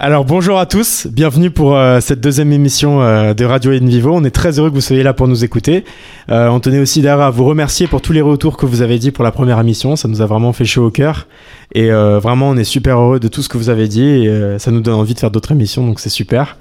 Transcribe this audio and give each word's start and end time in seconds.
Alors 0.00 0.24
bonjour 0.24 0.60
à 0.60 0.66
tous, 0.66 1.08
bienvenue 1.10 1.50
pour 1.50 1.76
euh, 1.76 1.98
cette 1.98 2.20
deuxième 2.20 2.52
émission 2.52 3.02
euh, 3.02 3.34
de 3.34 3.44
Radio 3.44 3.72
In 3.72 3.84
Vivo. 3.84 4.12
On 4.14 4.22
est 4.22 4.30
très 4.30 4.56
heureux 4.56 4.70
que 4.70 4.74
vous 4.76 4.80
soyez 4.80 5.02
là 5.02 5.12
pour 5.12 5.26
nous 5.26 5.42
écouter. 5.42 5.84
Euh, 6.30 6.46
on 6.50 6.60
tenait 6.60 6.78
aussi 6.78 7.02
d'ailleurs 7.02 7.22
à 7.22 7.30
vous 7.30 7.44
remercier 7.44 7.88
pour 7.88 8.00
tous 8.00 8.12
les 8.12 8.20
retours 8.20 8.56
que 8.56 8.64
vous 8.64 8.80
avez 8.82 9.00
dit 9.00 9.10
pour 9.10 9.24
la 9.24 9.32
première 9.32 9.58
émission. 9.58 9.96
Ça 9.96 10.06
nous 10.06 10.22
a 10.22 10.26
vraiment 10.26 10.52
fait 10.52 10.64
chaud 10.64 10.86
au 10.86 10.92
cœur. 10.92 11.26
Et 11.74 11.90
euh, 11.92 12.18
vraiment, 12.18 12.48
on 12.50 12.56
est 12.56 12.64
super 12.64 12.98
heureux 12.98 13.20
de 13.20 13.28
tout 13.28 13.42
ce 13.42 13.48
que 13.48 13.58
vous 13.58 13.68
avez 13.70 13.88
dit. 13.88 14.04
Et 14.04 14.28
euh, 14.28 14.58
ça 14.58 14.70
nous 14.70 14.80
donne 14.80 14.94
envie 14.94 15.14
de 15.14 15.18
faire 15.18 15.30
d'autres 15.30 15.52
émissions, 15.52 15.86
donc 15.86 16.00
c'est 16.00 16.08
super. 16.08 16.56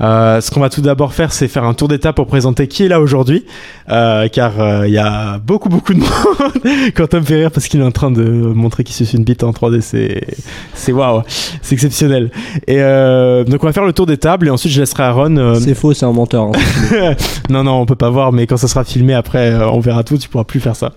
Euh, 0.00 0.40
ce 0.40 0.50
qu'on 0.50 0.58
va 0.60 0.70
tout 0.70 0.80
d'abord 0.80 1.12
faire, 1.12 1.32
c'est 1.32 1.46
faire 1.46 1.64
un 1.64 1.74
tour 1.74 1.86
d'étape 1.86 2.16
pour 2.16 2.26
présenter 2.26 2.66
qui 2.66 2.84
est 2.84 2.88
là 2.88 3.00
aujourd'hui, 3.00 3.44
euh, 3.90 4.26
car 4.28 4.58
euh, 4.58 4.88
il 4.88 4.92
y 4.94 4.98
a 4.98 5.38
beaucoup 5.38 5.68
beaucoup 5.68 5.92
de 5.94 5.98
monde. 6.00 6.92
Quentin 6.96 7.20
me 7.20 7.24
fait 7.24 7.36
rire 7.36 7.50
parce 7.52 7.68
qu'il 7.68 7.78
est 7.80 7.84
en 7.84 7.92
train 7.92 8.10
de 8.10 8.22
montrer 8.24 8.82
qu'il 8.84 8.96
suce 8.96 9.12
une 9.12 9.22
bite 9.22 9.44
en 9.44 9.50
3D, 9.52 9.80
c'est 9.80 10.26
c'est 10.74 10.92
waouh, 10.92 11.22
c'est 11.60 11.74
exceptionnel. 11.74 12.30
Et 12.66 12.78
euh, 12.80 13.44
donc 13.44 13.62
on 13.62 13.66
va 13.66 13.72
faire 13.72 13.84
le 13.84 13.92
tour 13.92 14.06
des 14.06 14.16
tables 14.16 14.48
et 14.48 14.50
ensuite 14.50 14.72
je 14.72 14.80
laisserai 14.80 15.04
Aaron. 15.04 15.54
C'est 15.60 15.74
faux, 15.74 15.92
c'est 15.92 16.06
un 16.06 16.12
menteur. 16.12 16.44
hein. 16.46 17.14
non 17.50 17.62
non, 17.62 17.74
on 17.80 17.86
peut 17.86 17.94
pas 17.94 18.10
voir, 18.10 18.32
mais 18.32 18.46
quand 18.48 18.56
ça 18.56 18.68
sera 18.68 18.82
filmé 18.84 19.14
après, 19.14 19.54
on 19.54 19.78
verra 19.78 20.02
tout. 20.02 20.16
Tu 20.16 20.28
pourras 20.28 20.44
plus 20.44 20.58
faire 20.60 20.74
ça. 20.74 20.92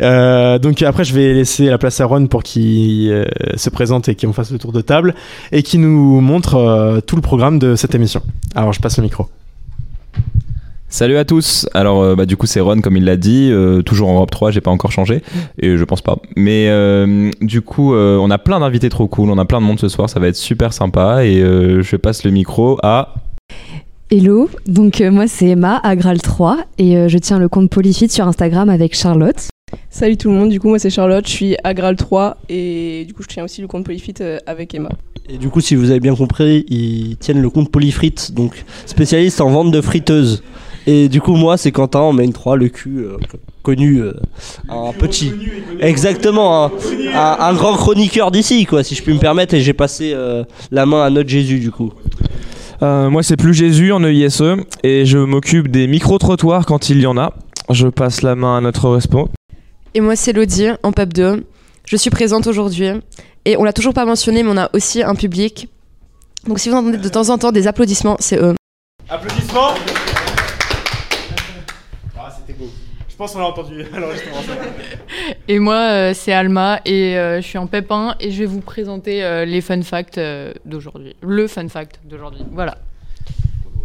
Euh, 0.00 0.58
donc 0.58 0.80
après, 0.82 1.04
je 1.04 1.12
vais 1.12 1.34
laisser 1.34 1.66
la 1.66 1.78
place 1.78 2.00
à 2.00 2.04
Aaron 2.04 2.26
pour 2.28 2.42
qu'il 2.42 3.05
euh, 3.10 3.24
se 3.56 3.70
présente 3.70 4.08
et 4.08 4.14
qu'on 4.14 4.32
fasse 4.32 4.50
le 4.50 4.58
tour 4.58 4.72
de 4.72 4.80
table 4.80 5.14
et 5.52 5.62
qui 5.62 5.78
nous 5.78 6.20
montre 6.20 6.56
euh, 6.56 7.00
tout 7.00 7.16
le 7.16 7.22
programme 7.22 7.58
de 7.58 7.76
cette 7.76 7.94
émission. 7.94 8.22
Alors 8.54 8.72
je 8.72 8.80
passe 8.80 8.96
le 8.98 9.02
micro. 9.02 9.26
Salut 10.88 11.16
à 11.16 11.24
tous. 11.24 11.68
Alors 11.74 12.02
euh, 12.02 12.14
bah, 12.14 12.26
du 12.26 12.36
coup 12.36 12.46
c'est 12.46 12.60
Ron 12.60 12.80
comme 12.80 12.96
il 12.96 13.04
l'a 13.04 13.16
dit, 13.16 13.50
euh, 13.50 13.82
toujours 13.82 14.08
en 14.08 14.14
Europe 14.14 14.30
3, 14.30 14.52
j'ai 14.52 14.60
pas 14.60 14.70
encore 14.70 14.92
changé 14.92 15.22
et 15.58 15.76
je 15.76 15.84
pense 15.84 16.00
pas. 16.00 16.18
Mais 16.36 16.68
euh, 16.68 17.30
du 17.40 17.60
coup 17.60 17.92
euh, 17.94 18.16
on 18.18 18.30
a 18.30 18.38
plein 18.38 18.60
d'invités 18.60 18.88
trop 18.88 19.08
cool, 19.08 19.30
on 19.30 19.38
a 19.38 19.44
plein 19.44 19.60
de 19.60 19.66
monde 19.66 19.80
ce 19.80 19.88
soir, 19.88 20.08
ça 20.08 20.20
va 20.20 20.28
être 20.28 20.36
super 20.36 20.72
sympa 20.72 21.24
et 21.24 21.42
euh, 21.42 21.82
je 21.82 21.96
passe 21.96 22.24
le 22.24 22.30
micro 22.30 22.78
à 22.82 23.14
Hello, 24.08 24.48
donc 24.68 25.00
euh, 25.00 25.10
moi 25.10 25.26
c'est 25.26 25.48
Emma, 25.48 25.80
Agral3, 25.82 26.58
et 26.78 26.96
euh, 26.96 27.08
je 27.08 27.18
tiens 27.18 27.40
le 27.40 27.48
compte 27.48 27.70
Polyfit 27.70 28.08
sur 28.08 28.28
Instagram 28.28 28.68
avec 28.68 28.94
Charlotte. 28.94 29.48
Salut 29.90 30.16
tout 30.16 30.28
le 30.30 30.36
monde, 30.36 30.50
du 30.50 30.60
coup 30.60 30.68
moi 30.68 30.78
c'est 30.78 30.90
Charlotte, 30.90 31.26
je 31.26 31.32
suis 31.32 31.56
Agral 31.64 31.96
3 31.96 32.36
et 32.48 33.04
du 33.04 33.12
coup 33.14 33.22
je 33.22 33.26
tiens 33.26 33.42
aussi 33.42 33.60
le 33.60 33.66
compte 33.66 33.84
Polyfit 33.84 34.14
euh, 34.20 34.38
avec 34.46 34.72
Emma. 34.74 34.90
Et 35.28 35.38
du 35.38 35.48
coup, 35.48 35.60
si 35.60 35.74
vous 35.74 35.90
avez 35.90 35.98
bien 35.98 36.14
compris, 36.14 36.64
ils 36.68 37.16
tiennent 37.16 37.42
le 37.42 37.50
compte 37.50 37.72
Polyfrites, 37.72 38.32
donc 38.32 38.64
spécialiste 38.86 39.40
en 39.40 39.50
vente 39.50 39.72
de 39.72 39.80
friteuses. 39.80 40.44
Et 40.86 41.08
du 41.08 41.20
coup, 41.20 41.34
moi, 41.34 41.56
c'est 41.56 41.72
Quentin, 41.72 41.98
on 41.98 42.12
met 42.12 42.24
une 42.24 42.32
3, 42.32 42.54
le 42.56 42.68
cul, 42.68 42.98
euh, 43.00 43.16
connu, 43.64 43.96
euh, 44.02 44.12
un 44.68 44.92
petit. 44.92 45.32
Exactement, 45.80 46.66
un, 46.66 46.70
un- 47.12 47.36
un 47.40 47.54
grand 47.54 47.74
chroniqueur 47.74 48.30
d'ici, 48.30 48.66
quoi, 48.66 48.84
si 48.84 48.94
je 48.94 49.02
puis 49.02 49.14
me 49.14 49.18
permettre, 49.18 49.54
et 49.54 49.60
j'ai 49.62 49.72
passé 49.72 50.12
euh, 50.14 50.44
la 50.70 50.86
main 50.86 51.02
à 51.02 51.10
notre 51.10 51.28
Jésus, 51.28 51.58
du 51.58 51.72
coup. 51.72 51.92
Euh, 52.84 53.10
moi, 53.10 53.24
c'est 53.24 53.36
plus 53.36 53.52
Jésus 53.52 53.90
en 53.90 54.04
EISE 54.04 54.44
et 54.84 55.04
je 55.06 55.18
m'occupe 55.18 55.72
des 55.72 55.88
micro-trottoirs 55.88 56.66
quand 56.66 56.88
il 56.88 57.00
y 57.00 57.06
en 57.06 57.18
a. 57.18 57.34
Je 57.70 57.88
passe 57.88 58.22
la 58.22 58.36
main 58.36 58.56
à 58.58 58.60
notre 58.60 58.88
respo. 58.90 59.28
Et 59.96 60.00
moi, 60.02 60.14
c'est 60.14 60.34
Lodi, 60.34 60.68
en 60.82 60.92
PEP 60.92 61.14
2. 61.14 61.46
Je 61.86 61.96
suis 61.96 62.10
présente 62.10 62.46
aujourd'hui. 62.46 62.90
Et 63.46 63.56
on 63.56 63.64
l'a 63.64 63.72
toujours 63.72 63.94
pas 63.94 64.04
mentionné, 64.04 64.42
mais 64.42 64.50
on 64.52 64.58
a 64.58 64.68
aussi 64.74 65.02
un 65.02 65.14
public. 65.14 65.70
Donc 66.46 66.58
si 66.58 66.68
vous 66.68 66.74
entendez 66.74 66.98
de 66.98 67.08
temps 67.08 67.30
en 67.30 67.38
temps 67.38 67.50
des 67.50 67.66
applaudissements, 67.66 68.18
c'est 68.20 68.38
eux. 68.38 68.54
Applaudissements. 69.08 69.70
Ah, 72.14 72.28
c'était 72.36 72.52
beau. 72.52 72.68
Je 73.08 73.16
pense 73.16 73.32
qu'on 73.32 73.38
l'a 73.38 73.46
entendu. 73.46 73.86
Et 75.48 75.58
moi, 75.58 75.76
euh, 75.76 76.12
c'est 76.14 76.34
Alma 76.34 76.82
et 76.84 77.16
euh, 77.16 77.40
je 77.40 77.46
suis 77.46 77.56
en 77.56 77.66
pépin 77.66 78.16
et 78.20 78.32
je 78.32 78.40
vais 78.40 78.44
vous 78.44 78.60
présenter 78.60 79.24
euh, 79.24 79.46
les 79.46 79.62
fun 79.62 79.80
facts 79.80 80.18
euh, 80.18 80.52
d'aujourd'hui. 80.66 81.16
Le 81.22 81.46
fun 81.46 81.70
fact 81.70 82.00
d'aujourd'hui. 82.04 82.44
Voilà. 82.52 82.76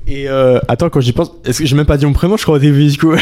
Et 0.07 0.27
euh, 0.27 0.59
attends, 0.67 0.89
quand 0.89 0.99
j'y 0.99 1.13
pense, 1.13 1.31
est-ce 1.45 1.59
que 1.59 1.65
j'ai 1.65 1.75
même 1.75 1.85
pas 1.85 1.95
dit 1.97 2.05
mon 2.05 2.13
prénom, 2.13 2.35
je 2.35 2.43
crois 2.43 2.55
au 2.55 2.59
début 2.59 2.87
du 2.87 2.97
coup? 2.97 3.13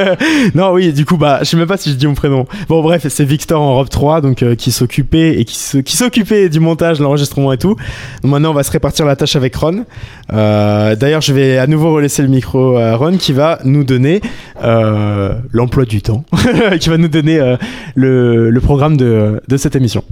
non, 0.54 0.72
oui, 0.72 0.92
du 0.92 1.04
coup, 1.04 1.16
bah, 1.16 1.40
je 1.40 1.44
sais 1.44 1.56
même 1.56 1.68
pas 1.68 1.76
si 1.76 1.90
je 1.90 1.94
dis 1.94 2.06
mon 2.06 2.14
prénom. 2.14 2.46
Bon, 2.68 2.82
bref, 2.82 3.06
c'est 3.08 3.24
Victor 3.24 3.60
en 3.60 3.70
Europe 3.70 3.90
3, 3.90 4.22
donc 4.22 4.42
euh, 4.42 4.54
qui 4.54 4.72
s'occupait 4.72 5.38
et 5.38 5.44
qui 5.44 5.96
s'occupait 5.96 6.48
du 6.48 6.58
montage, 6.58 7.00
l'enregistrement 7.00 7.52
et 7.52 7.58
tout. 7.58 7.76
Donc, 8.22 8.32
maintenant, 8.32 8.50
on 8.50 8.54
va 8.54 8.62
se 8.62 8.70
répartir 8.70 9.04
la 9.04 9.14
tâche 9.14 9.36
avec 9.36 9.54
Ron. 9.54 9.84
Euh, 10.32 10.96
D'ailleurs, 10.96 11.20
je 11.20 11.32
vais 11.32 11.58
à 11.58 11.66
nouveau 11.66 11.92
relaisser 11.92 12.22
le 12.22 12.28
micro 12.28 12.76
à 12.76 12.96
Ron 12.96 13.18
qui 13.18 13.32
va 13.32 13.58
nous 13.64 13.84
donner 13.84 14.20
euh, 14.64 15.34
l'emploi 15.52 15.84
du 15.84 16.02
temps, 16.02 16.24
qui 16.80 16.88
va 16.88 16.96
nous 16.96 17.08
donner 17.08 17.38
euh, 17.38 17.56
le, 17.94 18.50
le 18.50 18.60
programme 18.60 18.96
de, 18.96 19.40
de 19.46 19.56
cette 19.56 19.76
émission. 19.76 20.02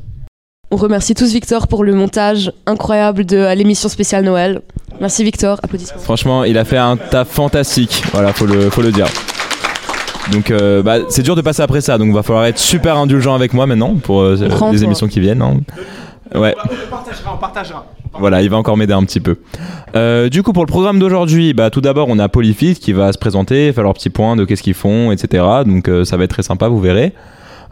On 0.70 0.76
remercie 0.76 1.14
tous 1.14 1.32
Victor 1.32 1.66
pour 1.66 1.82
le 1.82 1.94
montage 1.94 2.52
incroyable 2.66 3.24
de 3.26 3.38
à 3.38 3.54
l'émission 3.54 3.88
spéciale 3.88 4.24
Noël. 4.24 4.60
Merci 5.00 5.24
Victor, 5.24 5.58
applaudissements. 5.62 5.98
Franchement, 6.00 6.44
il 6.44 6.56
a 6.58 6.64
fait 6.64 6.76
un 6.76 6.96
taf 6.96 7.28
fantastique. 7.28 8.04
Voilà, 8.12 8.32
faut 8.32 8.46
le, 8.46 8.70
faut 8.70 8.82
le 8.82 8.92
dire. 8.92 9.06
Donc, 10.30 10.50
euh, 10.52 10.82
bah, 10.82 10.98
c'est 11.08 11.22
dur 11.22 11.34
de 11.34 11.40
passer 11.40 11.62
après 11.62 11.80
ça. 11.80 11.98
Donc, 11.98 12.12
va 12.14 12.22
falloir 12.22 12.44
être 12.44 12.58
super 12.58 12.96
indulgent 12.96 13.34
avec 13.34 13.52
moi 13.52 13.66
maintenant 13.66 13.96
pour 13.96 14.20
euh, 14.20 14.36
les 14.70 14.84
émissions 14.84 15.08
qui 15.08 15.18
viennent. 15.18 15.42
hein. 15.42 15.60
Ouais. 16.34 16.54
On 16.62 16.90
partagera, 16.90 17.34
on 17.34 17.38
partagera. 17.38 17.86
Voilà, 18.18 18.42
il 18.42 18.50
va 18.50 18.56
encore 18.56 18.76
m'aider 18.76 18.92
un 18.92 19.02
petit 19.04 19.18
peu. 19.20 19.38
Euh, 19.96 20.28
du 20.28 20.44
coup, 20.44 20.52
pour 20.52 20.64
le 20.64 20.68
programme 20.70 21.00
d'aujourd'hui, 21.00 21.52
bah, 21.52 21.70
tout 21.70 21.80
d'abord, 21.80 22.06
on 22.08 22.18
a 22.20 22.28
Polyfit 22.28 22.74
qui 22.76 22.92
va 22.92 23.12
se 23.12 23.18
présenter, 23.18 23.72
faire 23.72 23.82
leur 23.82 23.94
petit 23.94 24.10
point 24.10 24.36
de 24.36 24.44
qu'est-ce 24.44 24.62
qu'ils 24.62 24.74
font, 24.74 25.10
etc. 25.10 25.42
Donc, 25.66 25.88
euh, 25.88 26.04
ça 26.04 26.16
va 26.16 26.24
être 26.24 26.30
très 26.30 26.44
sympa, 26.44 26.68
vous 26.68 26.80
verrez. 26.80 27.12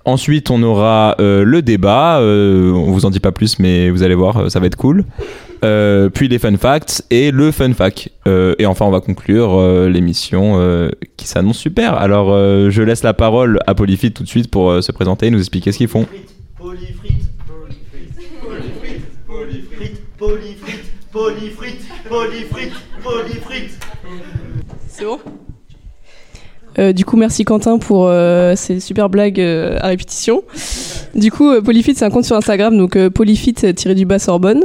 Ensuite, 0.08 0.50
on 0.50 0.62
aura 0.62 1.16
euh, 1.20 1.44
le 1.44 1.60
débat. 1.60 2.18
euh, 2.20 2.72
on 2.72 2.92
vous 2.92 3.04
en 3.04 3.10
dit 3.10 3.20
pas 3.20 3.30
plus, 3.30 3.58
mais 3.58 3.90
vous 3.90 4.02
allez 4.02 4.14
voir, 4.14 4.38
euh, 4.38 4.48
ça 4.48 4.58
va 4.58 4.64
être 4.66 4.74
cool. 4.76 5.04
Euh, 5.64 6.08
puis 6.08 6.28
les 6.28 6.38
fun 6.38 6.56
facts 6.56 7.04
et 7.10 7.30
le 7.30 7.50
fun 7.52 7.74
fact. 7.74 8.10
Euh, 8.26 8.54
et 8.58 8.64
enfin, 8.64 8.86
on 8.86 8.90
va 8.90 9.00
conclure 9.00 9.58
euh, 9.58 9.90
l'émission 9.90 10.54
euh, 10.56 10.88
qui 11.18 11.26
s'annonce 11.26 11.58
super. 11.58 11.92
Alors, 11.92 12.32
euh, 12.32 12.70
je 12.70 12.80
laisse 12.80 13.02
la 13.02 13.12
parole 13.12 13.58
à 13.66 13.74
Polyfit 13.74 14.12
tout 14.12 14.22
de 14.22 14.28
suite 14.28 14.50
pour 14.50 14.70
euh, 14.70 14.80
se 14.80 14.92
présenter 14.92 15.26
et 15.26 15.30
nous 15.30 15.40
expliquer 15.40 15.72
ce 15.72 15.76
qu'ils 15.78 15.88
font. 15.88 16.06
Polyfrites, 16.56 17.28
polyfrites, 17.46 19.12
polyfrites, 19.26 20.02
polyfrites, 20.16 20.82
polyfrites, 21.12 21.86
polyfrites, 22.08 22.72
polyfrites. 23.02 23.78
C'est 24.88 25.04
bon 25.04 25.20
Euh, 26.78 26.92
du 26.92 27.04
coup, 27.04 27.16
merci 27.16 27.44
Quentin 27.44 27.78
pour 27.78 28.06
euh, 28.06 28.54
ces 28.54 28.78
super 28.78 29.08
blagues 29.08 29.40
euh, 29.40 29.78
à 29.80 29.88
répétition. 29.88 30.42
Du 31.14 31.32
coup, 31.32 31.60
Polyfit, 31.62 31.94
c'est 31.94 32.04
un 32.04 32.10
compte 32.10 32.24
sur 32.24 32.36
Instagram, 32.36 32.76
donc 32.76 32.96
euh, 32.96 33.10
polyfit-du-bas 33.10 34.18
Sorbonne, 34.18 34.64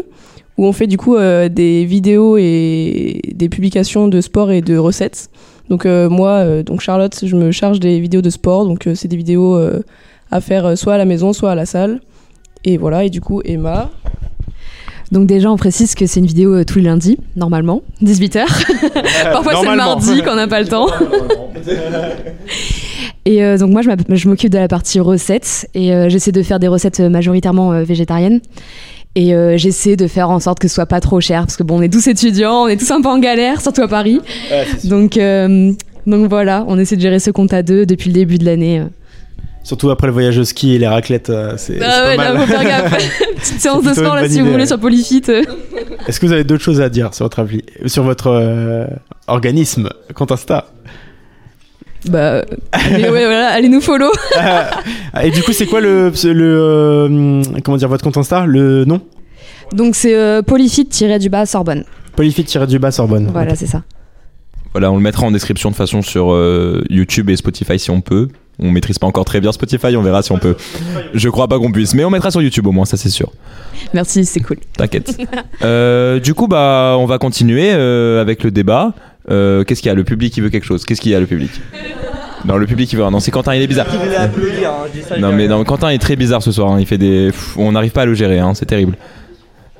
où 0.57 0.65
on 0.65 0.73
fait 0.73 0.85
du 0.87 0.97
coup 0.97 1.17
des 1.17 1.85
vidéos 1.85 2.37
et 2.37 3.21
des 3.33 3.49
publications 3.49 4.07
de 4.07 4.21
sport 4.21 4.51
et 4.51 4.61
de 4.61 4.77
recettes. 4.77 5.29
Donc 5.69 5.85
moi, 5.85 6.61
donc 6.61 6.81
Charlotte, 6.81 7.17
je 7.23 7.35
me 7.35 7.51
charge 7.51 7.79
des 7.79 7.99
vidéos 7.99 8.21
de 8.21 8.29
sport, 8.29 8.65
donc 8.65 8.87
c'est 8.93 9.07
des 9.07 9.17
vidéos 9.17 9.59
à 10.29 10.41
faire 10.41 10.77
soit 10.77 10.93
à 10.93 10.97
la 10.99 11.05
maison, 11.05 11.33
soit 11.33 11.51
à 11.51 11.55
la 11.55 11.65
salle. 11.65 12.01
Et 12.65 12.77
voilà, 12.77 13.03
et 13.03 13.09
du 13.09 13.19
coup, 13.19 13.41
Emma. 13.43 13.89
Donc 15.13 15.27
déjà, 15.27 15.49
on 15.49 15.55
précise 15.55 15.95
que 15.95 16.05
c'est 16.05 16.19
une 16.19 16.25
vidéo 16.25 16.53
euh, 16.53 16.65
tous 16.65 16.79
les 16.79 16.85
lundis, 16.85 17.17
normalement, 17.37 17.83
18h. 18.01 18.43
Parfois 19.31 19.53
c'est 19.61 19.69
le 19.69 19.77
mardi 19.77 20.21
quand 20.25 20.33
on 20.33 20.35
n'a 20.35 20.47
pas 20.47 20.59
le 20.59 20.67
temps. 20.67 20.87
Et 23.25 23.43
euh, 23.43 23.57
donc 23.57 23.71
moi, 23.71 23.81
je 23.81 24.27
m'occupe 24.27 24.51
de 24.51 24.57
la 24.57 24.67
partie 24.67 24.99
recettes 24.99 25.69
et 25.73 25.93
euh, 25.93 26.09
j'essaie 26.09 26.31
de 26.31 26.43
faire 26.43 26.59
des 26.59 26.67
recettes 26.67 26.99
majoritairement 26.99 27.71
euh, 27.71 27.83
végétariennes. 27.83 28.41
Et 29.15 29.35
j'essaie 29.59 29.95
de 29.95 30.07
faire 30.07 30.31
en 30.31 30.39
sorte 30.39 30.57
que 30.57 30.67
ce 30.67 30.73
soit 30.73 30.87
pas 30.87 30.99
trop 30.99 31.21
cher 31.21 31.41
parce 31.41 31.55
que 31.55 31.61
bon, 31.61 31.77
on 31.77 31.81
est 31.83 31.93
tous 31.93 32.07
étudiants, 32.07 32.63
on 32.63 32.67
est 32.67 32.77
tous 32.77 32.89
un 32.89 32.99
peu 32.99 33.09
en 33.09 33.19
galère, 33.19 33.61
surtout 33.61 33.83
à 33.83 33.87
Paris. 33.87 34.19
Donc, 34.85 35.19
donc 36.07 36.29
voilà, 36.29 36.65
on 36.67 36.79
essaie 36.79 36.95
de 36.95 37.01
gérer 37.01 37.19
ce 37.19 37.29
compte 37.29 37.53
à 37.53 37.61
deux 37.61 37.85
depuis 37.85 38.09
le 38.09 38.15
début 38.15 38.39
de 38.39 38.45
l'année. 38.45 38.81
Surtout 39.63 39.89
après 39.91 40.07
le 40.07 40.13
voyage 40.13 40.37
au 40.37 40.43
ski 40.43 40.75
et 40.75 40.77
les 40.79 40.87
raclettes, 40.87 41.29
euh, 41.29 41.53
c'est 41.57 41.79
Ah 41.81 41.85
pas 41.85 42.05
ouais, 42.09 42.17
mal. 42.17 42.33
là, 42.33 42.39
faut 42.41 42.47
faire 42.47 42.63
gaffe. 42.91 43.09
Petite 43.37 43.61
séance 43.61 43.83
de 43.83 43.93
sport 43.93 44.15
là 44.15 44.27
si 44.27 44.41
vous 44.41 44.51
voulez 44.51 44.65
sur 44.65 44.79
Polyfit. 44.79 45.23
Est-ce 46.07 46.19
que 46.19 46.25
vous 46.25 46.33
avez 46.33 46.43
d'autres 46.43 46.63
choses 46.63 46.81
à 46.81 46.89
dire 46.89 47.13
sur 47.13 47.25
votre 47.25 47.39
appli, 47.39 47.63
sur 47.85 48.03
votre 48.03 48.27
euh, 48.27 48.85
organisme, 49.27 49.89
compte 50.15 50.31
Insta? 50.33 50.67
Bah, 52.09 52.43
allez, 52.73 53.03
ouais, 53.03 53.25
voilà, 53.25 53.47
allez 53.51 53.69
nous 53.69 53.79
follow. 53.79 54.11
Et 55.23 55.31
du 55.31 55.41
coup, 55.41 55.53
c'est 55.53 55.65
quoi 55.67 55.79
le, 55.79 56.09
le 56.25 56.57
euh, 56.59 57.41
comment 57.63 57.77
dire 57.77 57.87
votre 57.87 58.03
compte 58.03 58.17
Insta, 58.17 58.45
le 58.45 58.83
nom? 58.83 58.99
Donc 59.71 59.95
c'est 59.95 60.13
euh, 60.13 60.41
Polyfit-du-bas 60.41 61.45
Sorbonne. 61.45 61.85
Polyfit-du-bas 62.17 62.91
Sorbonne. 62.91 63.29
Voilà, 63.31 63.55
c'est 63.55 63.67
ça. 63.67 63.83
Voilà, 64.73 64.91
on 64.91 64.97
le 64.97 65.01
mettra 65.01 65.25
en 65.25 65.31
description 65.31 65.71
de 65.71 65.75
façon 65.75 66.01
sur 66.01 66.33
euh, 66.33 66.83
YouTube 66.89 67.29
et 67.29 67.35
Spotify 67.37 67.79
si 67.79 67.89
on 67.91 68.01
peut. 68.01 68.27
On 68.59 68.69
maîtrise 68.69 68.99
pas 68.99 69.07
encore 69.07 69.25
très 69.25 69.41
bien 69.41 69.51
Spotify, 69.51 69.95
on 69.97 70.01
verra 70.03 70.21
si 70.21 70.31
on 70.31 70.37
peut. 70.37 70.55
Je 71.13 71.29
crois 71.29 71.47
pas 71.47 71.57
qu'on 71.57 71.71
puisse, 71.71 71.95
mais 71.95 72.05
on 72.05 72.09
mettra 72.11 72.29
sur 72.31 72.41
YouTube 72.41 72.67
au 72.67 72.71
moins, 72.71 72.85
ça 72.85 72.97
c'est 72.97 73.09
sûr. 73.09 73.31
Merci, 73.93 74.25
c'est 74.25 74.39
cool. 74.41 74.57
T'inquiète. 74.77 75.17
Euh, 75.63 76.19
du 76.19 76.33
coup, 76.33 76.47
bah, 76.47 76.95
on 76.99 77.05
va 77.05 77.17
continuer 77.19 77.69
euh, 77.71 78.21
avec 78.21 78.43
le 78.43 78.51
débat. 78.51 78.93
Euh, 79.31 79.63
Qu'est-ce 79.63 79.81
qu'il 79.81 79.87
y 79.89 79.91
a? 79.91 79.95
Le 79.95 80.03
public 80.03 80.33
qui 80.33 80.41
veut 80.41 80.49
quelque 80.49 80.65
chose. 80.65 80.83
Qu'est-ce 80.83 80.99
qu'il 80.99 81.11
y 81.11 81.15
a 81.15 81.19
le 81.19 81.25
public? 81.25 81.49
Non, 82.45 82.57
le 82.57 82.65
public 82.65 82.89
qui 82.89 82.95
veut. 82.97 83.03
Non, 83.09 83.19
c'est 83.21 83.31
Quentin, 83.31 83.55
il 83.55 83.61
est 83.61 83.67
bizarre. 83.67 83.87
Qui 83.87 83.95
voulait 83.97 84.15
applaudir, 84.17 84.69
hein, 84.71 84.85
je 84.93 84.99
dis 84.99 85.05
ça, 85.07 85.15
je 85.15 85.21
Non 85.21 85.31
mais 85.31 85.47
non, 85.47 85.63
Quentin 85.63 85.89
est 85.89 85.99
très 85.99 86.17
bizarre 86.17 86.43
ce 86.43 86.51
soir. 86.51 86.71
hein. 86.71 86.77
Il 86.79 86.85
fait 86.85 86.97
des, 86.97 87.31
on 87.55 87.71
n'arrive 87.71 87.91
pas 87.91 88.01
à 88.01 88.05
le 88.05 88.13
gérer. 88.13 88.39
hein. 88.39 88.53
C'est 88.53 88.65
terrible. 88.65 88.97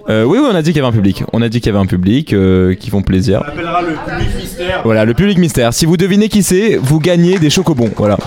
Euh, 0.10 0.24
oui, 0.26 0.38
oui, 0.42 0.48
on 0.52 0.56
a 0.56 0.62
dit 0.62 0.72
qu'il 0.72 0.82
y 0.82 0.86
avait 0.86 0.90
un 0.90 0.92
public. 0.92 1.24
On 1.32 1.42
a 1.42 1.48
dit 1.48 1.62
qu'il 1.62 1.72
y 1.72 1.76
avait 1.76 1.82
un 1.84 1.88
public 1.88 2.34
euh, 2.34 2.76
qui 2.76 2.90
font 2.90 3.02
plaisir. 3.02 3.42
On 3.46 3.48
appellera 3.50 3.82
le 3.82 3.94
public 3.94 4.36
mystère. 4.42 4.82
Voilà, 4.84 5.06
le 5.06 5.14
public 5.14 5.38
mystère. 5.38 5.74
Si 5.74 5.86
vous 5.86 5.96
devinez 5.96 6.28
qui 6.28 6.44
c'est, 6.44 6.76
vous 6.76 7.00
gagnez 7.00 7.40
des 7.40 7.50
chocobons. 7.50 7.90
Voilà. 7.96 8.18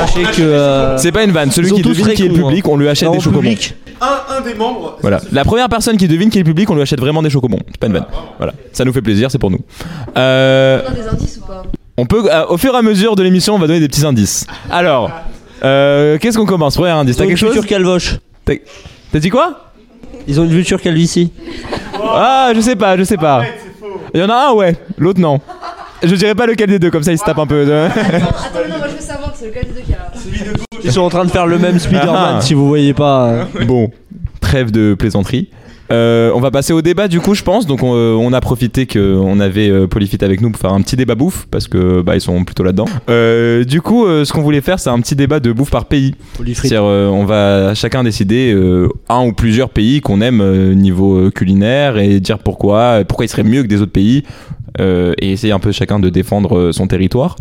Sachez 0.00 0.22
que. 0.24 0.42
euh, 0.42 0.98
C'est 0.98 1.12
pas 1.12 1.22
une 1.22 1.30
vanne. 1.30 1.52
Celui 1.52 1.68
Ils 1.68 1.70
sont 1.70 1.76
qui 1.76 1.82
tous 1.82 1.88
devine 1.90 2.04
très 2.04 2.14
qui 2.14 2.24
est 2.24 2.28
le 2.28 2.34
cons, 2.34 2.40
hein. 2.46 2.48
public, 2.48 2.68
on 2.68 2.76
lui 2.76 2.88
achète 2.88 3.10
des 3.12 3.20
chocobons. 3.20 3.42
public, 3.42 3.74
Un, 4.00 4.36
un 4.38 4.40
des 4.40 4.54
membres. 4.54 4.98
Voilà. 5.00 5.20
La 5.30 5.44
première 5.44 5.68
personne 5.68 5.96
qui 5.96 6.08
devine 6.08 6.30
qui 6.30 6.38
est 6.38 6.42
le 6.42 6.46
public, 6.46 6.68
on 6.68 6.74
lui 6.74 6.82
achète 6.82 6.98
vraiment 7.00 7.22
des 7.22 7.30
chocobons. 7.30 7.60
C'est 7.68 7.78
pas 7.78 7.86
une 7.86 7.92
vanne. 7.92 8.06
Voilà. 8.38 8.54
Ça 8.72 8.84
nous 8.84 8.92
fait 8.92 9.02
plaisir, 9.02 9.30
c'est 9.30 9.38
pour 9.38 9.50
nous. 9.52 9.60
Euh, 10.16 10.82
On 10.84 10.90
a 10.90 10.94
des 10.94 11.06
indices 11.08 11.38
ou 11.42 11.46
pas? 11.46 11.62
on 11.96 12.06
peut, 12.06 12.24
euh, 12.28 12.46
au 12.48 12.56
fur 12.56 12.74
et 12.74 12.76
à 12.78 12.82
mesure 12.82 13.14
de 13.14 13.22
l'émission, 13.22 13.54
on 13.54 13.58
va 13.58 13.68
donner 13.68 13.80
des 13.80 13.88
petits 13.88 14.04
indices. 14.04 14.46
Alors, 14.70 15.10
euh, 15.64 16.18
qu'est-ce 16.18 16.36
qu'on 16.38 16.46
commence? 16.46 16.74
Premier 16.74 16.90
indice. 16.90 17.16
T'as 17.16 17.26
quelque 17.26 17.36
chose? 17.36 17.52
Future 17.52 17.66
calvoche. 17.68 18.16
T'as 18.44 19.18
dit 19.20 19.30
quoi? 19.30 19.67
Ils 20.28 20.38
ont 20.40 20.44
une 20.44 20.50
future 20.52 20.80
calvitie. 20.80 21.32
Ah, 22.00 22.52
je 22.54 22.60
sais 22.60 22.76
pas, 22.76 22.96
je 22.96 23.02
sais 23.02 23.16
pas. 23.16 23.42
Il 24.14 24.20
y 24.20 24.22
en 24.22 24.28
a 24.30 24.50
un, 24.50 24.52
ouais. 24.52 24.76
L'autre, 24.98 25.20
non. 25.20 25.40
Je 26.02 26.14
dirais 26.14 26.34
pas 26.36 26.46
lequel 26.46 26.68
des 26.68 26.78
deux, 26.78 26.90
comme 26.90 27.02
ça 27.02 27.10
il 27.12 27.18
se 27.18 27.24
tape 27.24 27.38
un 27.38 27.46
peu. 27.46 27.64
de- 27.66 27.72
Attends, 27.90 27.96
non, 28.68 28.78
moi 28.78 28.86
je 28.88 28.94
veux 28.94 29.00
savoir, 29.00 29.32
c'est 29.34 29.46
lequel 29.46 29.64
des 29.64 29.72
deux 29.72 29.80
qui 29.80 29.92
a 29.94 29.96
là. 29.96 30.12
Ils 30.84 30.92
sont 30.92 31.00
en 31.00 31.08
train 31.08 31.24
de 31.24 31.30
faire 31.30 31.46
le 31.46 31.58
même 31.58 31.78
Spider-Man 31.78 32.34
Ah. 32.38 32.40
si 32.40 32.54
vous 32.54 32.68
voyez 32.68 32.94
pas. 32.94 33.46
Bon, 33.66 33.90
trêve 34.40 34.70
de 34.70 34.94
plaisanterie. 34.94 35.48
Euh, 35.90 36.30
on 36.34 36.40
va 36.40 36.50
passer 36.50 36.72
au 36.72 36.82
débat 36.82 37.08
du 37.08 37.20
coup, 37.20 37.34
je 37.34 37.42
pense. 37.42 37.66
Donc 37.66 37.82
on, 37.82 37.94
euh, 37.94 38.12
on 38.14 38.32
a 38.32 38.40
profité 38.40 38.86
qu'on 38.86 39.40
avait 39.40 39.70
euh, 39.70 39.86
Polyfit 39.86 40.22
avec 40.22 40.40
nous 40.40 40.50
pour 40.50 40.60
faire 40.60 40.72
un 40.72 40.80
petit 40.82 40.96
débat 40.96 41.14
bouffe 41.14 41.46
parce 41.50 41.66
que 41.66 42.02
bah 42.02 42.14
ils 42.14 42.20
sont 42.20 42.44
plutôt 42.44 42.62
là-dedans. 42.62 42.84
Euh, 43.08 43.64
du 43.64 43.80
coup, 43.80 44.06
euh, 44.06 44.24
ce 44.24 44.32
qu'on 44.32 44.42
voulait 44.42 44.60
faire, 44.60 44.78
c'est 44.78 44.90
un 44.90 45.00
petit 45.00 45.16
débat 45.16 45.40
de 45.40 45.52
bouffe 45.52 45.70
par 45.70 45.86
pays. 45.86 46.14
C'est-à-dire, 46.62 46.84
euh, 46.84 47.08
on 47.08 47.24
va 47.24 47.74
chacun 47.74 48.04
décider 48.04 48.52
euh, 48.52 48.88
un 49.08 49.24
ou 49.26 49.32
plusieurs 49.32 49.70
pays 49.70 50.00
qu'on 50.00 50.20
aime 50.20 50.40
euh, 50.40 50.74
niveau 50.74 51.30
culinaire 51.30 51.96
et 51.98 52.20
dire 52.20 52.38
pourquoi, 52.38 53.04
pourquoi 53.08 53.24
ils 53.24 53.28
seraient 53.28 53.42
mieux 53.42 53.62
que 53.62 53.68
des 53.68 53.80
autres 53.80 53.92
pays 53.92 54.24
euh, 54.80 55.14
et 55.18 55.32
essayer 55.32 55.52
un 55.52 55.58
peu 55.58 55.72
chacun 55.72 55.98
de 55.98 56.10
défendre 56.10 56.70
son 56.72 56.86
territoire. 56.86 57.36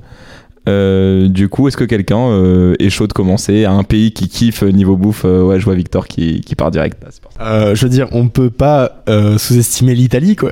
Euh, 0.68 1.28
du 1.30 1.48
coup, 1.50 1.68
est-ce 1.68 1.78
que 1.78 1.84
quelqu'un 1.86 2.30
euh, 2.30 2.76
est 2.80 2.90
chaud 2.90 3.08
de 3.08 3.14
commencer 3.14 3.64
à 3.66 3.72
un 3.72 3.84
pays 3.84 4.12
qui 4.12 4.28
kiffe 4.28 4.64
euh, 4.64 4.72
niveau 4.72 4.96
bouffe 4.98 5.24
Euh, 5.26 5.42
Ouais, 5.44 5.60
je 5.60 5.66
vois 5.66 5.76
Victor 5.76 6.08
qui, 6.08 6.42
qui 6.42 6.56
part 6.56 6.72
direct. 6.72 6.98
Euh, 7.42 7.74
je 7.76 7.84
veux 7.84 7.90
dire, 7.90 8.08
on 8.12 8.28
peut 8.28 8.50
pas 8.50 9.04
euh, 9.08 9.38
sous-estimer 9.38 9.96
l'Italie, 9.96 10.36
quoi. 10.36 10.52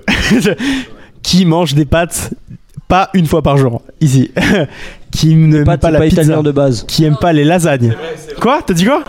qui 1.23 1.45
mange 1.45 1.73
des 1.73 1.85
pâtes 1.85 2.33
pas 2.87 3.09
une 3.15 3.25
fois 3.25 3.41
par 3.41 3.57
jour, 3.57 3.81
ici. 3.99 4.31
qui 5.11 5.35
n'aime 5.35 5.63
Pâtes, 5.65 5.81
pas 5.81 5.87
c'est 5.87 5.93
la 5.93 5.99
pas 5.99 6.05
pizza. 6.07 6.41
de 6.41 6.51
base. 6.51 6.83
Qui 6.87 7.03
aime 7.05 7.17
pas 7.19 7.33
les 7.33 7.43
lasagnes. 7.43 7.95
Quoi? 8.39 8.61
T'as 8.65 8.73
dit 8.75 8.85
quoi? 8.85 9.03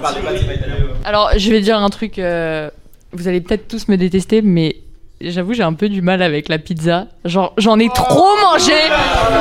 Alors, 1.04 1.30
je 1.36 1.50
vais 1.50 1.60
dire 1.60 1.76
un 1.76 1.88
truc. 1.90 2.18
euh, 2.18 2.70
vous 3.12 3.28
allez 3.28 3.40
peut-être 3.40 3.68
tous 3.68 3.88
me 3.88 3.96
détester, 3.96 4.40
mais 4.42 4.76
j'avoue, 5.20 5.54
j'ai 5.54 5.62
un 5.62 5.72
peu 5.72 5.88
du 5.88 6.02
mal 6.02 6.22
avec 6.22 6.48
la 6.48 6.58
pizza. 6.58 7.06
Genre, 7.24 7.52
j'en 7.58 7.78
ai 7.78 7.88
trop 7.88 8.26
mangé. 8.42 8.72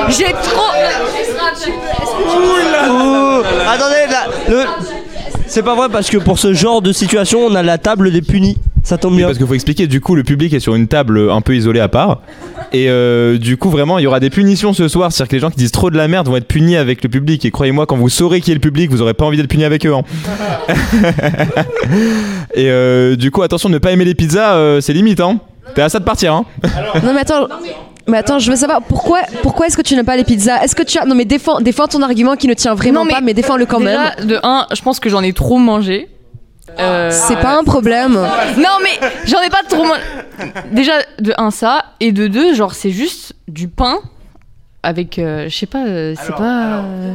J'ai 0.09 0.31
trop. 0.31 0.71
Oh, 2.87 3.41
attendez, 3.67 4.11
là, 4.11 4.25
le- 4.49 4.63
c'est 5.47 5.63
pas 5.63 5.75
vrai 5.75 5.87
parce 5.89 6.09
que 6.09 6.17
pour 6.17 6.39
ce 6.39 6.53
genre 6.53 6.81
de 6.81 6.91
situation, 6.91 7.39
on 7.45 7.55
a 7.55 7.63
la 7.63 7.77
table 7.77 8.11
des 8.11 8.21
punis. 8.21 8.57
Ça 8.83 8.97
tombe 8.97 9.13
Oui, 9.13 9.17
bien. 9.17 9.27
parce 9.27 9.37
qu'il 9.39 9.47
faut 9.47 9.53
expliquer, 9.55 9.87
du 9.87 9.99
coup, 9.99 10.13
le 10.15 10.23
public 10.23 10.53
est 10.53 10.59
sur 10.59 10.75
une 10.75 10.87
table 10.87 11.31
un 11.31 11.41
peu 11.41 11.55
isolée 11.55 11.79
à 11.79 11.87
part. 11.87 12.21
Et 12.71 12.87
euh, 12.89 13.37
du 13.39 13.57
coup, 13.57 13.69
vraiment, 13.71 13.97
il 13.97 14.03
y 14.03 14.07
aura 14.07 14.19
des 14.19 14.29
punitions 14.29 14.73
ce 14.73 14.87
soir. 14.87 15.11
C'est-à-dire 15.11 15.29
que 15.29 15.35
les 15.35 15.39
gens 15.39 15.49
qui 15.49 15.57
disent 15.57 15.71
trop 15.71 15.89
de 15.89 15.97
la 15.97 16.07
merde 16.07 16.27
vont 16.27 16.35
être 16.37 16.47
punis 16.47 16.77
avec 16.77 17.03
le 17.03 17.09
public. 17.09 17.43
Et 17.45 17.51
croyez-moi, 17.51 17.87
quand 17.87 17.95
vous 17.97 18.09
saurez 18.09 18.41
qui 18.41 18.51
est 18.51 18.55
le 18.55 18.59
public, 18.59 18.91
vous 18.91 19.01
aurez 19.01 19.15
pas 19.15 19.25
envie 19.25 19.37
d'être 19.37 19.47
puni 19.49 19.63
avec 19.65 19.85
eux. 19.87 19.93
hein. 19.95 20.03
et 22.53 22.69
euh, 22.69 23.15
du 23.15 23.31
coup, 23.31 23.41
attention, 23.41 23.69
ne 23.69 23.77
pas 23.79 23.91
aimer 23.91 24.05
les 24.05 24.13
pizzas, 24.15 24.53
euh, 24.55 24.81
c'est 24.81 24.93
limite. 24.93 25.19
Hein. 25.19 25.39
T'es 25.73 25.81
à 25.81 25.89
ça 25.89 25.99
de 25.99 26.03
partir. 26.05 26.33
Hein. 26.33 26.45
Non 27.03 27.13
mais 27.13 27.21
attends. 27.21 27.47
Mais 28.07 28.17
attends, 28.19 28.37
je 28.37 28.51
veux 28.51 28.55
savoir 28.55 28.83
pourquoi, 28.83 29.21
pourquoi 29.41 29.65
est-ce 29.65 29.75
que 29.75 29.81
tu 29.81 29.95
n'aimes 29.95 30.05
pas 30.05 30.15
les 30.15 30.23
pizzas? 30.23 30.61
Est-ce 30.63 30.75
que 30.75 30.83
tu 30.83 30.99
as 30.99 31.05
non 31.05 31.15
mais 31.15 31.25
défends, 31.25 31.59
défends 31.59 31.87
ton 31.87 32.03
argument 32.03 32.35
qui 32.35 32.47
ne 32.47 32.53
tient 32.53 32.75
vraiment 32.75 32.99
Non, 32.99 33.05
mais 33.05 33.13
pas, 33.13 33.21
mais 33.21 33.33
défends-le 33.33 33.65
quand 33.65 33.79
même. 33.79 33.99
Déjà, 34.17 34.27
de 34.27 34.39
un, 34.43 34.67
je 34.75 34.81
pense 34.83 34.99
que 34.99 35.09
j'en 35.09 35.23
ai 35.23 35.33
trop 35.33 35.57
mangé. 35.57 36.09
Euh, 36.79 37.09
C'est 37.11 37.39
pas 37.39 37.57
un 37.57 37.63
problème. 37.63 38.13
Non 38.57 38.77
mais 38.83 39.09
j'en 39.25 39.41
ai 39.41 39.49
pas 39.49 39.63
trop 39.67 39.85
mangé. 39.85 40.01
Déjà 40.71 40.93
de 41.19 41.33
un 41.37 41.49
ça 41.49 41.83
et 41.99 42.11
de 42.11 42.27
deux 42.27 42.53
genre 42.53 42.73
c'est 42.75 42.91
juste 42.91 43.33
du 43.47 43.67
pain 43.69 43.97
avec 44.83 45.17
euh, 45.17 45.49
je 45.49 45.55
sais 45.55 45.65
pas 45.65 45.85
euh, 45.85 46.13
c'est 46.21 46.35
pas 46.35 46.81
euh, 46.83 47.13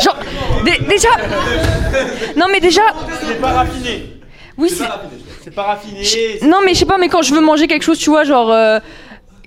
genre 0.00 0.16
dé- 0.64 0.78
déjà 0.88 1.08
non 2.36 2.46
mais 2.52 2.60
déjà 2.60 2.82
C'est 3.26 3.40
pas 3.40 3.52
raffiné. 3.52 4.20
oui 4.56 4.68
c'est 4.70 4.84
C'est 5.42 5.54
pas 5.54 5.62
raffiné. 5.64 6.02
non 6.46 6.58
mais 6.64 6.74
je 6.74 6.78
sais 6.80 6.84
pas 6.86 6.98
mais 6.98 7.08
quand 7.08 7.22
je 7.22 7.34
veux 7.34 7.40
manger 7.40 7.66
quelque 7.66 7.82
chose 7.82 7.98
tu 7.98 8.10
vois 8.10 8.22
genre 8.24 8.50
euh, 8.52 8.78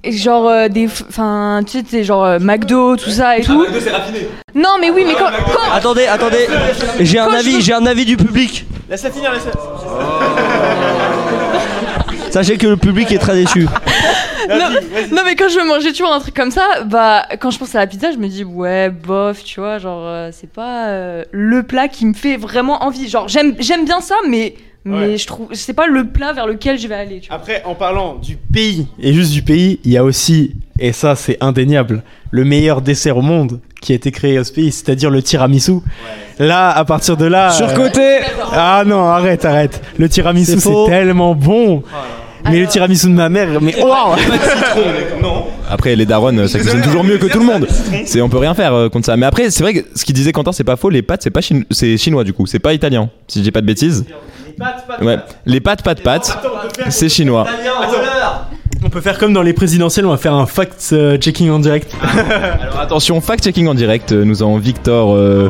genre 0.05 0.47
euh, 0.47 0.67
des 0.67 0.87
enfin 1.09 1.61
tu 1.65 1.79
sais 1.79 1.85
c'est 1.89 2.03
genre 2.03 2.23
euh, 2.25 2.37
McDo 2.39 2.95
tout 2.97 3.09
ça 3.09 3.37
et 3.37 3.41
tout 3.43 3.65
non 4.53 4.75
mais 4.81 4.89
oui 4.91 5.03
mais 5.07 5.13
quand, 5.13 5.29
quand- 5.29 5.73
Attendez, 5.73 6.05
attendez. 6.07 6.47
J'ai 6.99 7.19
un 7.19 7.31
avis, 7.33 7.55
veux- 7.55 7.61
j'ai 7.61 7.73
un 7.73 7.85
avis 7.85 8.05
du 8.05 8.15
public. 8.17 8.65
Laisse-la 8.89 9.11
finir, 9.11 9.31
laisse-la. 9.33 9.51
Sachez 12.31 12.57
que 12.57 12.67
le 12.67 12.77
public 12.77 13.11
est 13.11 13.17
très 13.17 13.35
déçu. 13.35 13.67
non, 14.49 14.69
non, 15.11 15.21
mais 15.25 15.35
quand 15.35 15.47
je 15.49 15.57
veux 15.59 15.65
manger 15.65 15.91
tu 15.93 16.03
vois 16.03 16.13
un 16.13 16.19
truc 16.19 16.35
comme 16.35 16.51
ça 16.51 16.81
bah 16.85 17.25
quand 17.39 17.49
je 17.49 17.57
pense 17.57 17.73
à 17.73 17.79
la 17.79 17.87
pizza 17.87 18.11
je 18.11 18.17
me 18.17 18.27
dis 18.27 18.43
ouais 18.43 18.89
bof 18.91 19.43
tu 19.43 19.59
vois 19.59 19.79
genre 19.79 20.03
euh, 20.05 20.29
c'est 20.31 20.51
pas 20.51 20.89
euh, 20.89 21.23
le 21.31 21.63
plat 21.63 21.87
qui 21.87 22.05
me 22.05 22.13
fait 22.13 22.37
vraiment 22.37 22.83
envie 22.83 23.09
genre 23.09 23.27
j'aime 23.27 23.55
j'aime 23.59 23.85
bien 23.85 24.01
ça 24.01 24.13
mais 24.29 24.53
mais 24.85 24.97
Ouais. 24.97 25.17
je 25.17 25.25
trouve 25.27 25.47
c'est 25.53 25.73
pas 25.73 25.87
le 25.87 26.05
plat 26.07 26.31
vers 26.33 26.45
lequel 26.47 26.77
je 26.79 26.87
vais 26.87 26.95
aller 26.95 27.19
tu 27.19 27.27
vois. 27.29 27.37
Après, 27.37 27.63
en 27.65 27.73
parlant 27.75 28.15
du 28.15 28.35
pays, 28.37 28.87
et 28.99 29.13
juste 29.13 29.31
du 29.33 29.41
pays, 29.41 29.79
il 29.83 29.91
y 29.91 29.97
a 29.97 30.03
aussi, 30.03 30.55
et 30.79 30.91
ça 30.93 31.15
c'est 31.15 31.37
indéniable, 31.41 32.03
le 32.31 32.45
meilleur 32.45 32.81
dessert 32.81 33.17
au 33.17 33.21
monde 33.21 33.59
qui 33.81 33.91
a 33.91 33.95
été 33.95 34.11
créé 34.11 34.43
ce 34.43 34.51
pays, 34.53 34.71
c'est-à-dire 34.71 35.09
le 35.09 35.21
tiramisu. 35.21 35.73
Là, 36.39 36.69
à 36.71 36.85
partir 36.85 37.17
de 37.17 37.25
là... 37.25 37.49
euh, 37.49 37.51
Surcoté 37.51 38.19
Ah 38.51 38.83
non, 38.85 39.05
arrête, 39.05 39.45
arrête. 39.45 39.81
Le 39.97 40.09
tiramisu, 40.09 40.59
C'est 40.59 40.85
tellement 40.87 41.33
bon. 41.35 41.83
Mais 42.49 42.59
le 42.59 42.67
tiramisu 42.67 43.07
de 43.07 43.13
ma 43.13 43.29
mère, 43.29 43.61
mais 43.61 43.75
waouh 43.81 44.15
Après, 45.69 45.95
les 45.95 46.05
darons, 46.05 46.47
ça 46.47 46.59
cuisine 46.59 46.81
toujours 46.81 47.03
mieux 47.03 47.17
que 47.17 47.25
tout 47.27 47.39
le 47.39 47.45
monde. 47.45 47.67
C'est, 48.05 48.21
on 48.21 48.29
peut 48.29 48.37
rien 48.37 48.53
faire 48.53 48.73
euh, 48.73 48.89
contre 48.89 49.05
ça. 49.07 49.17
Mais 49.17 49.25
après, 49.25 49.49
c'est 49.49 49.63
vrai 49.63 49.73
que 49.73 49.79
ce 49.95 50.05
qu'il 50.05 50.13
disait 50.13 50.31
Quentin, 50.31 50.51
c'est 50.51 50.63
pas 50.63 50.75
faux. 50.75 50.89
Les 50.89 51.01
pâtes, 51.01 51.21
c'est 51.23 51.31
pas 51.31 51.41
chino- 51.41 51.65
c'est 51.71 51.97
chinois 51.97 52.23
du 52.23 52.33
coup. 52.33 52.45
C'est 52.45 52.59
pas 52.59 52.73
italien. 52.73 53.09
Si 53.27 53.39
je 53.39 53.43
dis 53.43 53.51
pas 53.51 53.61
de 53.61 53.65
bêtises. 53.65 54.05
Ouais. 55.01 55.17
Les 55.45 55.59
pâtes, 55.59 55.83
pâtes, 55.83 56.01
pâtes, 56.03 56.37
c'est 56.89 57.09
chinois. 57.09 57.45
On 58.83 58.89
peut 58.89 59.01
faire 59.01 59.17
comme 59.17 59.33
dans 59.33 59.41
les 59.41 59.53
présidentielles, 59.53 60.05
on 60.05 60.11
va 60.11 60.17
faire 60.17 60.33
un 60.35 60.45
fact-checking 60.45 61.49
en 61.49 61.59
direct. 61.59 61.91
Alors 62.61 62.79
attention, 62.79 63.19
fact-checking 63.19 63.67
en 63.67 63.73
direct. 63.73 64.11
euh, 64.11 64.23
Nous 64.23 64.43
avons 64.43 64.57
Victor. 64.57 65.15
euh, 65.15 65.49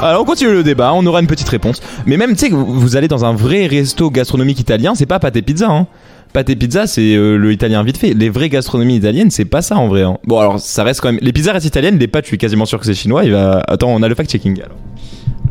Alors 0.00 0.22
on 0.22 0.24
continue 0.24 0.50
le 0.52 0.64
débat. 0.64 0.92
On 0.92 1.06
aura 1.06 1.20
une 1.20 1.28
petite 1.28 1.48
réponse. 1.48 1.80
Mais 2.04 2.16
même, 2.16 2.32
tu 2.32 2.38
sais, 2.38 2.50
que 2.50 2.54
vous 2.56 2.96
allez 2.96 3.06
dans 3.06 3.24
un 3.24 3.32
vrai 3.32 3.66
resto 3.66 4.10
gastronomique 4.10 4.58
italien, 4.58 4.94
c'est 4.96 5.06
pas 5.06 5.20
pâte 5.20 5.36
et 5.36 5.42
pizza. 5.42 5.68
Hein. 5.70 5.86
Pâte 6.32 6.50
et 6.50 6.56
pizza, 6.56 6.86
c'est 6.88 7.14
euh, 7.14 7.36
le 7.36 7.52
italien 7.52 7.82
vite 7.84 7.96
fait. 7.96 8.12
Les 8.12 8.28
vraies 8.28 8.48
gastronomies 8.48 8.96
italiennes, 8.96 9.30
c'est 9.30 9.44
pas 9.44 9.62
ça 9.62 9.76
en 9.76 9.86
vrai. 9.86 10.02
hein. 10.02 10.18
Bon, 10.24 10.40
alors 10.40 10.58
ça 10.58 10.82
reste 10.82 11.00
quand 11.00 11.12
même. 11.12 11.20
Les 11.22 11.32
pizzas 11.32 11.52
restent 11.52 11.66
italiennes, 11.66 11.98
les 11.98 12.08
pâtes, 12.08 12.24
je 12.24 12.28
suis 12.30 12.38
quasiment 12.38 12.66
sûr 12.66 12.78
que 12.80 12.86
c'est 12.86 12.94
chinois. 12.94 13.24
Il 13.24 13.32
va. 13.32 13.62
Attends, 13.68 13.88
on 13.90 14.02
a 14.02 14.08
le 14.08 14.14
fact-checking. 14.16 14.58
alors. 14.62 14.76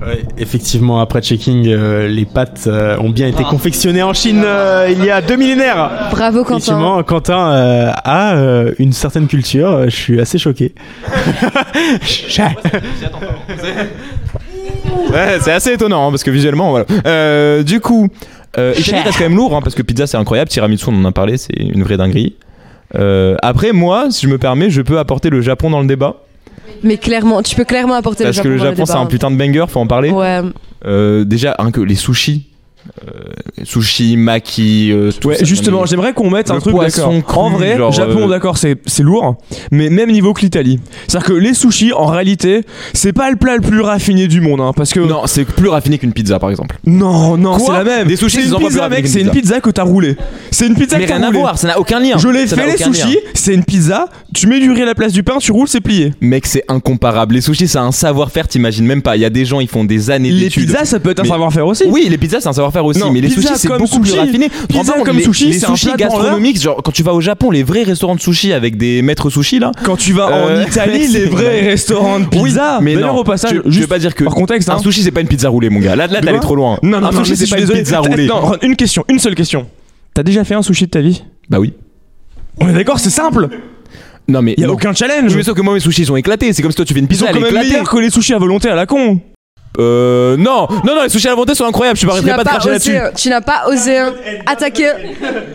Ouais, 0.06 0.24
effectivement, 0.38 1.00
après 1.00 1.22
checking, 1.22 1.68
euh, 1.68 2.08
les 2.08 2.25
pâtes 2.25 2.66
euh, 2.68 2.98
ont 3.00 3.10
bien 3.10 3.27
été 3.27 3.44
confectionnées 3.44 4.04
en 4.04 4.13
Chine 4.13 4.44
euh, 4.46 4.88
il 4.92 5.04
y 5.04 5.10
a 5.10 5.22
deux 5.22 5.36
millénaires. 5.36 6.10
Bravo 6.12 6.44
Quentin. 6.44 6.58
Effectivement, 6.58 7.04
Quentin 7.04 7.51
euh, 7.51 7.92
a 8.04 8.36
euh, 8.36 8.74
une 8.77 8.94
certaine 8.94 9.27
culture. 9.27 9.86
Je 9.86 9.96
suis 9.96 10.22
assez 10.22 10.38
choqué. 10.38 10.74
Ouais, 15.12 15.38
c'est 15.42 15.51
assez 15.51 15.74
étonnant 15.74 16.08
hein, 16.08 16.12
parce 16.12 16.24
que 16.24 16.32
visuellement, 16.32 16.72
voilà. 16.72 16.86
Euh, 17.06 17.63
du 17.63 17.80
coup, 17.80 18.10
euh, 18.58 18.74
Italie 18.77 19.01
reste 19.01 19.18
quand 19.18 19.24
même 19.24 19.36
lourd 19.36 19.56
hein, 19.56 19.62
parce 19.63 19.75
que 19.75 19.82
pizza 19.82 20.08
c'est 20.08 20.18
incroyable, 20.18 20.50
tiramisu 20.50 20.86
on 20.89 20.96
en 20.96 21.06
a 21.06 21.12
parlé, 21.12 21.38
c'est 21.38 21.56
une 21.56 21.84
vraie 21.84 21.98
dinguerie. 21.98 22.36
Euh, 22.96 23.36
après, 23.42 23.72
moi, 23.74 24.08
si 24.12 24.25
je 24.25 24.32
me 24.32 24.38
permets, 24.38 24.70
je 24.70 24.82
peux 24.82 25.00
apporter 25.00 25.30
le 25.30 25.42
Japon 25.42 25.70
dans 25.70 25.82
le 25.82 25.88
débat 25.88 26.18
Mais 26.84 26.98
clairement, 26.98 27.42
tu 27.42 27.56
peux 27.56 27.66
clairement 27.66 27.96
apporter 27.96 28.24
parce 28.24 28.38
le 28.38 28.44
que 28.44 28.50
Japon 28.50 28.64
le 28.64 28.70
dans 28.70 28.76
Japon 28.76 28.86
c'est 28.86 28.98
un 28.98 29.06
putain 29.06 29.32
de 29.32 29.38
banger, 29.38 29.66
faut 29.68 29.80
en 29.80 29.88
parler. 29.88 30.12
Ouais. 30.12 30.42
Euh, 30.86 31.24
déjà, 31.24 31.56
hein, 31.60 31.72
que 31.72 31.82
les 31.82 31.96
sushis, 31.96 32.48
sushi, 33.63 34.17
maki, 34.17 34.91
euh, 34.91 35.12
tout 35.20 35.29
Ouais, 35.29 35.36
ça, 35.38 35.46
justement, 35.46 35.86
j'aimerais 35.86 36.13
qu'on 36.13 36.29
mette 36.29 36.51
un 36.51 36.60
truc 36.60 36.75
d'accord. 36.79 37.13
En 37.38 37.50
vrai, 37.50 37.77
genre, 37.77 37.91
Japon, 37.91 38.25
euh, 38.25 38.29
d'accord, 38.29 38.58
c'est 38.58 38.77
c'est 38.86 39.03
lourd, 39.03 39.36
mais 39.72 39.89
même 39.89 40.12
niveau 40.12 40.34
que 40.34 40.41
l'Italie. 40.41 40.79
C'est-à-dire 41.08 41.27
que 41.27 41.34
les 41.34 41.53
sushis, 41.53 41.94
en 41.94 42.06
réalité, 42.08 42.63
c'est 42.94 43.13
pas 43.13 43.29
le 43.29 43.36
plat 43.36 43.56
le 43.56 43.62
plus 43.62 43.82
raffiné 43.82 44.27
du 44.27 44.41
monde, 44.41 44.62
hein, 44.62 44.72
parce 44.75 44.91
que 44.94 45.00
Non, 45.00 45.22
c'est 45.25 45.46
plus 45.46 45.70
raffiné 45.70 45.98
qu'une 45.98 46.13
pizza 46.13 46.39
par 46.39 46.50
exemple. 46.50 46.77
non, 46.86 47.38
non, 47.38 47.58
Quoi 47.58 47.65
c'est 47.79 47.84
la 47.84 47.98
même. 47.98 48.08
Des 48.08 48.15
sushis, 48.15 48.44
c'est 48.44 48.50
une 48.50 48.58
pizza, 48.58 48.89
mec, 48.89 49.08
c'est 49.08 49.22
une 49.22 49.32
pizza. 49.32 49.60
que 49.62 49.70
t'as 49.72 49.84
roulé. 49.84 50.15
C'est 50.51 50.67
une 50.67 50.75
pizza 50.75 50.98
Mais 50.98 51.03
que 51.06 51.10
t'as 51.10 51.15
rien 51.15 51.24
à 51.24 51.27
roulé. 51.27 51.39
voir, 51.39 51.58
ça 51.58 51.67
n'a 51.67 51.79
aucun 51.79 52.00
lien. 52.00 52.17
Je 52.17 52.27
l'ai 52.29 52.48
Ça 52.48 52.56
fait 52.56 52.65
les 52.67 52.77
lien. 52.77 52.94
sushis, 52.94 53.17
c'est 53.34 53.53
une 53.53 53.63
pizza, 53.63 54.08
tu 54.34 54.48
mets 54.48 54.60
du 54.60 54.72
riz 54.72 54.84
à 54.84 54.86
la 54.86 54.96
place 54.96 55.12
du 55.13 55.24
pain, 55.24 55.38
tu 55.39 55.51
roules, 55.51 55.67
c'est 55.67 55.82
plié. 55.82 56.13
Mec, 56.22 56.46
c'est 56.46 56.63
incomparable. 56.67 57.36
Les 57.36 57.41
sushis, 57.41 57.67
c'est 57.67 57.77
un 57.79 57.91
savoir-faire, 57.91 58.48
t'imagines 58.48 58.86
même 58.86 59.01
pas. 59.01 59.15
Il 59.15 59.22
y 59.22 59.25
a 59.25 59.29
des 59.29 59.46
gens, 59.46 59.60
ils 59.60 59.67
font 59.67 59.84
des 59.84 60.10
années 60.12 60.29
Les 60.32 60.41
d'études. 60.46 60.67
pizzas, 60.67 60.86
ça 60.86 61.00
peut 61.00 61.10
être 61.12 61.20
un 61.20 61.24
Mais- 61.24 61.29
savoir-faire 61.29 61.65
aussi. 61.67 61.86
Oui, 61.88 62.08
les 62.10 62.17
pizzas, 62.17 62.39
c'est 62.41 62.48
un 62.50 62.53
savoir-faire. 62.53 62.77
Faire 62.78 62.86
aussi, 62.86 63.00
Non, 63.00 63.12
mais 63.12 63.22
les 63.22 63.30
sushis 63.30 63.48
c'est 63.56 63.68
beaucoup 63.70 64.00
plus 64.00 64.10
sushi. 64.12 64.20
raffiné. 64.20 64.50
Te 64.50 64.56
rends 64.56 64.68
Pizza 64.82 64.94
compte, 64.94 65.06
comme 65.06 65.18
les, 65.18 65.24
sushi, 65.24 65.50
les 65.52 65.60
sushis 65.60 65.90
gastronomiques, 65.98 66.62
genre 66.62 66.82
quand 66.84 66.92
tu 66.92 67.04
vas 67.04 67.14
au 67.14 67.22
Japon, 67.22 67.52
les 67.52 67.64
vrais 67.64 67.84
restaurants 67.84 68.16
de 68.16 68.22
sushi 68.22 68.54
avec 68.54 68.78
des 68.78 69.02
maîtres 69.02 69.30
sushi 69.30 69.60
là. 69.60 69.72
Quand 69.84 69.96
tu 69.98 70.14
vas 70.14 70.30
Euh, 70.32 70.64
en 70.64 70.68
Italie, 70.68 71.08
les 71.12 71.26
vrais 71.26 71.62
restaurants 71.62 72.20
de 72.20 72.26
pizza. 72.26 72.80
mais 72.82 72.94
D'ailleurs, 72.96 73.14
non, 73.16 73.20
au 73.22 73.24
passage, 73.24 73.52
tu 73.64 73.72
juste 73.72 73.82
veux 73.82 73.88
pas 73.88 74.00
dire 74.00 74.14
que 74.16 74.24
par 74.24 74.34
contexte, 74.36 74.70
un 74.70 74.76
hein. 74.76 74.80
sushi 74.80 75.02
c'est 75.04 75.12
pas 75.12 75.22
une 75.22 75.28
pizza 75.28 75.50
roulée, 75.50 75.70
mon 75.70 75.80
gars. 75.80 75.96
Là, 75.96 76.08
là 76.08 76.22
t'allais 76.22 76.40
trop 76.40 76.56
loin. 76.56 76.78
Non, 76.84 77.00
non, 77.02 77.08
un 77.08 77.12
non, 77.12 77.24
sushi 77.24 77.36
c'est 77.38 77.46
je 77.46 77.52
pas 77.56 77.60
une 77.62 77.68
pizza 77.70 78.00
roulée. 78.00 78.28
Non, 78.28 78.54
une 78.62 78.76
question, 78.76 79.04
une 79.10 79.20
seule 79.20 79.36
question. 79.36 79.68
T'as 80.14 80.24
déjà 80.24 80.44
fait 80.44 80.56
un 80.56 80.62
sushi 80.62 80.86
de 80.86 80.90
ta 80.92 81.02
vie? 81.02 81.24
Bah 81.50 81.60
oui. 81.60 81.74
On 82.60 82.68
est 82.70 82.74
d'accord, 82.74 83.00
c'est 83.00 83.10
simple. 83.10 83.50
Non 84.28 84.42
mais 84.42 84.56
Il 84.58 84.62
y 84.62 84.64
a 84.64 84.68
non. 84.68 84.74
aucun 84.74 84.94
challenge. 84.94 85.30
Oui, 85.32 85.38
mais 85.38 85.44
sauf 85.44 85.56
que 85.56 85.62
moi 85.62 85.74
mes 85.74 85.80
sushis 85.80 86.06
sont 86.06 86.16
éclatés. 86.18 86.52
C'est 86.54 86.62
comme 86.62 86.72
si 86.72 86.76
toi 86.76 86.84
tu 86.86 86.94
fais 86.94 87.00
une 87.00 87.06
Ils 87.06 87.10
pizza, 87.10 87.22
sont 87.26 87.28
elle 87.28 87.36
quand 87.36 87.40
même 87.42 87.50
éclatée. 87.52 87.70
meilleurs 87.70 87.90
que 87.90 87.98
les 88.00 88.10
sushis 88.10 88.34
à 88.34 88.38
volonté 88.40 88.68
à 88.70 88.76
la 88.76 88.86
con. 88.86 89.22
Euh 89.80 90.36
non, 90.38 90.68
non 90.86 90.96
non, 90.96 91.04
les 91.04 91.10
sushis 91.10 91.28
à 91.28 91.32
la 91.32 91.36
volonté 91.36 91.54
sont 91.56 91.66
incroyables. 91.66 91.98
Je 92.00 92.06
m'arrêterai 92.08 92.32
n'as 92.32 92.38
pas 92.38 92.44
de 92.44 92.50
cracher 92.50 92.70
là-dessus. 92.72 92.92
osé, 92.98 93.02
tu 93.16 93.30
n'as 93.30 93.42
pas 93.42 93.64
osé 93.68 94.00
attaquer, 94.46 94.90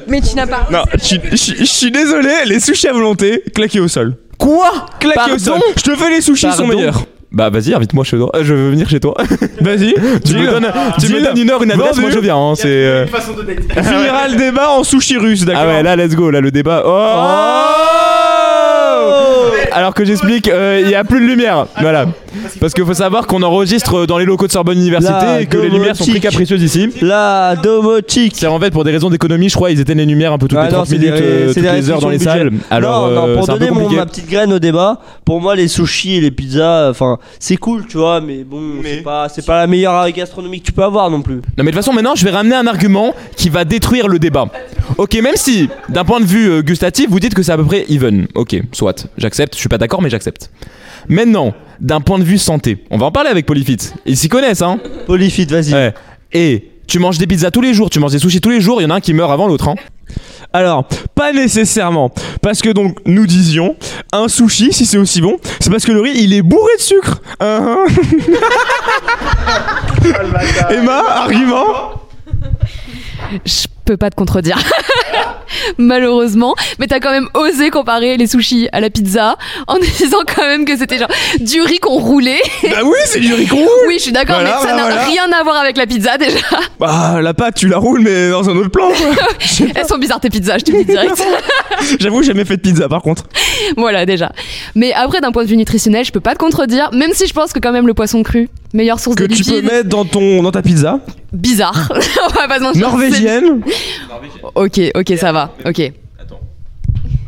mais 0.07 0.21
tu 0.21 0.37
n'as 0.37 0.47
pas. 0.47 0.67
Non, 0.71 0.83
je 0.93 1.37
suis- 1.64 1.91
désolé, 1.91 2.31
les 2.47 2.61
sushis 2.61 2.87
à 2.88 2.93
volonté, 2.93 3.43
claqués 3.55 3.81
au 3.81 3.88
sol. 3.88 4.14
Quoi? 4.38 4.71
Claqués 5.00 5.14
Pardon 5.17 5.35
au 5.35 5.38
sol. 5.38 5.61
Je 5.76 5.83
te 5.83 5.95
fais 5.97 6.11
les 6.11 6.21
sushis 6.21 6.52
sont 6.52 6.67
meilleurs. 6.67 7.05
Bah 7.35 7.49
vas-y, 7.49 7.73
invite-moi 7.73 8.05
chez 8.05 8.19
toi. 8.19 8.31
Euh, 8.35 8.45
Je 8.45 8.52
veux 8.52 8.71
venir 8.71 8.88
chez 8.91 9.00
toi. 9.00 9.14
Vas-y, 9.61 9.95
tu 10.23 10.35
me 10.35 10.50
donnes, 10.50 10.71
tu 11.00 11.09
me 11.11 11.23
donnes 11.25 11.38
une 11.38 11.50
heure, 11.50 11.62
une 11.62 11.73
adresse, 11.73 11.93
Vendu. 11.93 12.00
moi 12.02 12.11
je 12.11 12.19
viens. 12.19 12.37
hein, 12.37 12.52
c'est. 12.55 12.67
euh, 12.69 13.07
On 13.75 13.83
finira 13.83 14.29
le 14.29 14.37
débat 14.37 14.71
en 14.71 14.85
sushi 14.85 15.17
russe, 15.17 15.45
d'accord 15.47 15.62
Ah 15.64 15.69
ouais, 15.69 15.83
là 15.83 15.97
let's 15.97 16.14
go, 16.14 16.29
là 16.31 16.43
le 16.43 16.50
débat. 16.50 16.83
Oh, 16.85 16.91
Alors 19.75 19.95
que 19.95 20.05
j'explique, 20.05 20.49
euh, 20.49 20.81
il 20.85 20.91
y 20.91 20.95
a 20.95 21.05
plus 21.05 21.21
de 21.21 21.26
lumière. 21.26 21.67
Voilà. 21.81 22.07
Parce 22.61 22.73
qu'il 22.73 22.85
faut 22.85 22.95
savoir 22.95 23.26
qu'on 23.26 23.43
enregistre 23.43 24.07
dans 24.07 24.19
les 24.19 24.25
locaux 24.25 24.47
de 24.47 24.52
Sorbonne 24.52 24.79
Université 24.79 25.12
La 25.12 25.41
et 25.43 25.47
que 25.47 25.57
les 25.59 25.69
lumières 25.69 25.97
sont 25.97 26.05
très 26.05 26.12
domotique. 26.14 26.23
capricieuses 26.23 26.62
ici. 26.62 26.88
La 27.02 27.57
domotique. 27.62 28.35
C'est 28.37 28.47
en 28.47 28.59
fait 28.59 28.71
pour 28.71 28.85
des 28.85 28.91
raisons 28.91 29.11
d'économie, 29.11 29.49
je 29.49 29.55
crois, 29.55 29.71
ils 29.71 29.81
éteignent 29.81 29.99
les 29.99 30.07
lumières 30.07 30.33
un 30.33 30.38
peu 30.38 30.49
toutes 30.49 30.59
Ah 30.59 30.64
les 30.67 30.71
non, 30.71 30.76
30 30.79 30.87
c'est 30.88 30.99
des 30.99 31.11
ré- 31.11 31.21
euh, 31.21 31.49
c'est 31.49 31.61
toutes 31.61 31.71
des 31.71 31.76
les 31.76 31.91
heures 31.91 32.00
dans 32.00 32.09
les 32.09 32.17
restrictions 32.17 32.50
salles. 32.50 32.61
Alors, 32.71 33.09
non, 33.09 33.14
non, 33.14 33.29
euh, 33.29 33.35
pour 33.37 33.45
c'est 33.47 33.50
un 33.50 33.55
peu 33.55 33.59
donner 33.61 33.71
mon- 33.73 33.81
compliqué. 33.83 34.00
ma 34.00 34.07
petite 34.07 34.29
graine 34.31 34.52
au 34.52 34.59
débat, 34.59 35.00
pour 35.25 35.41
moi 35.41 35.55
les 35.57 35.69
sushis 35.69 36.17
et 36.17 36.21
les 36.21 36.31
pizzas, 36.31 36.88
enfin 36.91 37.19
c'est 37.38 37.57
cool, 37.57 37.87
tu 37.87 37.99
vois, 37.99 38.21
mais 38.21 38.45
bon, 38.45 38.61
c'est 38.83 39.02
pas, 39.02 39.29
c'est 39.29 39.45
pas 39.45 39.59
la 39.59 39.67
meilleure 39.67 40.11
gastronomie 40.12 40.61
que 40.61 40.67
tu 40.67 40.73
peux 40.73 40.85
avoir 40.85 41.11
non 41.11 41.21
plus. 41.23 41.37
Non 41.37 41.41
mais 41.59 41.64
de 41.64 41.71
toute 41.71 41.76
façon 41.76 41.93
maintenant 41.93 42.14
je 42.14 42.25
vais 42.25 42.31
ramener 42.31 42.55
un 42.57 42.67
argument 42.67 43.14
qui 43.37 43.49
va 43.50 43.64
détruire 43.64 44.09
le 44.09 44.19
débat. 44.19 44.47
Ok 44.99 45.14
même 45.23 45.37
si 45.37 45.69
d'un 45.88 46.05
point 46.05 46.21
de 46.21 46.25
vue 46.26 46.50
euh, 46.50 46.62
gustatif 46.62 47.09
vous 47.11 47.21
dites 47.21 47.35
que 47.35 47.43
c'est 47.43 47.52
à 47.52 47.57
peu 47.57 47.64
près 47.64 47.85
even. 47.88 48.26
Ok 48.35 48.57
soit 48.73 49.07
j'accepte, 49.19 49.57
je 49.59 49.62
suis 49.62 49.69
pas 49.69 49.78
d'accord 49.78 50.02
mais 50.02 50.11
j'accepte. 50.11 50.50
Maintenant 51.09 51.54
d'un 51.81 52.00
point 52.00 52.19
de 52.19 52.25
vue 52.25 52.38
santé, 52.38 52.85
on 52.90 52.99
va 52.99 53.07
en 53.07 53.12
parler 53.12 53.31
avec 53.31 53.47
Polyfit. 53.47 53.78
Ils 54.07 54.16
s'y 54.16 54.28
connaissent 54.28 54.62
hein. 54.62 54.78
Polyfit, 55.07 55.47
vas-y. 55.47 55.73
Ouais. 55.73 55.95
Et 56.33 56.71
tu 56.87 56.99
manges 56.99 57.19
des 57.19 57.26
pizzas 57.26 57.50
tous 57.50 57.61
les 57.61 57.75
jours, 57.75 57.90
tu 57.90 57.99
manges 57.99 58.12
des 58.12 58.19
sushis 58.19 58.40
tous 58.40 58.50
les 58.50 58.61
jours, 58.61 58.81
il 58.81 58.85
y 58.85 58.87
en 58.87 58.90
a 58.90 58.97
un 58.97 59.00
qui 59.00 59.14
meurt 59.14 59.31
avant 59.31 59.47
l'autre 59.47 59.69
hein. 59.69 59.75
Alors, 60.52 60.87
pas 61.14 61.33
nécessairement. 61.33 62.11
Parce 62.42 62.61
que 62.61 62.69
donc, 62.69 62.99
nous 63.07 63.26
disions, 63.26 63.76
un 64.12 64.28
sushi, 64.28 64.73
si 64.73 64.85
c'est 64.85 64.99
aussi 64.99 65.23
bon, 65.23 65.38
c'est 65.61 65.71
parce 65.71 65.87
que 65.87 65.92
le 65.92 66.00
riz, 66.00 66.12
il 66.14 66.35
est 66.35 66.42
bourré 66.42 66.73
de 66.76 66.83
sucre. 66.83 67.23
Hein, 67.40 67.62
hein. 67.64 67.87
Emma, 70.71 71.02
argument 71.09 71.95
Je 73.47 73.66
peux 73.92 73.99
pas 73.99 74.11
te 74.11 74.16
contredire. 74.16 74.58
Malheureusement. 75.78 76.54
Mais 76.78 76.87
t'as 76.87 76.99
quand 77.00 77.11
même 77.11 77.28
osé 77.34 77.70
comparer 77.70 78.16
les 78.16 78.26
sushis 78.26 78.68
à 78.72 78.80
la 78.80 78.90
pizza 78.90 79.37
en 79.66 79.78
disant 79.99 80.18
quand 80.34 80.42
même 80.42 80.64
que 80.64 80.76
c'était 80.76 80.99
genre 80.99 81.08
du 81.40 81.61
riz 81.62 81.78
qu'on 81.78 81.99
roulait. 81.99 82.40
Bah 82.62 82.78
oui, 82.84 82.96
c'est 83.04 83.20
du 83.20 83.32
riz 83.34 83.46
qu'on 83.46 83.56
roule. 83.56 83.68
Oui, 83.88 83.94
je 83.99 84.02
suis 84.04 84.12
d'accord, 84.12 84.37
Voilà, 84.37 84.56
mais 84.61 84.66
ça 84.68 84.75
voilà, 84.75 84.76
n'a 84.76 84.82
voilà. 84.96 85.04
rien 85.04 85.32
à 85.38 85.42
voir 85.42 85.56
avec 85.56 85.76
la 85.76 85.87
pizza 85.87 86.16
déjà. 86.18 86.38
Bah, 86.80 87.20
la 87.22 87.34
pâte, 87.34 87.56
tu 87.56 87.68
la 87.68 87.78
roules, 87.78 88.00
mais 88.00 88.30
dans 88.30 88.49
un 88.49 88.56
autre 88.56 88.70
plan. 88.70 88.88
quoi. 88.88 89.26
Elles 89.75 89.87
sont 89.87 89.99
bizarres 89.99 90.20
tes 90.20 90.30
pizzas, 90.30 90.58
je 90.58 90.64
te 90.64 90.72
le 90.72 90.78
dis 90.78 90.84
direct. 90.92 91.22
J'avoue, 92.00 92.22
j'ai 92.22 92.28
jamais 92.28 92.44
fait 92.44 92.56
de 92.56 92.62
pizza, 92.62 92.88
par 92.88 93.02
contre. 93.02 93.25
voilà, 93.76 94.06
déjà. 94.06 94.32
Mais 94.75 94.92
après, 94.94 95.20
d'un 95.20 95.32
point 95.32 95.44
de 95.44 95.49
vue 95.49 95.56
nutritionnel, 95.56 96.04
je 96.04 96.12
peux 96.12 96.20
pas 96.20 96.32
te 96.34 96.38
contredire, 96.38 96.90
même 96.92 97.12
si 97.12 97.26
je 97.26 97.32
pense 97.34 97.52
que 97.52 97.58
quand 97.61 97.72
même 97.72 97.87
le 97.87 97.94
poisson 97.94 98.22
cru, 98.22 98.49
meilleure 98.72 98.99
source 99.00 99.16
Que 99.16 99.25
de 99.25 99.34
tu 99.34 99.44
peux 99.44 99.62
mettre 99.62 99.88
dans, 99.88 100.04
ton, 100.04 100.42
dans 100.42 100.50
ta 100.50 100.62
pizza. 100.62 100.99
bizarre. 101.32 101.88
On 102.30 102.32
va 102.34 102.49
pas 102.49 102.58
se 102.58 102.62
mentir. 102.64 102.80
Norvégienne. 102.88 103.61
Ok, 104.54 104.80
ok, 104.94 105.12
ça 105.18 105.32
va. 105.32 105.54
Ok. 105.66 105.92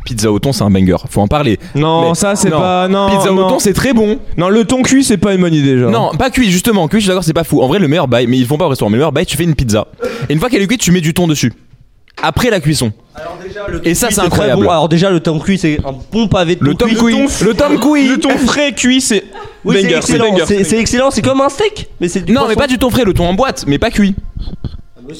Pizza 0.05 0.31
au 0.31 0.37
thon 0.37 0.53
c'est 0.53 0.63
un 0.63 0.69
banger, 0.69 0.97
faut 1.09 1.21
en 1.21 1.27
parler. 1.27 1.57
Non, 1.73 2.09
Mais- 2.09 2.15
ça, 2.15 2.35
c'est 2.35 2.49
non. 2.51 2.59
pas. 2.59 2.87
Non, 2.87 3.09
Pizza 3.09 3.33
au 3.33 3.49
thon 3.49 3.57
c'est 3.57 3.73
très 3.73 3.91
bon. 3.91 4.19
Non, 4.37 4.49
le 4.49 4.63
thon 4.63 4.83
cuit, 4.83 5.03
c'est 5.03 5.17
pas 5.17 5.33
une 5.33 5.41
bonne 5.41 5.53
idée, 5.53 5.79
genre. 5.79 5.89
Non, 5.89 6.11
pas 6.11 6.29
cuit 6.29 6.51
justement, 6.51 6.87
cuit 6.87 6.99
je 6.99 7.05
suis 7.05 7.07
d'accord 7.09 7.23
c'est 7.23 7.33
pas 7.33 7.43
fou. 7.43 7.61
En 7.63 7.67
vrai 7.67 7.79
le 7.79 7.87
meilleur 7.87 8.07
bail, 8.07 8.27
mais 8.27 8.37
ils 8.37 8.45
font 8.45 8.57
pas 8.57 8.65
au 8.65 8.69
restaurant, 8.69 8.91
mais 8.91 8.97
le 8.97 8.99
meilleur 8.99 9.11
bail 9.11 9.25
tu 9.25 9.35
fais 9.35 9.43
une 9.45 9.55
pizza. 9.55 9.87
Et 10.29 10.33
une 10.33 10.39
fois 10.39 10.49
qu'elle 10.49 10.61
est 10.61 10.67
cuite 10.67 10.81
tu 10.81 10.91
mets 10.91 11.01
du 11.01 11.13
thon 11.15 11.27
dessus. 11.27 11.53
Après 12.21 12.49
la 12.51 12.59
cuisson. 12.59 12.93
Et 13.83 13.95
ça 13.95 14.09
c'est 14.11 14.21
incroyable. 14.21 14.63
bon. 14.63 14.69
Alors 14.69 14.87
déjà 14.89 15.09
le 15.09 15.19
thon 15.21 15.39
cuit 15.39 15.57
c'est 15.57 15.79
un 15.83 15.93
bon 16.11 16.27
pavé 16.27 16.55
de 16.55 16.63
Le 16.63 16.75
thon 16.75 16.85
cuit. 16.85 16.95
Le 17.43 17.53
tom 17.55 17.79
cuit. 17.79 18.07
Le 18.07 18.19
thon 18.19 18.29
frais 18.37 18.73
cuit, 18.73 19.01
c'est. 19.01 19.23
Oui, 19.65 19.75
c'est 19.77 19.83
banger, 19.83 19.95
excellent. 19.97 20.29
banger. 20.31 20.43
C'est 20.47 20.63
c'est 20.65 20.77
excellent. 20.77 21.09
C'est 21.09 21.23
comme 21.23 21.41
un 21.41 21.49
steak, 21.49 21.89
mais 21.99 22.07
c'est 22.09 22.21
du 22.21 22.31
Non 22.31 22.41
mais 22.41 22.53
poisson. 22.53 22.59
pas 22.59 22.67
du 22.67 22.77
thon 22.77 22.91
frais, 22.91 23.03
le 23.05 23.13
thon 23.15 23.25
en 23.27 23.33
boîte, 23.33 23.65
mais 23.67 23.79
pas 23.79 23.89
cuit. 23.89 24.15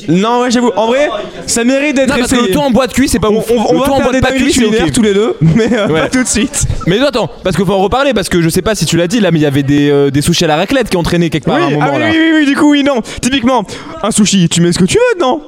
Non, 0.10 0.42
ouais, 0.42 0.52
j'avoue. 0.52 0.72
En 0.76 0.88
vrai, 0.88 1.10
ça 1.46 1.64
mérite 1.64 1.96
d'être 1.96 2.10
Non 2.10 2.16
parce 2.18 2.32
que 2.32 2.36
le 2.36 2.42
essayé. 2.44 2.54
thon 2.56 2.64
en 2.64 2.72
boîte 2.72 2.94
cuit 2.94 3.08
c'est 3.08 3.20
pas 3.20 3.30
On, 3.30 3.38
ouf. 3.38 3.52
on- 3.52 3.70
on 3.70 3.74
le 3.74 3.80
va 3.80 3.92
en 3.92 3.98
faire 3.98 4.12
des 4.12 4.20
boîte 4.20 4.22
pas 4.22 4.30
dingueries 4.32 4.44
cuit 4.46 4.54
c'est 4.54 4.60
culinaires 4.62 4.86
ok. 4.88 4.92
tous 4.94 5.02
les 5.04 5.14
deux, 5.14 5.36
mais 5.42 5.72
euh, 5.74 5.88
Ouais. 5.88 6.02
pas 6.02 6.10
tout 6.10 6.24
de 6.24 6.28
suite. 6.28 6.66
Mais 6.88 7.00
attends, 7.02 7.30
parce 7.44 7.56
qu'il 7.56 7.66
faut 7.66 7.74
en 7.74 7.80
reparler, 7.80 8.14
parce 8.14 8.30
que 8.30 8.42
je 8.42 8.50
sais 8.50 8.62
pas 8.64 8.74
si 8.76 8.86
tu 8.86 8.98
l'as 8.98 9.08
dit 9.08 9.20
là, 9.20 9.32
mais 9.32 9.40
il 9.40 9.44
y 9.44 9.46
avait 9.46 9.64
des, 9.64 9.90
euh, 9.90 10.10
des 10.10 10.22
sushis 10.22 10.44
à 10.44 10.48
la 10.48 10.56
raclette 10.56 10.90
qui 10.90 10.98
ont 10.98 11.04
traîné 11.04 11.30
quelque 11.30 11.46
part 11.46 11.58
oui, 11.58 11.64
à 11.64 11.66
un 11.68 11.70
moment 11.72 11.86
ah 11.88 11.92
oui, 11.94 12.00
là. 12.00 12.08
oui, 12.12 12.18
oui, 12.20 12.32
oui, 12.40 12.46
du 12.46 12.56
coup, 12.56 12.72
oui, 12.72 12.84
non. 12.84 13.02
Typiquement, 13.22 13.64
un 14.02 14.12
sushi, 14.12 14.50
tu 14.50 14.62
mets 14.62 14.72
ce 14.74 14.80
que 14.80 14.86
tu 14.86 14.96
veux 14.98 15.16
dedans. 15.20 15.42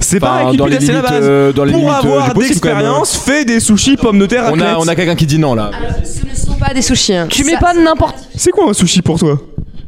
C'est 0.00 0.18
pas 0.20 0.34
Enfin, 0.38 0.46
avec 0.48 0.58
dans 0.58 0.66
les 0.66 0.76
pizza, 0.78 0.86
c'est 0.86 0.92
la 0.92 0.98
limites, 1.00 1.12
base. 1.20 1.28
euh, 1.28 1.52
dans 1.52 1.64
les 1.64 1.72
Pour 1.72 1.80
limites, 1.82 1.94
euh, 1.94 1.98
avoir 2.08 2.28
du 2.28 2.34
possible, 2.34 2.60
quand 2.60 2.68
même. 2.68 2.76
d'expérience, 2.78 3.16
fais 3.16 3.44
des 3.44 3.60
sushis 3.60 3.96
pommes 3.96 4.18
de 4.18 4.26
terre 4.26 4.42
On 4.52 4.58
a, 4.60 4.64
raclette. 4.64 4.76
on 4.80 4.88
a 4.88 4.94
quelqu'un 4.96 5.14
qui 5.14 5.26
dit 5.26 5.38
non 5.38 5.54
là. 5.54 5.70
Ce 6.04 6.26
ne 6.26 6.34
sont 6.34 6.58
pas 6.58 6.74
des 6.74 6.82
sushis. 6.82 7.14
hein. 7.14 7.26
Tu 7.30 7.44
mets 7.44 7.52
Ça- 7.52 7.58
pas 7.58 7.74
n'importe. 7.74 8.16
C'est 8.36 8.50
quoi 8.50 8.68
un 8.68 8.72
sushi 8.72 9.02
pour 9.02 9.18
toi? 9.20 9.38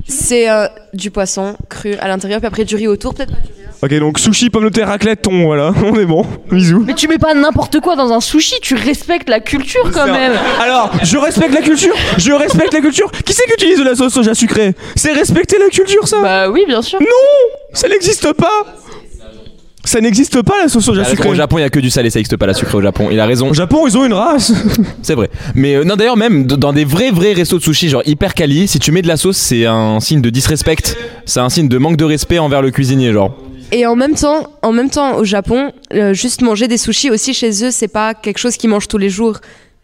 C'est 0.08 0.48
euh, 0.48 0.66
du 0.94 1.10
poisson 1.10 1.56
cru 1.68 1.94
à 1.94 2.06
l'intérieur, 2.06 2.38
puis 2.38 2.46
après 2.46 2.64
du 2.64 2.76
riz 2.76 2.86
autour, 2.86 3.14
peut-être 3.14 3.32
pas 3.32 3.40
du 3.40 3.48
riz. 3.48 3.55
Ok, 3.82 3.92
donc 3.98 4.18
sushi, 4.18 4.48
pommes 4.48 4.64
de 4.64 4.68
terre, 4.70 4.88
raclette, 4.88 5.22
thon, 5.22 5.44
voilà, 5.44 5.72
on 5.84 5.94
est 5.98 6.06
bon. 6.06 6.24
Bisous. 6.50 6.82
Mais 6.86 6.94
tu 6.94 7.08
mets 7.08 7.18
pas 7.18 7.34
n'importe 7.34 7.78
quoi 7.80 7.94
dans 7.94 8.10
un 8.12 8.20
sushi, 8.20 8.54
tu 8.62 8.74
respectes 8.74 9.28
la 9.28 9.40
culture 9.40 9.90
quand 9.92 10.06
même. 10.06 10.32
Alors, 10.60 10.90
je 11.02 11.16
respecte 11.18 11.52
la 11.54 11.60
culture, 11.62 11.94
je 12.16 12.32
respecte 12.32 12.72
la 12.72 12.80
culture. 12.80 13.10
Qui 13.24 13.32
c'est 13.34 13.44
qui 13.46 13.52
utilise 13.54 13.78
de 13.78 13.84
la 13.84 13.94
sauce 13.94 14.14
soja 14.14 14.34
sucrée? 14.34 14.74
C'est 14.94 15.12
respecter 15.12 15.58
la 15.58 15.68
culture, 15.68 16.08
ça? 16.08 16.22
Bah 16.22 16.48
oui, 16.50 16.64
bien 16.66 16.80
sûr. 16.80 16.98
Non 17.00 17.06
Ça 17.74 17.88
n'existe 17.88 18.32
pas 18.32 18.64
Ça 19.84 20.00
n'existe 20.00 20.40
pas 20.42 20.54
la 20.62 20.68
sauce 20.68 20.84
soja 20.84 21.02
Au 21.02 21.04
sucrée. 21.04 21.34
Japon, 21.36 21.58
il 21.58 21.60
y 21.60 21.64
a 21.64 21.70
que 21.70 21.78
du 21.78 21.90
salé, 21.90 22.08
ça 22.08 22.18
existe 22.18 22.38
pas 22.38 22.46
la 22.46 22.54
sucrée 22.54 22.78
au 22.78 22.82
Japon. 22.82 23.08
Il 23.12 23.20
a 23.20 23.26
raison. 23.26 23.50
Au 23.50 23.54
Japon, 23.54 23.86
ils 23.86 23.96
ont 23.98 24.06
une 24.06 24.14
race. 24.14 24.52
C'est 25.02 25.14
vrai. 25.14 25.28
Mais 25.54 25.74
euh, 25.76 25.84
non, 25.84 25.96
d'ailleurs, 25.96 26.16
même 26.16 26.46
d- 26.46 26.56
dans 26.56 26.72
des 26.72 26.84
vrais, 26.86 27.10
vrais 27.10 27.34
restos 27.34 27.58
de 27.58 27.62
sushi, 27.62 27.90
genre 27.90 28.02
hyper 28.06 28.32
quali, 28.34 28.66
si 28.68 28.78
tu 28.78 28.90
mets 28.90 29.02
de 29.02 29.08
la 29.08 29.16
sauce, 29.18 29.36
c'est 29.36 29.66
un 29.66 30.00
signe 30.00 30.22
de 30.22 30.30
disrespect. 30.30 30.96
C'est 31.26 31.40
un 31.40 31.50
signe 31.50 31.68
de 31.68 31.76
manque 31.78 31.96
de 31.98 32.04
respect 32.06 32.38
envers 32.38 32.62
le 32.62 32.70
cuisinier, 32.70 33.12
genre. 33.12 33.36
Et 33.72 33.86
en 33.86 33.96
même 33.96 34.14
temps, 34.14 34.48
en 34.62 34.72
même 34.72 34.90
temps, 34.90 35.16
au 35.16 35.24
Japon, 35.24 35.72
euh, 35.92 36.14
juste 36.14 36.42
manger 36.42 36.68
des 36.68 36.78
sushis 36.78 37.10
aussi 37.10 37.34
chez 37.34 37.50
eux, 37.64 37.70
c'est 37.70 37.88
pas 37.88 38.14
quelque 38.14 38.38
chose 38.38 38.56
qu'ils 38.56 38.70
mangent 38.70 38.88
tous 38.88 38.98
les 38.98 39.10
jours. 39.10 39.38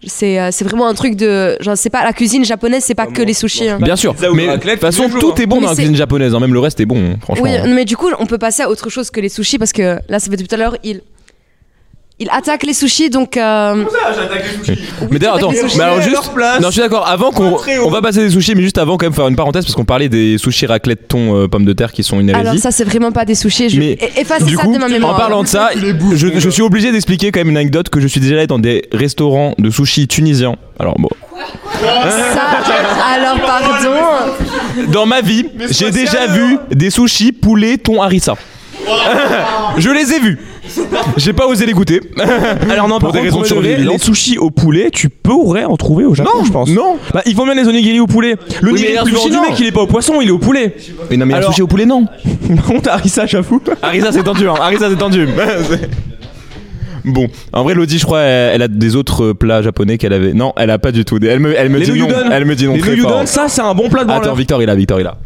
C'est 0.05 0.41
euh, 0.41 0.49
c'est 0.51 0.65
vraiment 0.65 0.89
un 0.89 0.95
truc 0.95 1.15
de 1.15 1.57
genre 1.61 1.77
c'est 1.77 1.89
pas 1.91 2.03
la 2.03 2.13
cuisine 2.13 2.45
japonaise, 2.45 2.83
c'est 2.85 2.95
pas 2.97 3.07
que 3.07 3.23
les 3.23 3.35
sushis. 3.35 3.69
hein. 3.69 3.79
Bien 3.81 3.95
sûr. 3.95 4.13
pizza 4.15 4.31
ou 4.33 4.35
Mais 4.35 4.47
de 4.47 4.51
raclette 4.51 4.81
toute 4.81 4.89
façon, 4.89 5.09
tous 5.09 5.15
les 5.15 5.21
jours, 5.21 5.35
tout 5.35 5.43
est 5.43 5.47
bon 5.47 5.57
Mais 5.57 5.63
dans 5.63 5.69
la 5.69 5.75
c'est- 5.77 5.83
cuisine 5.83 5.97
japonaise, 5.97 6.35
hein, 6.35 6.41
même 6.41 6.53
le 6.55 6.59
reste 6.59 6.81
est 6.81 6.87
bon, 6.87 7.13
hein, 7.13 7.17
franchement. 7.21 7.45
Oui, 7.45 7.71
mais 7.73 7.85
du 7.85 7.97
coup, 7.97 8.09
on 8.19 8.27
peut 8.27 8.39
passer 8.39 8.63
à 8.65 8.69
autre 8.69 8.91
chose 8.91 9.11
que 9.11 9.21
les 9.21 9.29
sushis 9.29 9.59
parce 9.59 9.73
que 9.73 9.99
là, 10.09 10.19
ça 10.19 10.29
fait 10.29 10.37
depuis 10.37 10.49
tout 10.49 10.55
à 10.57 10.59
l'heure, 10.59 10.77
il 10.83 11.03
il 12.23 12.29
attaque 12.31 12.63
les 12.65 12.73
sushis 12.75 13.11
donc 13.11 13.37
euh, 13.37 13.85
Mais 15.11 15.19
d'ailleurs, 15.19 15.37
attends, 15.37 15.51
les 15.51 15.59
sushis 15.59 15.77
mais 15.79 15.85
alors 15.85 15.99
à 15.99 16.01
juste. 16.01 16.13
leur 16.15 16.31
place. 16.33 16.61
Non, 16.61 16.69
je 16.69 16.73
suis 16.73 16.81
d'accord, 16.81 17.07
avant 17.09 17.31
qu'on. 17.31 17.57
On 17.85 17.91
va 17.91 18.01
passer 18.01 18.21
des 18.25 18.31
sushis, 18.31 18.55
mais 18.55 18.63
juste 18.63 18.79
avant, 18.79 18.97
quand 18.97 19.07
même, 19.07 19.13
faire 19.15 19.29
une 19.29 19.37
parenthèse, 19.37 19.65
parce 19.65 19.75
qu'on 19.75 19.85
parlait 19.85 20.09
des 20.09 20.39
sushis 20.39 20.67
raclette 20.67 21.09
thon 21.09 21.37
euh, 21.37 21.49
pommes 21.49 21.65
de 21.65 21.73
terre 21.73 21.93
qui 21.93 22.03
sont 22.03 22.21
une 22.21 22.29
hérésie. 22.31 22.47
alors 22.49 22.59
ça 22.61 22.71
c'est 22.71 22.85
vraiment 22.85 23.13
pas 23.13 23.25
des 23.25 23.35
sushis, 23.35 23.69
je 23.71 23.79
Mais 23.79 23.99
e- 24.01 24.21
efface 24.21 24.45
du 24.45 24.57
ça 24.57 24.63
coup, 24.63 24.73
de 24.73 24.79
ma 24.79 24.89
mémoire. 24.89 25.15
en 25.15 25.19
parlant 25.19 25.43
de 25.43 25.49
ça, 25.49 25.71
je, 25.75 26.39
je 26.39 26.51
suis 26.51 26.63
obligé 26.63 26.93
d'expliquer 26.93 27.31
quand 27.33 27.41
même 27.41 27.51
une 27.51 27.57
anecdote 27.57 27.89
que 27.89 28.01
je 28.01 28.07
suis 28.07 28.21
déjà 28.21 28.37
allé 28.37 28.47
dans 28.47 28.59
des 28.59 28.85
restaurants 28.93 29.55
de 29.59 29.71
sushis 29.71 30.07
tunisiens. 30.09 30.57
Alors 30.79 30.95
bon, 30.99 31.09
Ça, 31.81 32.43
alors 33.15 33.39
pardon. 33.45 34.93
dans 34.93 35.07
ma 35.07 35.21
vie, 35.21 35.45
j'ai 35.71 35.91
déjà 35.91 36.27
vu 36.29 36.59
des 36.71 36.91
sushis 36.91 37.33
poulet 37.33 37.77
thon 37.79 38.01
harissa. 38.03 38.35
je 39.79 39.91
les 39.91 40.13
ai 40.15 40.19
vus. 40.21 40.39
J'ai 41.17 41.33
pas 41.33 41.47
osé 41.47 41.67
les 41.67 41.73
goûter. 41.73 42.01
Alors 42.71 42.89
non, 42.89 42.99
Pour 42.99 43.11
par 43.11 43.13
des 43.13 43.21
raisons 43.21 43.41
de 43.41 43.47
survie 43.47 43.77
les 43.77 43.99
sushis 43.99 44.39
au 44.39 44.51
poulet, 44.51 44.91
tu 44.93 45.09
pourrais 45.09 45.65
en 45.65 45.77
trouver 45.77 46.05
au 46.05 46.15
Japon, 46.15 46.31
Non, 46.39 46.45
je 46.45 46.53
pense. 46.53 46.69
non. 46.71 46.97
Bah, 47.13 47.23
ils 47.27 47.35
font 47.35 47.45
bien 47.45 47.55
les 47.55 47.67
onigiri 47.69 48.01
au 48.01 48.07
poulet. 48.07 48.37
Le 48.61 48.73
Oui, 48.73 48.81
nigiri 48.81 48.99
un 48.99 49.05
plus 49.05 49.15
vendu, 49.15 49.37
mec, 49.41 49.59
il 49.61 49.67
est 49.67 49.73
pas 49.73 49.83
au 49.83 49.87
poisson, 49.87 50.21
il 50.21 50.29
est 50.29 50.33
au 50.33 50.39
poulet. 50.39 50.75
Mais 51.11 51.17
non, 51.17 51.27
mais 51.27 51.35
un 51.35 51.39
Alors- 51.39 51.51
sushi 51.51 51.63
au 51.63 51.67
poulet, 51.67 51.87
non. 51.87 52.07
Par 52.57 52.65
contre, 52.65 52.91
harissa, 52.91 53.27
j'avoue. 53.27 53.61
Harissa, 53.83 54.13
c'est 54.13 54.23
tendu. 54.23 54.49
Hein. 54.49 54.55
Harissa, 54.61 54.89
c'est 54.91 54.97
tendu. 54.99 55.27
Bon, 57.05 57.27
en 57.53 57.65
vrai, 57.65 57.75
Lodi, 57.75 57.99
je 57.99 58.05
crois, 58.05 58.21
elle, 58.21 58.55
elle 58.55 58.63
a 58.63 58.69
des 58.69 58.95
autres 58.95 59.25
euh, 59.25 59.35
plats 59.35 59.61
japonais 59.61 59.99
qu'elle 59.99 60.13
avait. 60.13 60.35
Non, 60.35 60.53
elle 60.57 60.71
a 60.71 60.79
pas 60.79 60.93
du 60.93 61.05
tout. 61.05 61.19
Elle 61.21 61.41
me, 61.41 61.53
elle 61.59 61.69
me 61.69 61.79
Les 61.79 61.87
dit 61.87 61.99
non. 61.99 62.07
Elle 62.31 62.45
me 62.45 62.55
dit 62.55 62.67
non 62.67 62.75
Les 62.75 62.81
très 62.81 62.97
fort. 62.97 63.23
ça, 63.27 63.47
c'est 63.49 63.61
un 63.61 63.75
bon 63.75 63.89
plat 63.89 64.05
de 64.05 64.11
Attends. 64.13 64.35
Victor, 64.35 64.63
il 64.63 64.71
a, 64.71 64.75
Victor, 64.77 65.01
il 65.01 65.07
a. 65.09 65.17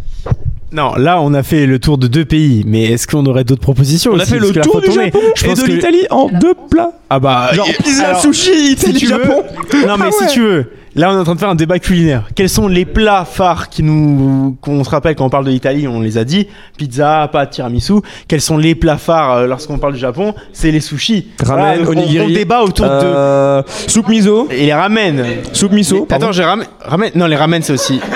Non, 0.72 0.94
là, 0.96 1.20
on 1.20 1.32
a 1.32 1.42
fait 1.42 1.64
le 1.66 1.78
tour 1.78 1.96
de 1.96 2.06
deux 2.08 2.24
pays, 2.24 2.64
mais 2.66 2.84
est-ce 2.84 3.06
qu'on 3.06 3.24
aurait 3.26 3.44
d'autres 3.44 3.60
propositions 3.62 4.12
On 4.14 4.18
a 4.18 4.26
fait 4.26 4.38
le 4.38 4.50
tour 4.52 4.80
du 4.80 4.88
tourner. 4.88 5.04
Japon 5.06 5.20
Je 5.36 5.44
et 5.44 5.48
pense 5.48 5.58
de 5.60 5.66
que- 5.66 5.70
l'Italie 5.72 6.06
en 6.10 6.28
deux 6.28 6.54
plats. 6.70 6.92
Ah 7.08 7.20
bah. 7.20 7.50
Genre 7.52 7.66
pizza, 7.82 8.08
alors, 8.08 8.20
sushi, 8.20 8.72
Italie, 8.72 8.98
si 8.98 9.06
tu 9.06 9.12
veux- 9.12 9.20
Japon. 9.22 9.44
Non, 9.86 9.96
mais 9.96 10.06
Ah 10.08 10.10
si 10.10 10.24
ouais. 10.24 10.30
tu 10.32 10.40
veux, 10.42 10.72
là, 10.96 11.12
on 11.12 11.16
est 11.16 11.20
en 11.20 11.24
train 11.24 11.34
de 11.36 11.38
faire 11.40 11.48
un 11.50 11.54
débat 11.54 11.78
culinaire. 11.78 12.24
Quels 12.34 12.48
sont 12.48 12.66
les 12.66 12.84
plats 12.84 13.24
phares 13.24 13.68
qui 13.68 13.84
nous, 13.84 14.56
qu'on 14.60 14.82
se 14.82 14.90
rappelle 14.90 15.14
quand 15.14 15.24
on 15.26 15.30
parle 15.30 15.44
de 15.44 15.50
l'Italie, 15.50 15.86
on 15.86 16.00
les 16.00 16.18
a 16.18 16.24
dit. 16.24 16.48
Pizza, 16.76 17.28
pâte, 17.32 17.50
tiramisu. 17.50 17.94
Quels 18.26 18.40
sont 18.40 18.58
les 18.58 18.74
plats 18.74 18.98
phares 18.98 19.32
euh, 19.34 19.46
lorsqu'on 19.46 19.78
parle 19.78 19.92
du 19.92 20.00
Japon? 20.00 20.34
C'est 20.52 20.72
les 20.72 20.80
sushis. 20.80 21.28
Ramen, 21.44 21.78
donc 21.84 21.90
on- 21.90 21.92
onigiri. 21.92 22.24
On, 22.26 22.28
débat 22.28 22.62
autour 22.64 22.86
de. 22.86 22.90
Euh, 22.92 23.62
soupe 23.86 24.08
miso, 24.08 24.48
Et 24.50 24.66
les 24.66 24.74
ramen. 24.74 25.24
soupe 25.52 25.72
miso. 25.72 26.08
Attends, 26.10 26.32
j'ai 26.32 26.42
ramen. 26.44 26.66
ramen. 26.80 27.10
Non, 27.14 27.26
les 27.26 27.36
ramen, 27.36 27.62
c'est 27.62 27.72
aussi. 27.72 28.00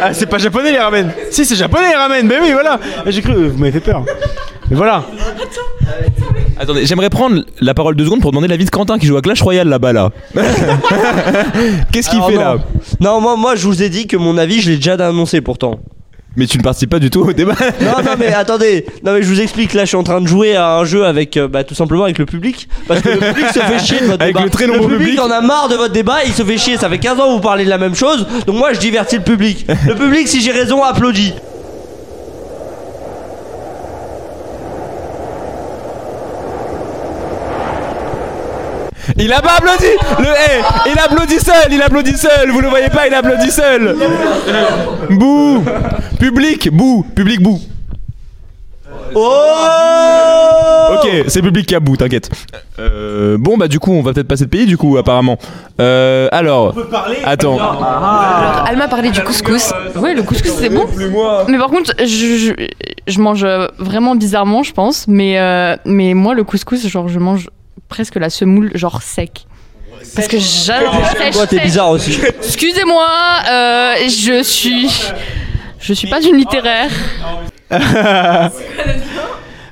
Ah, 0.00 0.12
c'est 0.12 0.26
pas 0.26 0.38
japonais 0.38 0.72
les 0.72 0.78
ramen. 0.78 1.10
Si, 1.30 1.44
c'est 1.44 1.56
japonais 1.56 1.88
les 1.90 1.94
ramen. 1.96 2.26
Mais 2.26 2.38
oui, 2.40 2.52
voilà. 2.52 2.78
J'ai 3.06 3.22
cru, 3.22 3.48
vous 3.48 3.58
m'avez 3.58 3.72
fait 3.72 3.80
peur. 3.80 4.04
Mais 4.70 4.76
voilà. 4.76 5.04
Attendez, 6.58 6.86
j'aimerais 6.86 7.10
prendre 7.10 7.42
la 7.60 7.74
parole 7.74 7.94
deux 7.96 8.04
secondes 8.04 8.20
pour 8.20 8.30
demander 8.32 8.48
l'avis 8.48 8.64
de 8.64 8.70
Quentin 8.70 8.98
qui 8.98 9.06
joue 9.06 9.16
à 9.16 9.22
Clash 9.22 9.42
Royale 9.42 9.68
là-bas 9.68 9.92
là. 9.92 10.10
Qu'est-ce 11.92 12.08
qu'il 12.10 12.18
Alors, 12.18 12.28
fait 12.30 12.34
non. 12.36 12.40
là 12.40 12.56
Non, 13.00 13.20
moi, 13.20 13.36
moi, 13.36 13.54
je 13.56 13.66
vous 13.66 13.82
ai 13.82 13.88
dit 13.88 14.06
que 14.06 14.16
mon 14.16 14.36
avis, 14.38 14.60
je 14.60 14.70
l'ai 14.70 14.76
déjà 14.76 14.94
annoncé 14.94 15.40
pourtant. 15.40 15.80
Mais 16.36 16.46
tu 16.46 16.58
ne 16.58 16.62
participes 16.62 16.90
pas 16.90 16.98
du 16.98 17.10
tout 17.10 17.20
au 17.22 17.32
débat. 17.32 17.54
Non, 17.80 18.02
non, 18.04 18.12
mais 18.18 18.32
attendez. 18.32 18.84
Non, 19.04 19.12
mais 19.14 19.22
je 19.22 19.28
vous 19.28 19.40
explique. 19.40 19.72
Là, 19.74 19.82
je 19.82 19.88
suis 19.88 19.96
en 19.96 20.02
train 20.02 20.20
de 20.20 20.26
jouer 20.26 20.54
à 20.56 20.74
un 20.76 20.84
jeu 20.84 21.04
avec, 21.06 21.36
euh, 21.36 21.48
bah, 21.48 21.64
tout 21.64 21.74
simplement 21.74 22.04
avec 22.04 22.18
le 22.18 22.26
public. 22.26 22.68
Parce 22.86 23.00
que 23.00 23.08
le 23.08 23.18
public 23.18 23.46
se 23.54 23.60
fait 23.60 23.78
chier 23.78 24.00
de 24.00 24.06
votre 24.06 24.22
Avec 24.22 24.34
débat. 24.34 24.44
le 24.44 24.50
très 24.50 24.66
nombreux 24.66 24.88
public 24.88 25.08
public. 25.16 25.20
en 25.20 25.30
a 25.30 25.40
marre 25.40 25.68
de 25.68 25.76
votre 25.76 25.92
débat. 25.92 26.18
Il 26.26 26.32
se 26.32 26.42
fait 26.44 26.58
chier. 26.58 26.76
Ça 26.76 26.88
fait 26.90 26.98
15 26.98 27.18
ans 27.20 27.26
que 27.28 27.32
vous 27.32 27.40
parlez 27.40 27.64
de 27.64 27.70
la 27.70 27.78
même 27.78 27.94
chose. 27.94 28.26
Donc, 28.46 28.56
moi, 28.56 28.72
je 28.74 28.78
divertis 28.80 29.16
le 29.16 29.22
public. 29.22 29.66
Le 29.86 29.94
public, 29.94 30.28
si 30.28 30.40
j'ai 30.42 30.52
raison, 30.52 30.82
applaudit. 30.82 31.32
Il 39.18 39.32
a 39.32 39.40
pas 39.40 39.56
applaudi 39.58 39.90
Le 40.18 40.26
hey, 40.26 40.62
Il 40.86 40.98
applaudit 40.98 41.40
seul 41.40 41.72
Il 41.72 41.80
applaudit 41.82 42.16
seul 42.16 42.50
Vous 42.50 42.60
le 42.60 42.68
voyez 42.68 42.88
pas, 42.90 43.06
il 43.06 43.14
applaudit 43.14 43.50
seul 43.50 43.96
Bouh 45.10 45.64
Public, 46.20 46.70
bouh 46.70 47.04
Public, 47.14 47.40
bouh 47.42 47.60
Oh 49.14 49.32
Ok, 50.94 51.24
c'est 51.28 51.40
le 51.40 51.46
public 51.46 51.66
qui 51.66 51.74
a 51.74 51.80
bouh, 51.80 51.96
t'inquiète. 51.96 52.30
Euh, 52.78 53.36
bon, 53.38 53.56
bah 53.56 53.66
du 53.68 53.78
coup, 53.80 53.92
on 53.92 54.02
va 54.02 54.12
peut-être 54.12 54.28
passer 54.28 54.44
de 54.44 54.50
pays, 54.50 54.66
du 54.66 54.76
coup, 54.76 54.96
apparemment. 54.96 55.36
Euh, 55.80 56.28
alors... 56.32 56.74
Attends. 57.24 57.56
Alors, 57.58 58.64
Alma 58.68 58.88
parlait 58.88 59.10
du 59.10 59.20
couscous. 59.22 59.72
Ouais, 59.96 60.14
le 60.14 60.22
couscous 60.22 60.52
c'est 60.52 60.68
bon. 60.68 60.86
Mais 61.48 61.58
par 61.58 61.68
contre, 61.68 61.92
je, 61.98 62.04
je, 62.06 62.52
je 63.06 63.20
mange 63.20 63.44
euh, 63.44 63.66
vraiment 63.78 64.14
bizarrement, 64.14 64.62
je 64.62 64.72
pense. 64.72 65.06
Mais, 65.08 65.38
euh, 65.40 65.76
mais 65.84 66.14
moi, 66.14 66.34
le 66.34 66.44
couscous, 66.44 66.86
genre, 66.86 67.08
je 67.08 67.18
mange 67.18 67.48
presque 67.88 68.16
la 68.16 68.30
semoule, 68.30 68.70
genre 68.74 69.02
sec. 69.02 69.46
Parce 70.14 70.28
que 70.28 70.38
j'adore. 70.38 70.94
sèche, 71.16 71.34
Toi, 71.34 71.46
t'es 71.46 71.56
sèche. 71.56 71.64
bizarre 71.64 71.90
aussi. 71.90 72.18
Excusez-moi, 72.42 73.06
euh, 73.50 73.94
je 74.08 74.42
suis. 74.42 74.90
Je 75.80 75.92
suis 75.92 76.08
pas 76.08 76.20
une 76.22 76.36
littéraire. 76.36 76.90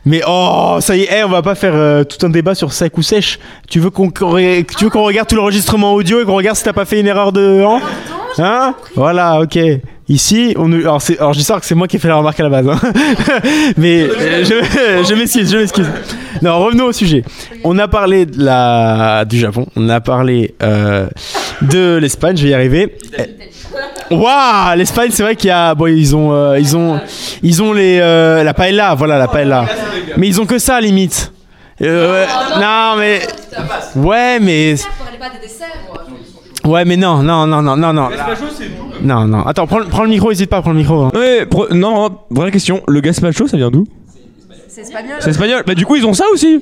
Mais 0.07 0.21
oh, 0.27 0.77
ça 0.81 0.97
y 0.97 1.03
est, 1.05 1.25
on 1.25 1.31
va 1.31 1.41
pas 1.41 1.55
faire 1.55 1.73
euh, 1.75 2.05
tout 2.05 2.25
un 2.27 2.29
débat 2.29 2.55
sur 2.55 2.73
sec 2.75 2.97
ou 2.99 3.03
sèche. 3.03 3.39
Tu 3.71 3.81
veux 3.81 3.89
qu'on 3.89 4.11
qu'on 4.11 4.31
ré- 4.33 4.67
tu 4.77 4.85
veux 4.85 4.91
qu'on 4.91 5.03
regarde 5.05 5.27
tout 5.29 5.35
l'enregistrement 5.37 5.95
audio 5.95 6.21
et 6.21 6.25
qu'on 6.27 6.35
regarde 6.37 6.57
si 6.59 6.63
t'as 6.65 6.75
pas 6.75 6.85
fait 6.85 7.01
une 7.01 7.07
erreur 7.07 7.33
de 7.33 7.65
hein? 7.67 7.81
Hein? 8.39 8.75
Voilà, 8.97 9.41
ok. 9.41 9.59
Ici, 10.09 10.55
on 10.59 10.71
alors, 10.73 11.01
alors 11.19 11.33
je 11.33 11.39
dis 11.39 11.45
ça 11.45 11.59
que 11.59 11.65
c'est 11.65 11.75
moi 11.75 11.89
qui 11.89 11.97
ai 11.97 11.99
fait 11.99 12.09
la 12.09 12.17
remarque 12.17 12.39
à 12.39 12.43
la 12.43 12.51
base. 12.51 12.69
hein. 12.69 12.79
Mais 13.79 14.03
euh, 14.03 14.45
je, 14.45 15.05
je 15.09 15.15
m'excuse, 15.15 15.51
je 15.51 15.57
m'excuse. 15.57 15.87
Non, 16.43 16.59
revenons 16.63 16.87
au 16.87 16.93
sujet. 16.93 17.25
On 17.65 17.79
a 17.79 17.89
parlé 17.89 18.27
de 18.27 18.43
la 18.45 19.25
du 19.25 19.39
Japon, 19.39 19.67
on 19.77 19.89
a 19.89 20.01
parlé 20.01 20.55
euh, 20.63 21.07
de 21.63 21.97
l'Espagne. 21.97 22.37
Je 22.37 22.43
vais 22.45 22.51
y 22.51 22.55
arriver. 22.55 22.99
Waouh, 24.11 24.77
l'Espagne, 24.77 25.11
c'est 25.11 25.23
vrai 25.23 25.37
qu'il 25.37 25.49
y 25.49 25.51
a, 25.51 25.75
bon, 25.75 25.87
ils 25.87 26.15
ont, 26.15 26.33
euh, 26.35 26.59
ils 26.59 26.77
ont, 26.77 27.01
ils 27.43 27.63
ont 27.63 27.73
les, 27.73 27.99
euh, 28.01 28.43
la 28.45 28.53
paella, 28.53 28.95
voilà 28.95 29.17
la 29.19 29.29
paella. 29.29 29.65
Mais 30.19 30.27
ils 30.29 30.39
ont 30.41 30.45
que 30.47 30.59
ça, 30.59 30.81
limite. 30.81 31.33
Euh, 31.81 32.27
non, 32.61 32.97
mais, 32.99 33.21
ouais, 33.97 34.39
mais, 34.39 34.75
ouais, 36.67 36.85
mais 36.85 36.97
non, 36.97 37.23
non, 37.23 37.47
non, 37.47 37.63
non, 37.63 37.77
non, 37.77 37.93
non. 37.93 38.09
Non, 39.03 39.27
non. 39.27 39.43
Attends, 39.47 39.67
prends, 39.67 39.81
prends 39.89 40.05
le 40.05 40.11
micro, 40.11 40.31
hésite 40.31 40.49
pas, 40.51 40.61
prends 40.63 40.73
le 40.73 40.79
micro. 40.79 41.03
hein. 41.03 41.11
Ouais, 41.15 41.47
pro- 41.47 41.73
non, 41.73 42.11
vraie 42.31 42.51
question. 42.51 42.83
Le 42.89 43.01
gazpacho, 43.01 43.47
ça 43.47 43.57
vient 43.57 43.71
d'où? 43.71 43.85
C'est 44.69 44.81
espagnol. 44.83 45.17
C'est 45.21 45.31
espagnol. 45.31 45.63
Bah 45.67 45.75
du 45.75 45.87
coup, 45.87 45.97
ils 45.97 46.05
ont 46.07 46.15
ça 46.15 46.25
aussi. 46.33 46.61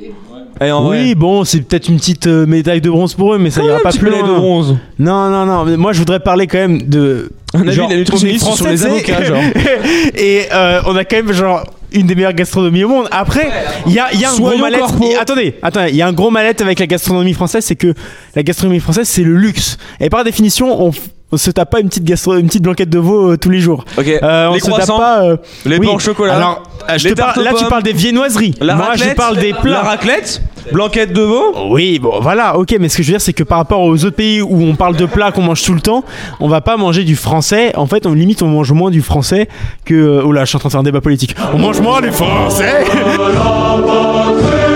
En 0.60 0.82
vrai, 0.84 1.00
Oui, 1.02 1.14
bon, 1.14 1.44
c'est 1.44 1.62
peut-être 1.62 1.88
une 1.88 1.96
petite 1.96 2.26
euh, 2.26 2.46
médaille 2.46 2.80
de 2.80 2.90
bronze 2.90 3.14
pour 3.14 3.34
eux, 3.34 3.38
mais 3.38 3.50
ça 3.50 3.60
quand 3.62 3.66
ira 3.66 3.74
même, 3.76 3.82
pas 3.82 3.90
plus 3.92 4.10
loin. 4.10 4.22
de 4.22 4.32
bronze. 4.34 4.76
Non, 4.98 5.28
non, 5.30 5.44
non. 5.46 5.64
mais 5.64 5.76
Moi, 5.76 5.92
je 5.92 5.98
voudrais 5.98 6.20
parler 6.20 6.46
quand 6.46 6.58
même 6.58 6.82
de. 6.82 7.30
Un 7.54 7.66
avis 7.66 7.76
de 7.76 7.82
la 7.90 7.96
nutritionniste 7.96 8.46
on 8.48 8.52
est 8.52 8.56
sur 8.56 8.68
les 8.68 8.86
avocats, 8.86 9.24
genre. 9.24 9.42
Et 10.14 10.42
euh, 10.54 10.80
on 10.86 10.94
a 10.96 11.04
quand 11.04 11.16
même 11.16 11.32
genre 11.32 11.64
une 11.94 12.06
des 12.06 12.14
meilleures 12.14 12.32
gastronomies 12.32 12.84
au 12.84 12.88
monde. 12.88 13.08
Après, 13.10 13.50
il 13.86 13.92
y 13.92 13.98
a, 13.98 14.12
y 14.14 14.24
a 14.24 14.30
un 14.30 14.36
gros 14.36 14.48
Soyons 14.48 14.62
mal 14.62 14.78
corpo. 14.78 15.08
Attendez, 15.20 15.54
attendez, 15.62 15.90
il 15.90 15.96
y 15.96 16.02
a 16.02 16.06
un 16.06 16.12
gros 16.12 16.30
mal 16.30 16.46
avec 16.46 16.78
la 16.78 16.86
gastronomie 16.86 17.34
française, 17.34 17.64
c'est 17.64 17.76
que 17.76 17.94
la 18.34 18.42
gastronomie 18.42 18.80
française, 18.80 19.08
c'est 19.08 19.22
le 19.22 19.36
luxe. 19.36 19.78
Et 20.00 20.10
par 20.10 20.24
définition, 20.24 20.82
on, 20.82 20.90
f- 20.90 20.98
on 21.32 21.36
se 21.36 21.50
tape 21.50 21.70
pas 21.70 21.80
une 21.80 21.88
petite 21.88 22.04
gastro, 22.04 22.36
une 22.36 22.46
petite 22.46 22.62
blanquette 22.62 22.90
de 22.90 22.98
veau 22.98 23.32
euh, 23.32 23.36
tous 23.36 23.50
les 23.50 23.60
jours. 23.60 23.84
Ok. 23.98 24.06
Euh, 24.06 24.48
on 24.48 24.54
les 24.54 24.60
se 24.60 24.66
tape 24.66 24.74
croissants, 24.74 24.98
pas. 24.98 25.22
euh, 25.24 25.36
les 25.66 25.78
oui. 25.78 25.86
pains 25.86 25.92
au 25.94 25.98
chocolat. 25.98 26.36
Alors, 26.36 26.62
euh, 26.88 26.98
je 26.98 27.04
les 27.08 27.14
te 27.14 27.16
parle- 27.20 27.28
tartes 27.34 27.38
aux 27.38 27.42
là, 27.42 27.50
tu 27.50 27.56
pommes, 27.60 27.68
parles 27.68 27.82
des 27.82 27.92
viennoiseries. 27.92 28.54
la 28.60 28.74
Moi, 28.76 28.86
raclette, 28.86 29.08
je 29.10 29.14
parle 29.14 29.36
des 29.38 29.52
La 29.52 29.58
plats. 29.58 29.80
raclette, 29.82 30.42
blanquette 30.72 31.12
de 31.12 31.22
veau. 31.22 31.54
Oui, 31.70 31.98
bon, 31.98 32.20
voilà, 32.20 32.56
ok, 32.58 32.76
mais 32.78 32.88
ce 32.88 32.96
que 32.98 33.02
je 33.02 33.08
veux 33.08 33.12
dire, 33.14 33.20
c'est 33.20 33.32
que 33.32 33.42
par 33.44 33.58
rapport 33.58 33.80
aux 33.80 34.04
autres 34.04 34.16
pays 34.16 34.42
où 34.42 34.62
on 34.62 34.74
parle 34.76 34.96
de 34.96 35.06
plats 35.06 35.32
qu'on 35.32 35.42
mange 35.42 35.62
tout 35.62 35.74
le 35.74 35.80
temps, 35.80 36.04
on 36.40 36.48
va 36.48 36.60
pas 36.60 36.76
manger 36.76 37.04
du 37.04 37.16
français. 37.16 37.72
En 37.76 37.86
fait, 37.86 38.06
on 38.06 38.12
limite, 38.12 38.42
on 38.42 38.48
mange 38.48 38.72
moins 38.72 38.90
du 38.90 39.00
français 39.02 39.48
que. 39.84 40.22
Oh 40.24 40.32
là, 40.32 40.42
je 40.44 40.48
suis 40.50 40.56
en 40.56 40.58
train 40.60 40.68
de 40.68 40.72
faire 40.72 40.80
un 40.80 40.84
débat 40.84 41.00
politique. 41.00 41.34
On 41.54 41.58
mange 41.58 41.80
moins 41.80 42.00
du 42.00 42.10
français 42.10 42.84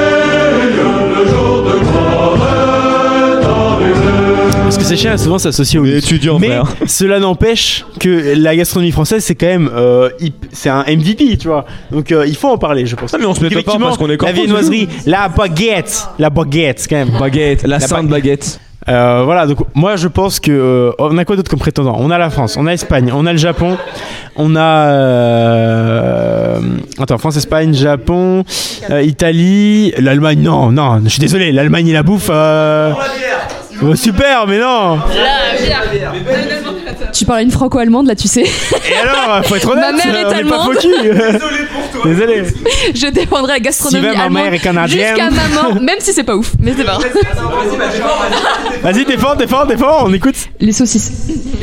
Parce 4.66 4.78
que 4.78 4.84
c'est 4.84 4.96
cher, 4.96 5.16
souvent 5.18 5.38
c'est 5.38 5.48
associé 5.48 5.78
au 5.78 5.84
luxe. 5.84 6.04
étudiant, 6.06 6.38
Mais 6.40 6.58
cela 6.86 7.20
n'empêche 7.20 7.84
que 8.00 8.34
la 8.36 8.56
gastronomie 8.56 8.90
française, 8.90 9.22
c'est 9.24 9.36
quand 9.36 9.46
même. 9.46 9.70
euh, 9.74 10.10
hip- 10.20 10.44
c'est 10.52 10.68
un 10.70 10.82
MVP, 10.88 11.36
tu 11.38 11.46
vois. 11.46 11.64
Donc 11.92 12.10
euh, 12.10 12.26
il 12.26 12.34
faut 12.36 12.48
en 12.48 12.58
parler, 12.58 12.84
je 12.84 12.96
pense. 12.96 13.14
Ah, 13.14 13.16
mais 13.20 13.26
on 13.26 13.34
se 13.34 13.42
met 13.42 13.48
pas 13.50 13.62
parce 13.62 13.96
qu'on 13.96 14.10
est 14.10 14.20
La 14.20 14.32
viennoiserie, 14.32 14.88
la 15.06 15.28
baguette, 15.28 16.08
la 16.18 16.30
baguette, 16.30 16.84
quand 16.90 16.96
même. 16.96 17.10
Baguette, 17.18 17.62
la, 17.62 17.78
La 17.78 17.80
sainte 17.80 18.08
baguette. 18.08 18.58
Euh, 18.88 19.22
voilà, 19.24 19.46
donc 19.46 19.58
moi 19.74 19.96
je 19.96 20.06
pense 20.08 20.38
que. 20.40 20.50
euh, 20.52 20.92
on 20.98 21.16
a 21.18 21.24
quoi 21.24 21.34
d'autre 21.36 21.50
comme 21.50 21.58
prétendant? 21.60 21.96
On 21.98 22.10
a 22.10 22.18
la 22.18 22.30
France, 22.30 22.56
on 22.56 22.66
a 22.66 22.70
l'Espagne, 22.70 23.10
on 23.14 23.24
a 23.26 23.32
le 23.32 23.38
Japon, 23.38 23.76
on 24.36 24.54
a. 24.56 24.60
euh, 24.90 26.60
attends, 26.98 27.18
France, 27.18 27.36
Espagne, 27.36 27.72
Japon, 27.74 28.44
euh, 28.90 29.02
Italie, 29.02 29.92
l'Allemagne, 29.98 30.40
non, 30.40 30.70
non, 30.72 31.00
je 31.04 31.08
suis 31.10 31.20
désolé, 31.20 31.50
l'Allemagne 31.52 31.88
et 31.88 31.92
la 31.92 32.02
bouffe. 32.02 32.30
Oh, 33.82 33.94
super, 33.94 34.46
mais 34.46 34.58
non 34.58 34.98
Tu 37.12 37.24
parles 37.24 37.42
une 37.42 37.50
franco-allemande 37.50 38.06
là, 38.06 38.14
tu 38.14 38.28
sais. 38.28 38.42
Et 38.42 38.94
alors, 39.02 39.44
faut 39.46 39.56
être 39.56 39.68
honnête, 39.70 39.84
Ma 39.84 39.92
mère 39.92 40.16
est 40.16 40.24
on 40.24 40.30
pas 40.30 40.36
allemande. 40.36 40.74
faux 40.74 40.80
cul. 40.80 41.10
Désolé. 42.04 42.42
Je 42.94 43.06
défendrai 43.08 43.52
la 43.54 43.60
gastronomie 43.60 44.02
Steven, 44.04 44.16
ma 44.18 44.24
allemande 44.24 44.42
mère 44.44 44.54
est 44.54 44.58
canadienne. 44.58 45.16
jusqu'à 45.16 45.30
ma 45.30 45.48
mort, 45.48 45.74
même 45.80 45.96
si 45.98 46.12
c'est 46.12 46.24
pas 46.24 46.36
ouf. 46.36 46.52
Mais 46.60 46.72
c'est 46.76 46.84
pas 46.84 46.98
grave. 46.98 47.12
Vas-y, 48.82 49.04
défends, 49.04 49.34
défends, 49.34 49.64
défends, 49.66 50.04
on 50.06 50.12
écoute. 50.12 50.36
Les 50.60 50.72
saucisses. 50.72 51.12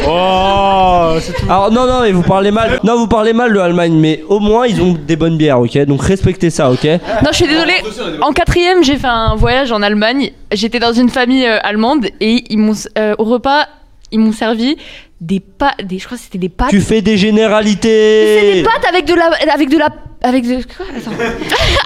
Oh, 0.08 1.14
c'est 1.22 1.34
tout. 1.34 1.46
Alors 1.46 1.72
non 1.72 1.86
non 1.86 2.02
mais 2.02 2.12
vous 2.12 2.24
parlez 2.24 2.52
mal. 2.52 2.80
Non 2.84 2.98
vous 2.98 3.08
parlez 3.08 3.34
mal 3.34 3.52
de 3.54 3.58
l'Allemagne 3.58 3.94
mais 3.94 4.24
au 4.28 4.40
moins 4.40 4.66
ils 4.68 4.82
ont 4.82 4.94
des 4.94 5.16
bonnes 5.16 5.38
bières 5.38 5.60
ok 5.60 5.78
donc 5.86 6.02
respectez 6.04 6.50
ça 6.50 6.72
ok. 6.72 6.84
Non, 6.86 7.30
je 7.32 7.36
suis 7.36 7.48
désolée. 7.48 7.76
En 8.22 8.32
quatrième, 8.34 8.84
j'ai 8.84 8.98
fait 8.98 9.08
un 9.08 9.36
voyage 9.36 9.72
en 9.72 9.82
Allemagne. 9.82 10.32
J'étais 10.52 10.80
dans 10.80 10.94
une 10.94 11.10
famille 11.10 11.46
euh, 11.46 11.60
allemande 11.64 12.08
et 12.20 12.44
ils 12.50 12.58
m'ont 12.58 12.74
euh, 12.98 13.16
au 13.18 13.24
repas, 13.24 13.66
ils 14.12 14.20
m'ont 14.20 14.32
servi 14.32 14.78
des 15.22 15.40
pâtes, 15.40 15.86
des, 15.86 16.00
je 16.00 16.06
crois 16.06 16.18
que 16.18 16.24
c'était 16.24 16.38
des 16.38 16.50
pâtes. 16.50 16.70
Tu 16.70 16.82
fais 16.82 17.02
des 17.02 17.12
C'est 17.12 17.16
des 17.16 17.18
généralités. 17.18 18.64
pâtes 18.64 18.86
avec 18.90 19.06
de 19.06 19.14
la, 19.14 19.30
avec 19.54 19.70
de 19.70 19.78
la, 19.78 19.88
avec 20.22 20.44
de 20.46 20.56
quoi 20.56 20.86
Attends. 20.96 21.12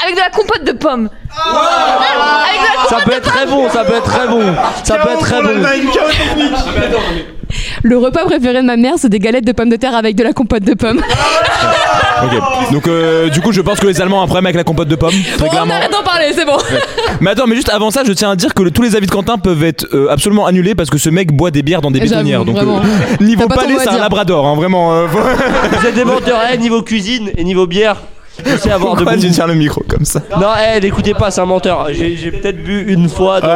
avec 0.04 0.16
de 0.16 0.20
la 0.20 0.30
compote 0.32 0.64
de 0.64 0.72
pommes. 0.72 1.10
avec 1.30 2.62
de 2.62 2.66
la 2.66 2.98
Ça 2.98 3.06
peut 3.06 3.12
être 3.12 3.32
très 3.32 3.46
bon 3.46 3.70
ça 3.70 3.84
peut 3.86 3.94
être 3.96 4.04
très 4.04 4.28
bon 4.28 4.42
ça 4.84 4.96
peut 4.98 5.10
être 5.12 5.20
très 5.20 5.42
bon. 5.42 5.50
Le 7.84 7.98
repas 7.98 8.26
préféré 8.26 8.62
de 8.62 8.66
ma 8.68 8.78
mère, 8.78 8.94
c'est 8.98 9.10
des 9.10 9.20
galettes 9.20 9.46
de 9.46 9.52
pommes 9.52 9.70
de 9.70 9.76
terre 9.76 9.96
avec 9.96 10.16
de 10.16 10.24
la 10.24 10.34
compote 10.34 10.64
de 10.64 10.74
pommes. 10.74 11.02
Ok. 12.24 12.72
Donc 12.74 12.88
euh, 12.88 13.30
du 13.30 13.42
coup, 13.42 13.52
je 13.52 13.62
pense 13.62 13.80
que 13.80 13.86
les 13.86 14.02
Allemands 14.02 14.20
ont 14.20 14.24
un 14.24 14.26
problème 14.26 14.48
avec 14.48 14.56
la 14.56 14.64
compote 14.64 14.88
de 14.88 14.96
pommes, 14.96 15.12
très 15.12 15.38
Bon, 15.38 15.46
on 15.46 15.50
clairement. 15.50 15.74
arrête 15.76 15.92
d'en 15.92 16.02
parler, 16.02 16.32
c'est 16.34 16.46
bon. 16.46 16.58
Mais 17.22 17.30
attends, 17.32 17.46
mais 17.46 17.56
juste 17.56 17.70
avant 17.70 17.92
ça, 17.92 18.02
je 18.04 18.12
tiens 18.12 18.32
à 18.32 18.36
dire 18.36 18.56
que 18.56 18.64
le- 18.64 18.72
tous 18.72 18.82
les 18.82 18.96
avis 18.96 19.06
de 19.06 19.12
Quentin 19.12 19.38
peuvent 19.38 19.64
être 19.64 19.86
euh, 19.94 20.08
absolument 20.10 20.48
annulés 20.48 20.74
parce 20.74 20.90
que 20.90 20.98
ce 20.98 21.12
mec 21.12 21.32
boit 21.32 21.52
des 21.52 21.62
bières 21.62 21.82
dans 21.84 21.92
des 21.92 22.00
J'avoue, 22.00 22.12
bétonnières. 22.14 22.44
Donc 22.44 22.56
vraiment. 22.56 22.80
euh, 22.80 23.24
niveau 23.24 23.44
T'as 23.44 23.50
pas 23.50 23.56
ton 23.56 23.62
palais, 23.62 23.74
mot 23.76 23.80
à 23.80 23.84
c'est 23.84 23.90
un 23.90 23.94
dire. 23.94 24.02
labrador, 24.02 24.48
hein, 24.48 24.56
vraiment. 24.56 24.94
euh, 24.96 25.08
faut- 25.08 25.20
Vous 25.80 25.86
êtes 25.86 25.94
des 25.96 26.06
menteurs, 26.06 26.40
eh, 26.52 26.58
niveau 26.58 26.82
cuisine 26.82 27.30
et 27.38 27.44
niveau 27.44 27.68
bière. 27.68 27.98
Je 28.46 28.58
sais 28.58 28.72
avoir 28.72 28.94
de 28.96 29.04
Pourquoi 29.04 29.18
tu 29.20 29.30
tiens 29.30 29.48
le 29.48 29.56
micro 29.56 29.84
comme 29.88 30.06
ça 30.06 30.22
Non, 30.40 30.48
eh, 30.76 30.80
n'écoutez 30.80 31.14
pas, 31.14 31.32
c'est 31.32 31.42
un 31.42 31.46
menteur. 31.46 31.88
J'ai 31.92 32.16
j'ai 32.16 32.32
peut-être 32.32 32.64
bu 32.64 32.86
une 32.92 33.10
fois 33.10 33.42
dans, 33.42 33.48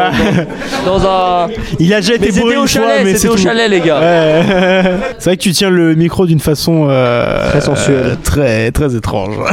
dans- 0.86 1.00
dans 1.00 1.08
un. 1.08 1.48
Il 1.80 1.94
a 1.94 2.02
déjà 2.02 2.14
Mais 2.20 2.28
été 2.28 2.40
bourré 2.40 2.56
c'était 2.56 2.58
au 2.58 2.62
une 2.64 2.68
fois, 2.68 2.82
chalet, 2.90 3.04
mais 3.06 3.16
c'est 3.16 3.28
au 3.28 3.36
tout. 3.36 3.42
chalet, 3.42 3.70
les 3.70 3.80
gars. 3.82 4.00
Ouais. 4.00 4.84
C'est 5.20 5.30
vrai 5.30 5.38
que 5.38 5.42
tu 5.44 5.52
tiens 5.52 5.70
le 5.70 5.96
micro 5.96 6.26
d'une 6.26 6.40
façon 6.40 6.88
euh, 6.90 7.50
Très 7.50 7.62
sensuelle. 7.62 7.96
euh, 8.06 8.16
très 8.24 8.72
très 8.72 8.96
étrange. 8.96 9.36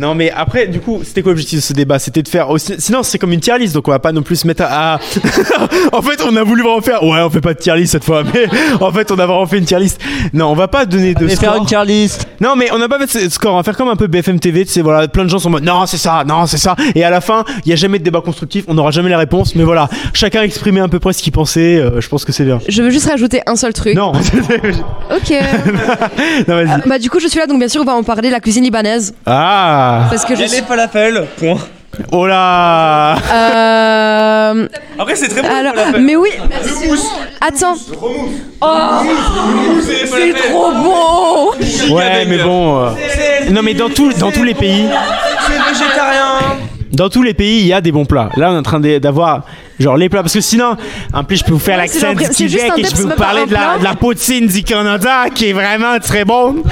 non 0.00 0.14
mais 0.14 0.30
après 0.30 0.66
du 0.66 0.80
coup 0.80 1.02
c'était 1.04 1.22
quoi 1.22 1.32
l'objectif 1.32 1.58
de 1.58 1.64
ce 1.64 1.72
débat? 1.72 1.98
C'était 1.98 2.22
de 2.22 2.28
faire 2.28 2.50
aussi 2.50 2.74
sinon 2.78 3.02
c'est 3.02 3.18
comme 3.18 3.32
une 3.32 3.40
tier 3.40 3.58
list 3.58 3.74
donc 3.74 3.86
on 3.88 3.90
va 3.90 3.98
pas 3.98 4.12
non 4.12 4.22
plus 4.22 4.36
se 4.36 4.46
mettre 4.46 4.62
à, 4.64 4.94
à- 4.94 4.98
en 5.92 6.02
fait 6.02 6.22
on 6.28 6.34
a 6.36 6.42
voulu 6.42 6.62
vraiment 6.62 6.80
faire 6.80 7.02
ouais 7.04 7.20
on 7.20 7.30
fait 7.30 7.40
pas 7.40 7.54
de 7.54 7.58
tier 7.58 7.76
list 7.76 7.92
cette 7.92 8.04
fois 8.04 8.22
mais 8.24 8.46
en 8.80 8.90
fait 8.92 9.10
on 9.12 9.18
a 9.18 9.26
vraiment 9.26 9.46
fait 9.46 9.58
une 9.58 9.64
tier 9.64 9.78
list. 9.78 10.00
Non 10.32 10.46
on 10.46 10.54
va 10.54 10.68
pas 10.68 10.86
donner 10.86 11.14
de 11.14 11.24
Et 11.26 11.36
faire 11.36 11.50
score. 11.52 11.56
une 11.56 11.66
tier 11.66 11.84
list. 11.84 12.26
Non 12.40 12.56
mais 12.56 12.72
on 12.72 12.78
n'a 12.78 12.88
pas 12.88 12.98
fait 13.06 13.24
de 13.26 13.30
score, 13.32 13.52
on 13.54 13.56
va 13.58 13.62
faire 13.62 13.76
comme 13.76 13.88
un 13.88 13.96
peu 13.96 14.06
BFM 14.06 14.40
TV, 14.40 14.64
tu 14.64 14.72
sais 14.72 14.80
voilà, 14.82 15.06
plein 15.08 15.24
de 15.24 15.28
gens 15.30 15.38
sont 15.38 15.48
en 15.48 15.52
mode 15.52 15.64
non 15.64 15.84
c'est 15.86 15.98
ça, 15.98 16.24
non 16.26 16.46
c'est 16.46 16.58
ça, 16.58 16.74
et 16.94 17.04
à 17.04 17.10
la 17.10 17.20
fin 17.20 17.44
il 17.64 17.70
y 17.70 17.72
a 17.72 17.76
jamais 17.76 17.98
de 17.98 18.04
débat 18.04 18.20
constructif, 18.22 18.64
on 18.68 18.74
n'aura 18.74 18.90
jamais 18.90 19.08
les 19.10 19.16
réponses, 19.16 19.54
mais 19.54 19.64
voilà, 19.64 19.88
chacun 20.14 20.42
exprimait 20.42 20.80
à 20.80 20.88
peu 20.88 20.98
près 20.98 21.12
ce 21.12 21.22
qu'il 21.22 21.32
pensait, 21.32 21.76
euh, 21.76 22.00
je 22.00 22.08
pense 22.08 22.24
que 22.24 22.32
c'est 22.32 22.44
bien. 22.44 22.58
Je 22.68 22.82
veux 22.82 22.90
juste 22.90 23.08
rajouter 23.10 23.40
un 23.46 23.56
seul 23.56 23.72
truc. 23.74 23.94
Non, 23.94 24.12
Ok. 25.10 25.34
non 26.48 26.54
vas-y. 26.54 26.88
bah 26.88 26.98
du 26.98 27.10
coup 27.10 27.20
je 27.20 27.26
suis 27.28 27.38
là 27.38 27.46
donc 27.46 27.58
bien 27.58 27.68
sûr 27.68 27.82
on 27.82 27.84
va 27.84 27.94
en 27.94 28.02
parler 28.02 28.30
la 28.30 28.40
cuisine 28.40 28.64
libanaise 28.64 29.14
Ah, 29.26 29.89
parce 30.10 30.24
que 30.24 30.34
je 30.36 30.44
suis. 30.44 30.62
falafel, 30.62 31.26
point. 31.38 31.58
oh 32.12 32.26
là, 32.26 33.16
Euh... 33.32 34.68
Après, 34.98 35.16
c'est 35.16 35.28
très 35.28 35.42
bon. 35.42 35.48
Alors, 35.48 35.74
mais 36.00 36.16
oui. 36.16 36.30
Attends. 37.40 37.74
Oh, 38.62 38.66
c'est 39.82 40.50
trop 40.50 40.72
bon. 40.72 41.94
ouais 41.94 42.24
mais 42.26 42.38
bon, 42.38 42.78
euh, 42.80 42.90
non 43.50 43.62
mais 43.62 43.74
dans 43.74 43.88
tous 43.88 44.16
dans 44.18 44.30
tous 44.30 44.44
les 44.44 44.54
pays, 44.54 44.86
C'est 45.46 45.52
végétarien. 45.72 46.38
dans 46.92 47.08
tous 47.08 47.22
les 47.22 47.34
pays 47.34 47.60
il 47.60 47.66
y 47.66 47.72
a 47.72 47.80
des 47.80 47.92
bons 47.92 48.04
plats. 48.04 48.28
Là 48.36 48.50
on 48.50 48.54
est 48.54 48.58
en 48.58 48.62
train 48.62 48.80
de- 48.80 48.98
d'avoir 48.98 49.42
genre 49.80 49.96
les 49.96 50.08
plats 50.08 50.22
parce 50.22 50.34
que 50.34 50.40
sinon 50.40 50.76
en 51.12 51.24
plus 51.24 51.38
je 51.38 51.44
peux 51.44 51.52
vous 51.52 51.58
faire 51.58 51.78
Ouais, 51.78 51.86
c'est 51.88 52.00
l'accent 52.00 52.14
du 52.14 52.24
c'est 52.24 52.46
Québec 52.46 52.72
et 52.78 52.84
je 52.84 52.94
peux 52.94 53.02
vous 53.02 53.08
parler 53.16 53.46
de 53.46 53.52
la, 53.52 53.58
plat. 53.58 53.78
de 53.78 53.84
la 53.84 53.94
poutine 53.94 54.46
du 54.48 54.62
Canada 54.62 55.24
qui 55.34 55.50
est 55.50 55.52
vraiment 55.52 55.98
très 56.00 56.24
bonne. 56.24 56.62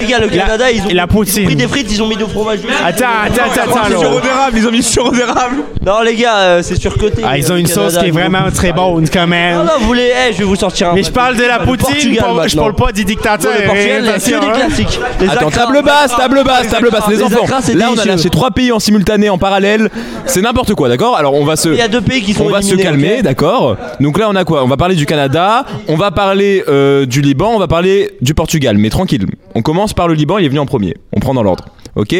Les 0.00 0.06
gars, 0.06 0.18
le 0.20 0.28
Canada, 0.28 0.70
ils 0.70 0.82
ont, 0.82 0.88
la 0.88 0.92
ils 0.92 1.02
ont 1.02 1.06
poutine. 1.06 1.44
pris 1.46 1.56
des 1.56 1.66
frites, 1.66 1.90
ils 1.90 2.02
ont 2.02 2.06
mis 2.08 2.16
du 2.16 2.24
fromage. 2.24 2.60
Attends 2.84 3.06
attends 3.24 3.42
attends 3.52 3.88
Laurent. 3.90 4.20
d'érable, 4.20 4.58
ils 4.58 4.66
ont 4.68 4.70
mis 4.70 4.82
sirop 4.82 5.10
d'érable. 5.12 5.56
Non, 5.84 6.00
les 6.02 6.14
gars, 6.14 6.36
euh, 6.38 6.62
c'est 6.62 6.76
surcoté. 6.76 7.22
Ah, 7.26 7.36
ils 7.38 7.44
euh, 7.44 7.50
ont 7.50 7.54
le 7.54 7.60
une 7.60 7.66
sauce 7.66 7.96
qui 7.98 8.06
est 8.06 8.10
vraiment 8.10 8.50
très 8.54 8.72
bonne 8.72 9.08
quand 9.08 9.20
Non, 9.22 9.26
même. 9.26 9.56
non, 9.58 9.72
vous 9.80 9.86
voulez, 9.86 10.12
je 10.32 10.38
vais 10.38 10.44
vous 10.44 10.56
sortir 10.56 10.90
un. 10.90 10.94
Mais 10.94 11.02
je 11.02 11.10
parle 11.10 11.36
de 11.36 11.44
la 11.44 11.58
poutine, 11.60 12.14
je 12.46 12.56
parle 12.56 12.74
pas 12.74 12.92
du 12.92 13.04
dictateur. 13.04 13.50
Ouais, 13.52 13.60
le 13.62 13.66
Portugal, 13.66 14.00
il 14.00 14.06
y 14.06 14.08
a 14.08 14.14
Attention, 14.14 14.40
que 14.40 14.44
des 14.44 14.50
hein. 14.50 14.66
classiques. 14.66 15.00
Les 15.20 15.28
Attends, 15.28 15.50
table 15.50 15.82
basse, 15.82 16.16
table 16.16 16.42
basse, 16.44 16.68
table 16.68 16.90
basse, 16.90 17.08
les 17.08 17.22
enfants. 17.22 17.46
c'est 17.62 17.74
Là, 17.74 17.88
on 17.94 17.98
a 17.98 18.04
lâché 18.04 18.30
trois 18.30 18.50
pays 18.50 18.70
en 18.72 18.78
simultané, 18.78 19.28
en 19.30 19.38
parallèle. 19.38 19.90
C'est 20.26 20.42
n'importe 20.42 20.74
quoi, 20.74 20.88
d'accord? 20.88 21.16
Alors, 21.16 21.34
on 21.34 21.44
va 21.44 21.56
se. 21.56 21.68
Il 21.70 21.76
y 21.76 21.80
a 21.82 21.88
deux 21.88 22.00
pays 22.00 22.22
qui 22.22 22.34
sont 22.34 22.43
On 22.44 22.50
va 22.50 22.62
se 22.62 22.74
calmer, 22.74 23.22
d'accord 23.22 23.76
Donc 24.00 24.18
là, 24.18 24.28
on 24.30 24.34
a 24.36 24.44
quoi 24.44 24.64
On 24.64 24.68
va 24.68 24.76
parler 24.76 24.94
du 24.94 25.06
Canada, 25.06 25.64
on 25.88 25.96
va 25.96 26.10
parler 26.10 26.62
euh, 26.68 27.06
du 27.06 27.20
Liban, 27.20 27.50
on 27.54 27.58
va 27.58 27.68
parler 27.68 28.10
du 28.20 28.34
Portugal. 28.34 28.76
Mais 28.78 28.90
tranquille, 28.90 29.26
on 29.54 29.62
commence 29.62 29.92
par 29.94 30.08
le 30.08 30.14
Liban, 30.14 30.38
il 30.38 30.44
est 30.44 30.48
venu 30.48 30.60
en 30.60 30.66
premier. 30.66 30.94
On 31.12 31.20
prend 31.20 31.34
dans 31.34 31.42
l'ordre, 31.42 31.64
ok 31.96 32.14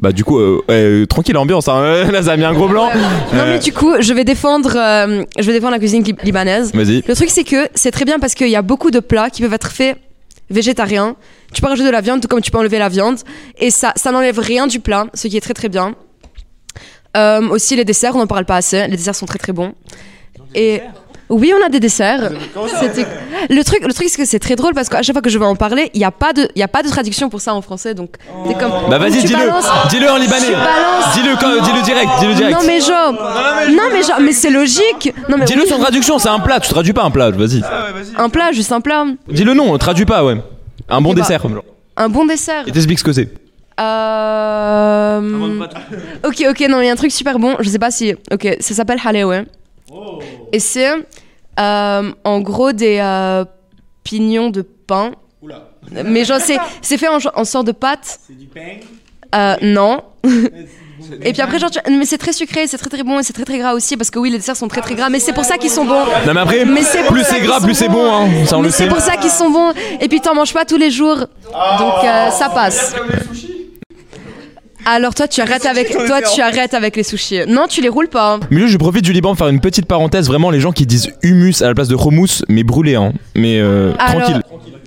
Bah 0.00 0.12
du 0.12 0.22
coup, 0.24 0.38
euh, 0.38 0.60
euh, 0.70 1.06
tranquille 1.06 1.36
ambiance. 1.36 1.68
Hein. 1.68 2.04
Là, 2.12 2.22
ça 2.22 2.32
a 2.32 2.36
mis 2.36 2.44
un 2.44 2.52
gros 2.54 2.68
blanc. 2.68 2.88
Non 3.34 3.42
mais 3.46 3.58
du 3.58 3.72
coup 3.72 3.92
je 3.98 4.12
vais 4.14 4.24
défendre, 4.24 4.72
euh, 4.76 5.24
je 5.38 5.44
vais 5.46 5.52
défendre 5.52 5.72
la 5.72 5.78
cuisine 5.78 6.02
lib- 6.02 6.22
libanaise. 6.22 6.72
Vas-y. 6.74 7.02
Le 7.06 7.14
truc 7.14 7.30
c'est 7.30 7.44
que 7.44 7.68
c'est 7.74 7.90
très 7.90 8.04
bien 8.04 8.18
parce 8.18 8.34
qu'il 8.34 8.48
y 8.48 8.56
a 8.56 8.62
beaucoup 8.62 8.90
de 8.90 9.00
plats 9.00 9.28
qui 9.30 9.42
peuvent 9.42 9.52
être 9.54 9.70
faits 9.72 9.96
végétariens. 10.50 11.16
Tu 11.52 11.60
peux 11.60 11.68
rajouter 11.68 11.88
de 11.88 11.92
la 11.92 12.00
viande 12.00 12.20
tout 12.20 12.28
comme 12.28 12.40
tu 12.40 12.50
peux 12.50 12.58
enlever 12.58 12.78
la 12.78 12.88
viande 12.88 13.16
et 13.58 13.70
ça 13.70 13.92
ça 13.96 14.12
n'enlève 14.12 14.38
rien 14.38 14.66
du 14.66 14.80
plat, 14.80 15.06
ce 15.14 15.28
qui 15.28 15.36
est 15.36 15.40
très 15.40 15.54
très 15.54 15.68
bien. 15.68 15.94
Euh, 17.16 17.48
aussi 17.48 17.74
les 17.76 17.84
desserts, 17.84 18.14
on 18.14 18.18
n'en 18.18 18.26
parle 18.26 18.44
pas 18.44 18.56
assez. 18.56 18.86
Les 18.88 18.96
desserts 18.96 19.14
sont 19.14 19.26
très 19.26 19.38
très 19.38 19.52
bons. 19.52 19.72
Et 20.54 20.80
oui, 21.30 21.52
on 21.58 21.64
a 21.64 21.68
des 21.68 21.80
desserts. 21.80 22.30
C'était- 22.80 23.06
Le 23.50 23.62
truc, 23.62 23.84
le 23.86 23.92
truc 23.92 24.08
c'est 24.08 24.16
que 24.22 24.24
c'est 24.26 24.38
très 24.38 24.56
drôle 24.56 24.72
parce 24.74 24.88
qu'à 24.88 25.02
chaque 25.02 25.14
fois 25.14 25.22
que 25.22 25.28
je 25.30 25.38
vais 25.38 25.44
en 25.44 25.56
parler, 25.56 25.90
il 25.94 25.98
n'y 25.98 26.04
a 26.04 26.10
pas 26.10 26.32
de, 26.32 26.48
il 26.54 26.58
y 26.58 26.62
a 26.62 26.68
pas 26.68 26.82
de 26.82 26.88
traduction 26.88 27.28
pour 27.28 27.40
ça 27.40 27.54
en 27.54 27.60
français. 27.62 27.94
Donc 27.94 28.10
t'es 28.46 28.54
comme. 28.54 28.72
Bah 28.88 28.98
vas-y, 28.98 29.22
dis-le. 29.24 29.38
Dis-le 29.90 30.10
en 30.10 30.16
libanais. 30.16 30.46
Dis-le 31.14 31.36
quand- 31.40 31.62
dis-le 31.64 31.82
direct, 31.82 32.10
dis-le 32.20 32.34
direct. 32.34 32.58
Non 32.60 32.66
mais 32.66 32.80
genre, 32.80 33.12
non 33.12 33.82
mais 33.92 34.02
genre, 34.02 34.20
mais 34.20 34.32
c'est 34.32 34.50
logique. 34.50 35.12
Non 35.28 35.36
mais 35.38 35.44
Dis-le 35.44 35.62
oui, 35.62 35.68
sans 35.68 35.78
traduction, 35.78 36.18
c'est 36.18 36.28
un 36.28 36.40
plat, 36.40 36.60
tu 36.60 36.68
traduis 36.70 36.92
pas 36.92 37.04
un 37.04 37.10
plat, 37.10 37.30
vas-y. 37.30 37.62
un 38.16 38.28
plat, 38.28 38.52
juste 38.52 38.72
un 38.72 38.80
plat, 38.80 39.04
Dis-le 39.28 39.54
non, 39.54 39.76
traduis 39.78 40.06
pas, 40.06 40.24
ouais. 40.24 40.36
Un 40.88 41.00
bon 41.02 41.12
Eh 41.12 41.14
bah, 41.16 41.20
dessert. 41.22 41.42
un 41.96 42.08
bon 42.08 42.24
dessert. 42.26 42.64
Et 42.66 42.72
t'expliques 42.72 42.98
ce 43.00 43.04
que 43.04 43.12
c'est. 43.12 43.28
Euh... 43.78 45.66
Ok, 46.24 46.44
ok, 46.50 46.60
non, 46.68 46.80
il 46.80 46.86
y 46.86 46.88
a 46.88 46.92
un 46.92 46.96
truc 46.96 47.12
super 47.12 47.38
bon. 47.38 47.56
Je 47.60 47.68
sais 47.68 47.78
pas 47.78 47.90
si. 47.90 48.14
Ok, 48.32 48.48
ça 48.60 48.74
s'appelle 48.74 48.98
halewe. 49.04 49.44
Et 50.52 50.60
c'est 50.60 50.90
euh, 51.60 52.12
en 52.24 52.40
gros 52.40 52.72
des 52.72 52.98
euh, 53.00 53.44
pignons 54.04 54.50
de 54.50 54.62
pain. 54.62 55.12
Mais 56.04 56.24
genre, 56.24 56.40
c'est, 56.40 56.58
c'est 56.82 56.98
fait 56.98 57.08
en, 57.08 57.18
en 57.34 57.44
sorte 57.44 57.66
de 57.66 57.72
pâte. 57.72 58.20
C'est 58.26 58.36
du 58.36 58.46
pain? 58.46 59.56
Non. 59.62 60.02
Et 61.22 61.32
puis 61.32 61.40
après, 61.40 61.58
genre, 61.58 61.70
tu- 61.70 61.78
mais 61.90 62.04
c'est 62.04 62.18
très 62.18 62.32
sucré, 62.34 62.66
c'est 62.66 62.76
très 62.76 62.90
très 62.90 63.02
bon 63.04 63.18
et 63.20 63.22
c'est 63.22 63.32
très 63.32 63.44
très 63.44 63.56
gras 63.56 63.72
aussi 63.72 63.96
parce 63.96 64.10
que 64.10 64.18
oui, 64.18 64.30
les 64.30 64.36
desserts 64.38 64.56
sont 64.56 64.68
très 64.68 64.80
très 64.82 64.94
gras, 64.94 65.08
mais 65.08 65.20
c'est 65.20 65.32
pour 65.32 65.44
ça 65.44 65.56
qu'ils 65.56 65.70
sont 65.70 65.84
bons. 65.86 66.04
Non 66.26 66.34
mais 66.34 66.40
après, 66.40 66.64
Mais 66.66 66.82
plus 67.08 67.22
c'est 67.24 67.40
gras, 67.40 67.60
plus 67.60 67.74
c'est 67.74 67.88
bon, 67.88 68.04
hein. 68.12 68.28
Ça 68.46 68.58
on 68.58 68.60
mais 68.60 68.66
le 68.68 68.72
c'est 68.72 68.88
pour 68.88 68.98
ça 69.00 69.16
qu'ils 69.16 69.30
sont 69.30 69.48
bons. 69.48 69.72
Et 70.00 70.08
puis 70.08 70.20
t'en 70.20 70.34
manges 70.34 70.52
pas 70.52 70.64
tous 70.66 70.76
les 70.76 70.90
jours, 70.90 71.16
donc 71.16 72.04
euh, 72.04 72.30
ça 72.30 72.50
passe. 72.50 72.94
Alors 74.90 75.14
toi, 75.14 75.28
tu 75.28 75.42
arrêtes 75.42 75.66
avec 75.66 75.90
toi, 75.90 76.22
tu 76.22 76.40
arrêtes 76.40 76.72
avec 76.72 76.96
les 76.96 77.02
sushis. 77.02 77.40
Non, 77.46 77.66
tu 77.68 77.82
les 77.82 77.90
roules 77.90 78.08
pas. 78.08 78.34
hein. 78.34 78.40
Mais 78.50 78.66
je 78.68 78.78
profite 78.78 79.04
du 79.04 79.12
Liban 79.12 79.30
pour 79.30 79.38
faire 79.38 79.48
une 79.48 79.60
petite 79.60 79.84
parenthèse. 79.84 80.28
Vraiment, 80.28 80.50
les 80.50 80.60
gens 80.60 80.72
qui 80.72 80.86
disent 80.86 81.10
humus 81.22 81.60
à 81.60 81.66
la 81.66 81.74
place 81.74 81.88
de 81.88 81.96
hummus, 81.96 82.42
mais 82.48 82.62
brûlé, 82.62 82.94
hein. 82.94 83.12
Mais 83.36 83.58
euh, 83.60 83.92
Alors, 83.98 84.22
tranquille. 84.22 84.42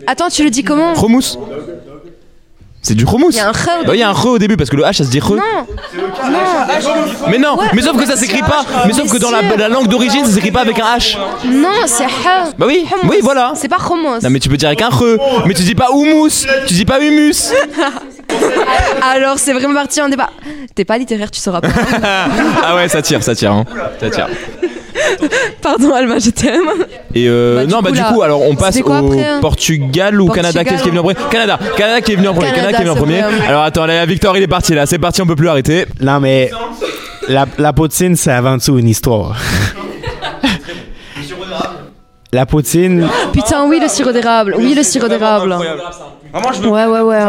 Attends, 0.08 0.30
tu 0.30 0.44
le 0.44 0.50
dis 0.50 0.64
comment? 0.64 0.94
Hummus 0.96 1.38
C'est 2.82 2.96
du 2.96 3.06
hummus 3.06 3.28
Il 3.30 3.36
y 3.36 3.40
a 3.42 3.50
un 3.50 3.52
re 3.52 3.70
au 3.84 3.86
Bah, 3.86 3.92
il 3.94 4.00
y 4.00 4.02
a 4.02 4.10
un 4.10 4.14
re 4.14 4.26
au 4.26 4.40
début 4.40 4.58
parce 4.58 4.72
que 4.72 4.76
le 4.76 4.84
H 4.84 4.94
ça 4.94 5.04
se 5.04 5.12
dit 5.12 5.20
re. 5.20 5.36
Non, 5.36 5.68
Mais 7.30 7.38
non, 7.38 7.56
Ouais, 7.60 7.68
mais 7.76 7.84
sauf 7.84 7.96
que 7.96 8.06
ça 8.08 8.16
s'écrit 8.16 8.42
pas. 8.42 8.66
Mais 8.88 8.94
sauf 8.94 9.12
que 9.12 9.18
dans 9.18 9.30
la, 9.30 9.70
langue 9.70 9.88
d'origine, 9.88 10.26
ça 10.26 10.32
s'écrit 10.32 10.52
pas 10.52 10.62
avec 10.62 10.80
un 10.80 10.98
H. 10.98 11.16
non, 11.46 11.70
c'est 11.86 12.06
ha. 12.06 12.50
Bah 12.58 12.66
oui, 12.68 12.86
oui, 13.08 13.18
voilà. 13.22 13.54
C'est 13.56 13.70
pas 13.70 13.78
hummus. 13.78 14.24
Non 14.24 14.30
mais 14.32 14.40
tu 14.40 14.50
peux 14.50 14.58
dire 14.58 14.70
avec 14.70 14.82
un 14.82 14.90
re. 14.90 15.18
Mais 15.46 15.54
tu 15.54 15.62
dis 15.62 15.76
pas 15.76 15.90
hummus, 15.94 16.48
tu 16.66 16.74
dis 16.74 16.86
pas 16.86 17.00
humus. 17.00 17.52
Alors 19.02 19.38
c'est 19.40 19.54
vraiment 19.54 19.74
parti 19.74 20.02
en 20.02 20.10
débat. 20.10 20.30
T'es 20.76 20.86
pas 20.86 20.98
littéraire, 20.98 21.32
tu 21.32 21.40
sauras 21.40 21.62
pas. 21.62 21.70
ah 22.64 22.76
ouais, 22.76 22.88
ça 22.88 23.02
tire, 23.02 23.22
ça 23.24 23.36
tire. 23.36 23.52
Hein. 23.52 23.66
Ça 24.00 24.10
tire. 24.10 24.28
Pardon 25.62 25.94
Alma, 25.94 26.20
je 26.20 26.30
t'aime. 26.30 26.70
Et 27.16 27.28
euh, 27.28 27.56
Bah, 27.58 27.66
du 27.66 27.72
non, 27.72 27.78
coup, 27.78 27.84
bah 27.84 27.92
du 27.92 27.98
là, 27.98 28.12
coup, 28.14 28.22
alors 28.22 28.42
on 28.42 28.56
passe 28.56 28.76
c'était 28.76 28.84
quoi 28.84 29.02
au 29.02 29.08
après, 29.08 29.26
hein 29.26 29.40
Portugal 29.42 30.20
ou 30.22 30.28
Canada? 30.28 30.42
Portugal. 30.64 30.66
Qu'est-ce 30.66 30.84
qui 30.84 30.88
est 30.88 30.92
venu 30.92 31.00
en 31.00 31.04
premier? 31.04 31.30
Canada. 31.32 31.60
Canada 31.78 32.02
qui 32.02 32.12
est 32.12 32.16
venu 32.16 32.28
en 32.28 32.34
premier. 32.34 32.52
Canada, 32.52 32.72
Canada, 32.72 32.78
qui 32.78 32.82
est 32.82 32.86
venu 32.86 32.92
en 32.92 32.94
c'est 32.96 33.00
premier. 33.00 33.22
vrai. 33.40 33.48
Alors 33.48 33.64
attends, 33.64 33.86
là, 33.86 34.06
Victor 34.06 34.38
il 34.38 34.44
est 34.44 34.48
parti 34.48 34.74
là. 34.74 34.86
C'est 34.86 35.00
parti, 35.00 35.22
on 35.22 35.26
peut 35.28 35.36
plus 35.36 35.48
arrêter. 35.50 35.86
Non, 36.02 36.20
mais 36.20 36.52
la, 37.28 37.46
la 37.58 37.74
poutine, 37.74 38.16
c'est 38.16 38.32
avant 38.32 38.58
tout 38.60 38.78
une 38.78 38.90
histoire. 38.90 39.36
La 42.34 42.46
poutine, 42.46 43.08
Putain, 43.34 43.65
oui, 43.67 43.80
le 43.82 43.88
sirop 43.89 44.12
d'érable. 44.12 44.56
Oui, 44.58 44.74
le 44.74 44.84
sirop 44.84 45.08
d'érable. 45.10 45.50
Vraiment, 46.34 46.54
je 46.54 46.62
veux 46.62 46.70
Ouais, 46.70 46.86
ouais, 46.86 47.02
ouais. 47.02 47.20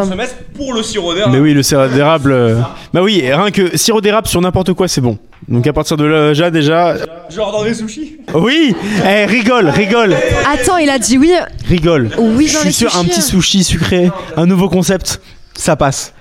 pour 0.56 0.74
le 0.74 0.82
sirop 0.82 1.12
d'érable. 1.12 1.32
mais 1.32 1.40
oui, 1.40 1.54
le 1.54 1.62
sirop 1.64 1.88
d'érable. 1.88 2.30
euh, 2.30 2.60
Bah 2.94 3.02
oui, 3.02 3.20
rien 3.24 3.50
que 3.50 3.76
sirop 3.76 4.00
d'érable 4.00 4.28
sur 4.28 4.40
n'importe 4.40 4.72
quoi, 4.74 4.86
c'est 4.86 5.00
bon. 5.00 5.18
Donc 5.48 5.66
à 5.66 5.72
partir 5.72 5.96
de 5.96 6.04
là, 6.04 6.50
déjà. 6.52 6.94
Genre 7.28 7.50
dans 7.50 7.64
des 7.64 7.74
sushis. 7.74 8.18
Oui 8.34 8.76
Eh, 9.04 9.24
rigole, 9.24 9.68
rigole, 9.70 10.14
Attends, 10.52 10.76
il 10.78 10.88
a 10.88 11.00
dit 11.00 11.18
oui. 11.18 11.32
rigole. 11.68 12.10
Oui, 12.18 12.46
Je 12.46 12.52
dans 12.54 12.58
suis 12.60 12.68
les 12.68 12.72
sûr, 12.72 12.88
un 12.96 13.00
sushis. 13.02 13.08
petit 13.10 13.22
sushi 13.22 13.64
sucré, 13.64 14.10
un 14.36 14.46
nouveau 14.46 14.68
concept, 14.68 15.20
ça 15.54 15.74
passe. 15.74 16.14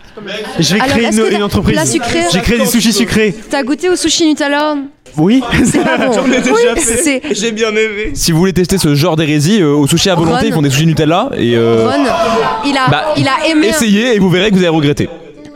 Je 0.59 0.73
vais 0.75 0.81
Alors, 0.81 0.95
créer 0.95 1.05
est-ce 1.07 1.27
une, 1.29 1.35
une 1.37 1.43
entreprise. 1.43 1.79
J'ai 2.31 2.39
créé 2.41 2.57
des 2.59 2.65
sushis 2.65 2.93
sucrés. 2.93 3.33
T'as 3.49 3.63
goûté 3.63 3.89
au 3.89 3.95
sushi 3.95 4.27
Nutella 4.27 4.75
Oui 5.17 5.41
C'est 5.65 5.83
pas 5.83 5.97
bon. 6.07 6.11
J'en 6.13 6.25
ai 6.31 6.41
déjà 6.41 6.51
Oui, 6.53 6.81
fait. 6.81 6.97
c'est. 6.97 7.21
J'ai 7.31 7.51
bien 7.51 7.69
aimé. 7.69 8.11
Si 8.13 8.31
vous 8.31 8.37
voulez 8.39 8.53
tester 8.53 8.77
ce 8.77 8.93
genre 8.95 9.15
d'hérésie, 9.15 9.61
euh, 9.61 9.73
au 9.73 9.87
sushi 9.87 10.09
à 10.09 10.15
volonté, 10.15 10.41
Ron. 10.43 10.47
ils 10.47 10.53
font 10.53 10.61
des 10.61 10.69
sushis 10.69 10.85
Nutella 10.85 11.29
et 11.37 11.55
euh, 11.55 11.87
Ron, 11.89 12.03
il 12.65 12.77
a, 12.77 12.89
bah, 12.89 13.05
il 13.17 13.27
a 13.27 13.47
aimé. 13.49 13.67
essayez 13.67 14.15
et 14.15 14.19
vous 14.19 14.29
verrez 14.29 14.49
que 14.49 14.55
vous 14.55 14.61
allez 14.61 14.69
regretter. 14.69 15.09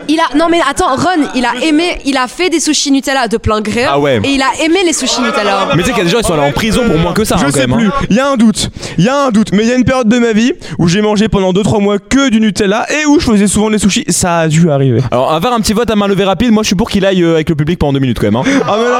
Il 0.07 0.19
a 0.19 0.35
non 0.37 0.47
mais 0.49 0.59
attends, 0.69 0.95
Ron, 0.95 1.27
il 1.35 1.45
a 1.45 1.53
aimé, 1.65 1.97
il 2.05 2.15
a 2.17 2.27
fait 2.27 2.49
des 2.49 2.59
sushis 2.59 2.91
Nutella 2.91 3.27
de 3.27 3.37
plein 3.37 3.61
gré. 3.61 3.85
Ah 3.85 3.99
ouais. 3.99 4.19
Et 4.23 4.29
il 4.35 4.41
a 4.41 4.63
aimé 4.63 4.79
les 4.85 4.93
sushis 4.93 5.21
Nutella. 5.21 5.69
Mais 5.75 5.81
tu 5.83 5.89
sais 5.89 5.93
qu'il 5.95 5.97
y 5.99 6.01
a 6.01 6.03
des 6.05 6.09
gens 6.11 6.19
qui 6.19 6.25
sont 6.27 6.33
allés 6.33 6.47
en 6.47 6.51
prison 6.51 6.83
pour 6.87 6.97
moins 6.99 7.13
que 7.13 7.23
ça. 7.23 7.35
Je 7.37 7.41
hein, 7.43 7.47
quand 7.51 7.59
sais 7.59 7.67
même, 7.67 7.77
plus. 7.77 7.87
hein. 7.87 8.05
Il 8.09 8.15
y 8.15 8.19
a 8.19 8.27
un 8.27 8.35
doute. 8.37 8.69
Il 8.97 9.03
y 9.05 9.09
a 9.09 9.15
un 9.25 9.31
doute. 9.31 9.49
Mais 9.53 9.63
il 9.63 9.69
y 9.69 9.71
a 9.71 9.75
une 9.75 9.83
période 9.83 10.07
de 10.07 10.19
ma 10.19 10.33
vie 10.33 10.53
où 10.79 10.87
j'ai 10.87 11.01
mangé 11.01 11.27
pendant 11.27 11.51
2-3 11.53 11.81
mois 11.81 11.97
que 11.99 12.29
du 12.29 12.39
Nutella 12.39 12.85
et 12.91 13.05
où 13.05 13.19
je 13.19 13.25
faisais 13.25 13.47
souvent 13.47 13.69
les 13.69 13.79
sushis. 13.79 14.05
Ça 14.09 14.39
a 14.39 14.47
dû 14.47 14.69
arriver. 14.69 15.01
Alors, 15.11 15.29
on 15.29 15.33
va 15.33 15.41
faire 15.41 15.53
un 15.53 15.59
petit 15.61 15.73
vote 15.73 15.89
à 15.89 15.95
main 15.95 16.07
levée 16.07 16.23
rapide. 16.25 16.51
Moi, 16.51 16.63
je 16.63 16.67
suis 16.67 16.75
pour 16.75 16.89
qu'il 16.89 17.05
aille 17.05 17.23
euh, 17.23 17.35
avec 17.35 17.49
le 17.49 17.55
public 17.55 17.79
pendant 17.79 17.93
deux 17.93 17.99
minutes 17.99 18.19
quand 18.19 18.27
même. 18.27 18.35
hein. 18.35 18.43
Ah 18.67 18.75
mais 18.77 18.83
non 18.83 18.95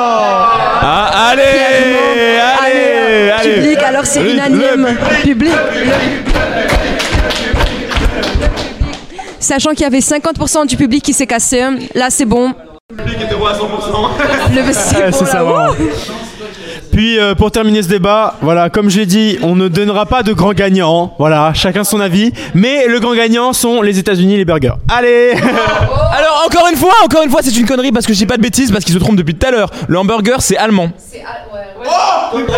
Ah, 0.82 1.30
allez, 1.30 1.42
allez, 2.66 3.30
allez. 3.32 3.54
Public, 3.62 3.78
alors 3.84 4.06
c'est 4.06 4.22
Le- 4.24 4.32
unanime. 4.34 4.88
Public. 5.24 5.52
Sachant 9.46 9.74
qu'il 9.74 9.82
y 9.82 9.86
avait 9.86 10.00
50% 10.00 10.66
du 10.66 10.76
public 10.76 11.04
qui 11.04 11.14
s'est 11.14 11.28
cassé, 11.28 11.62
là 11.94 12.08
c'est 12.10 12.26
bon. 12.26 12.52
Le 12.90 13.04
Ouais, 14.64 15.12
c'est 15.12 15.26
ça, 15.26 15.44
vraiment. 15.44 15.76
Puis 16.96 17.20
euh, 17.20 17.36
pour 17.36 17.52
terminer 17.52 17.84
ce 17.84 17.90
débat, 17.90 18.36
voilà, 18.42 18.70
comme 18.70 18.90
je 18.90 19.00
l'ai 19.00 19.06
dit, 19.06 19.38
on 19.44 19.54
ne 19.54 19.68
donnera 19.68 20.06
pas 20.06 20.24
de 20.24 20.32
grand 20.32 20.54
gagnant. 20.54 21.14
Voilà, 21.20 21.52
chacun 21.54 21.84
son 21.84 22.00
avis. 22.00 22.32
Mais 22.54 22.88
le 22.88 23.02
grand 23.02 23.14
gagnant 23.14 23.52
sont 23.52 23.82
les 23.82 24.00
États-Unis, 24.00 24.38
les 24.38 24.46
burgers. 24.46 24.76
Allez 24.90 25.32
Alors, 25.34 26.46
encore 26.48 26.70
une 26.72 26.78
fois, 26.78 26.94
encore 27.04 27.24
une 27.24 27.30
fois, 27.30 27.42
c'est 27.44 27.58
une 27.58 27.66
connerie 27.66 27.92
parce 27.92 28.06
que 28.06 28.14
je 28.14 28.20
dis 28.20 28.26
pas 28.26 28.38
de 28.38 28.42
bêtises 28.42 28.72
parce 28.72 28.86
qu'il 28.86 28.94
se 28.94 29.00
trompe 29.00 29.18
depuis 29.18 29.36
tout 29.36 29.46
à 29.46 29.52
l'heure. 29.52 29.70
Le 29.90 30.00
hamburger, 30.00 30.42
c'est 30.42 30.56
allemand. 30.56 30.90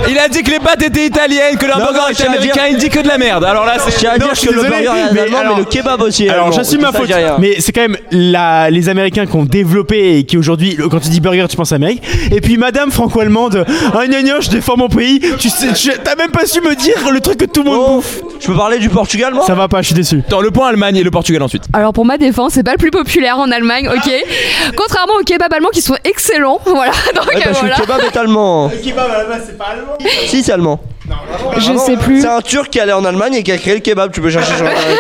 Il 0.08 0.18
a 0.18 0.30
dit 0.30 0.44
que 0.44 0.52
les 0.52 0.60
pâtes 0.60 0.82
étaient 0.84 1.06
italiennes, 1.06 1.58
que 1.58 1.66
le 1.66 1.74
hamburger 1.74 1.94
non, 2.02 2.08
je 2.10 2.14
était 2.14 2.24
à 2.24 2.26
dire- 2.30 2.38
américain. 2.40 2.62
Il 2.72 2.78
dit 2.78 2.90
que 2.90 3.00
de 3.00 3.08
la 3.08 3.18
merde. 3.18 3.44
Alors 3.44 3.66
là, 3.66 3.74
c'est. 3.80 4.00
Je 4.00 4.08
à 4.08 4.18
Non, 4.18 4.26
dire 4.26 4.36
je 4.36 4.40
suis 4.40 4.48
que 4.48 4.54
le 4.54 4.62
burger 4.62 4.92
mais 5.14 5.20
allemand, 5.22 5.38
alors- 5.40 5.58
mais 5.58 5.64
le 5.64 5.66
kebab 5.66 6.02
aussi 6.02 6.26
est 6.26 6.30
Alors 6.30 6.52
j'assume 6.52 6.82
ma 6.82 6.92
faute, 6.92 7.10
mais 7.40 7.56
c'est 7.60 7.72
quand 7.72 7.82
même 7.82 7.98
la, 8.12 8.70
les 8.70 8.90
Américains 8.90 9.26
qui 9.26 9.36
ont 9.36 9.46
développé 9.46 10.18
et 10.20 10.24
qui 10.24 10.38
aujourd'hui, 10.38 10.78
quand 10.90 11.00
tu 11.00 11.10
dis 11.10 11.20
burger, 11.20 11.46
tu 11.50 11.58
penses 11.58 11.72
Amérique. 11.72 12.02
Et 12.32 12.40
puis 12.42 12.58
Madame 12.58 12.92
franco-allemande, 12.92 13.66
ah 13.94 14.06
je 14.40 14.50
défends 14.50 14.78
mon 14.78 14.90
pays. 14.90 15.20
Tu 15.40 15.50
sais, 15.50 15.74
tu- 15.74 15.92
t'as 16.04 16.16
même 16.16 16.32
pas 16.32 16.46
su 16.46 16.62
me 16.62 16.76
dire 16.76 16.96
le 17.12 17.20
truc 17.20 17.38
que 17.38 17.46
tout 17.46 17.64
le 17.64 17.70
monde 17.72 17.84
Oh, 17.88 17.96
bouffe. 17.96 18.22
je 18.40 18.48
peux 18.48 18.56
parler 18.56 18.78
du 18.80 18.90
Portugal, 18.90 19.34
moi? 19.34 19.46
Ça 19.46 19.56
va 19.56 19.68
pas, 19.68 19.82
je 19.82 19.88
suis 19.88 19.96
déçu. 19.96 20.22
Attends, 20.26 20.42
le 20.42 20.52
point 20.52 20.68
Allemagne 20.68 20.96
et 20.98 21.04
le 21.04 21.12
Portugal 21.12 21.42
ensuite. 21.44 21.64
Alors 21.74 21.94
pour 21.94 22.06
ma 22.06 22.18
défense, 22.18 22.54
c'est 22.54 22.64
pas 22.64 22.72
le 22.74 22.78
plus 22.78 22.92
populaire 22.92 23.38
en 23.40 23.52
Allemagne, 23.52 23.90
ok? 23.90 24.12
Contrairement 24.76 25.14
aux 25.20 25.24
kebabs 25.24 25.54
allemands 25.54 25.70
qui 25.74 25.82
sont 25.82 25.98
excellents, 26.04 26.60
voilà. 26.66 26.92
Donc 27.16 27.26
Ouais, 27.28 27.38
euh, 27.38 27.42
parce 27.46 27.60
que 27.60 27.66
voilà. 27.66 27.76
le 27.80 27.82
kebab 27.86 28.02
est 28.02 28.18
allemand. 28.18 28.70
kebab 28.84 29.10
à 29.12 29.18
la 29.20 29.24
base, 29.26 29.44
c'est 29.48 29.58
pas 29.58 29.66
allemand. 29.74 29.98
Si, 30.28 30.44
c'est 30.44 30.52
allemand. 30.52 30.80
Je 31.56 31.62
Vraiment, 31.62 31.80
sais 31.86 31.96
plus. 31.98 32.22
C'est 32.22 32.28
un 32.28 32.42
turc 32.42 32.70
qui 32.70 32.80
est 32.80 32.82
allé 32.82 32.92
en 32.92 33.06
Allemagne 33.06 33.34
et 33.36 33.44
qui 33.44 33.52
a 33.54 33.58
créé 33.58 33.76
le 33.76 33.80
kebab. 33.80 34.12
Tu 34.12 34.20
peux 34.20 34.30
chercher 34.30 34.54
sur 34.58 34.66
internet. 34.66 34.98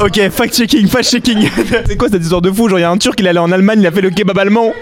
Ok, 0.00 0.18
fact-checking, 0.30 0.88
fact-checking. 0.88 1.48
C'est 1.86 1.96
quoi 1.96 2.08
cette 2.08 2.22
histoire 2.22 2.40
de 2.42 2.50
fou 2.50 2.68
Genre, 2.68 2.78
il 2.78 2.82
y 2.82 2.84
a 2.84 2.90
un 2.90 2.98
turc, 2.98 3.18
il 3.20 3.26
est 3.26 3.30
allé 3.30 3.38
en 3.38 3.52
Allemagne, 3.52 3.80
il 3.80 3.86
a 3.86 3.90
fait 3.92 4.00
le 4.00 4.10
kebab 4.10 4.36
allemand. 4.38 4.72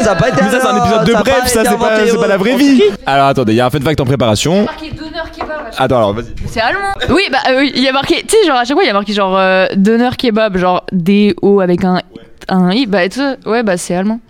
ça 0.00 0.12
a 0.12 0.14
pas 0.14 0.28
été 0.28 0.42
Mais 0.42 0.50
ça, 0.50 0.60
c'est 0.60 0.66
un 0.66 0.76
épisode 0.78 1.04
de 1.06 1.12
bref, 1.12 1.40
pas 1.42 1.46
ça, 1.46 1.64
c'est 1.64 1.78
pas, 1.78 2.06
c'est 2.06 2.16
pas 2.16 2.26
la 2.26 2.36
vraie 2.36 2.54
en 2.54 2.56
vie. 2.56 2.82
Alors, 3.04 3.26
attendez, 3.26 3.52
il 3.52 3.56
y 3.56 3.60
a 3.60 3.66
un 3.66 3.70
fun 3.70 3.80
fact 3.80 4.00
en 4.00 4.04
préparation. 4.04 4.64
marqué 4.64 4.90
donneur 4.90 5.30
kebab. 5.30 5.58
Attends, 5.76 5.96
alors, 5.96 6.14
vas-y. 6.14 6.26
C'est 6.46 6.60
allemand. 6.60 6.92
Oui, 7.10 7.22
bah 7.30 7.38
euh, 7.50 7.64
il 7.64 7.82
y 7.82 7.88
a 7.88 7.92
marqué, 7.92 8.22
tu 8.22 8.36
sais, 8.36 8.46
genre 8.46 8.56
à 8.56 8.64
chaque 8.64 8.76
fois 8.76 8.84
il 8.84 8.88
y 8.88 8.90
a 8.90 8.94
marqué 8.94 9.12
genre 9.12 9.36
euh, 9.36 9.66
donneur 9.76 10.16
kebab, 10.16 10.56
genre 10.56 10.84
D-O 10.92 11.60
avec 11.60 11.84
un, 11.84 12.00
un 12.48 12.70
I, 12.72 12.86
bah 12.86 13.08
tu 13.08 13.20
sais, 13.20 13.36
ouais, 13.46 13.62
bah 13.62 13.76
c'est 13.76 13.94
allemand. 13.94 14.20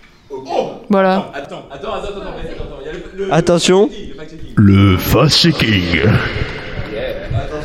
Voilà. 0.88 1.30
Attention, 3.30 3.88
Le 4.56 4.96
fast-checking. 4.96 6.00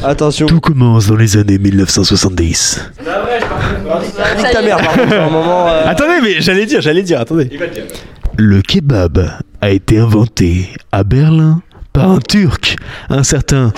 Attention. 0.03 0.45
Tout 0.47 0.59
commence 0.59 1.07
dans 1.07 1.15
les 1.15 1.37
années 1.37 1.57
1970. 1.57 2.91
Nique 4.37 4.51
ta 4.51 4.61
mère, 4.61 4.77
par 4.77 4.93
contre, 4.93 5.13
à 5.13 5.23
un 5.25 5.29
moment. 5.29 5.67
euh, 5.69 5.83
Attendez, 5.87 6.15
mais 6.21 6.39
j'allais 6.41 6.65
dire, 6.65 6.81
j'allais 6.81 7.03
dire, 7.03 7.19
attendez. 7.19 7.49
Le 8.37 8.61
kebab 8.61 9.29
a 9.61 9.69
été 9.69 9.97
inventé 9.99 10.69
à 10.91 11.03
Berlin 11.03 11.61
par 11.93 12.11
un 12.11 12.19
Turc, 12.19 12.75
un 13.09 13.23
certain... 13.23 13.71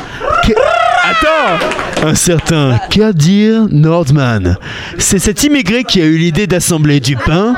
Ke- 0.43 0.53
Attends 1.01 2.07
Un 2.07 2.13
certain 2.15 2.77
Kadir 2.91 3.65
Nordman. 3.71 4.57
C'est 4.97 5.17
cet 5.17 5.43
immigré 5.43 5.83
qui 5.83 6.01
a 6.01 6.05
eu 6.05 6.17
l'idée 6.17 6.45
d'assembler 6.45 6.99
du 6.99 7.15
pain, 7.15 7.55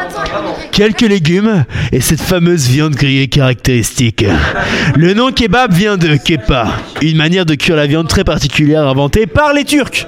quelques 0.72 1.02
légumes 1.02 1.66
et 1.92 2.02
cette 2.02 2.22
fameuse 2.22 2.68
viande 2.68 2.96
grillée 2.96 3.28
caractéristique. 3.28 4.26
Le 4.96 5.14
nom 5.14 5.32
kebab 5.32 5.74
vient 5.74 5.98
de 5.98 6.16
kepa, 6.16 6.68
une 7.02 7.18
manière 7.18 7.46
de 7.46 7.56
cuire 7.56 7.76
la 7.76 7.88
viande 7.88 8.08
très 8.08 8.24
particulière 8.24 8.88
inventée 8.88 9.26
par 9.28 9.54
les 9.54 9.64
Turcs. 9.64 10.08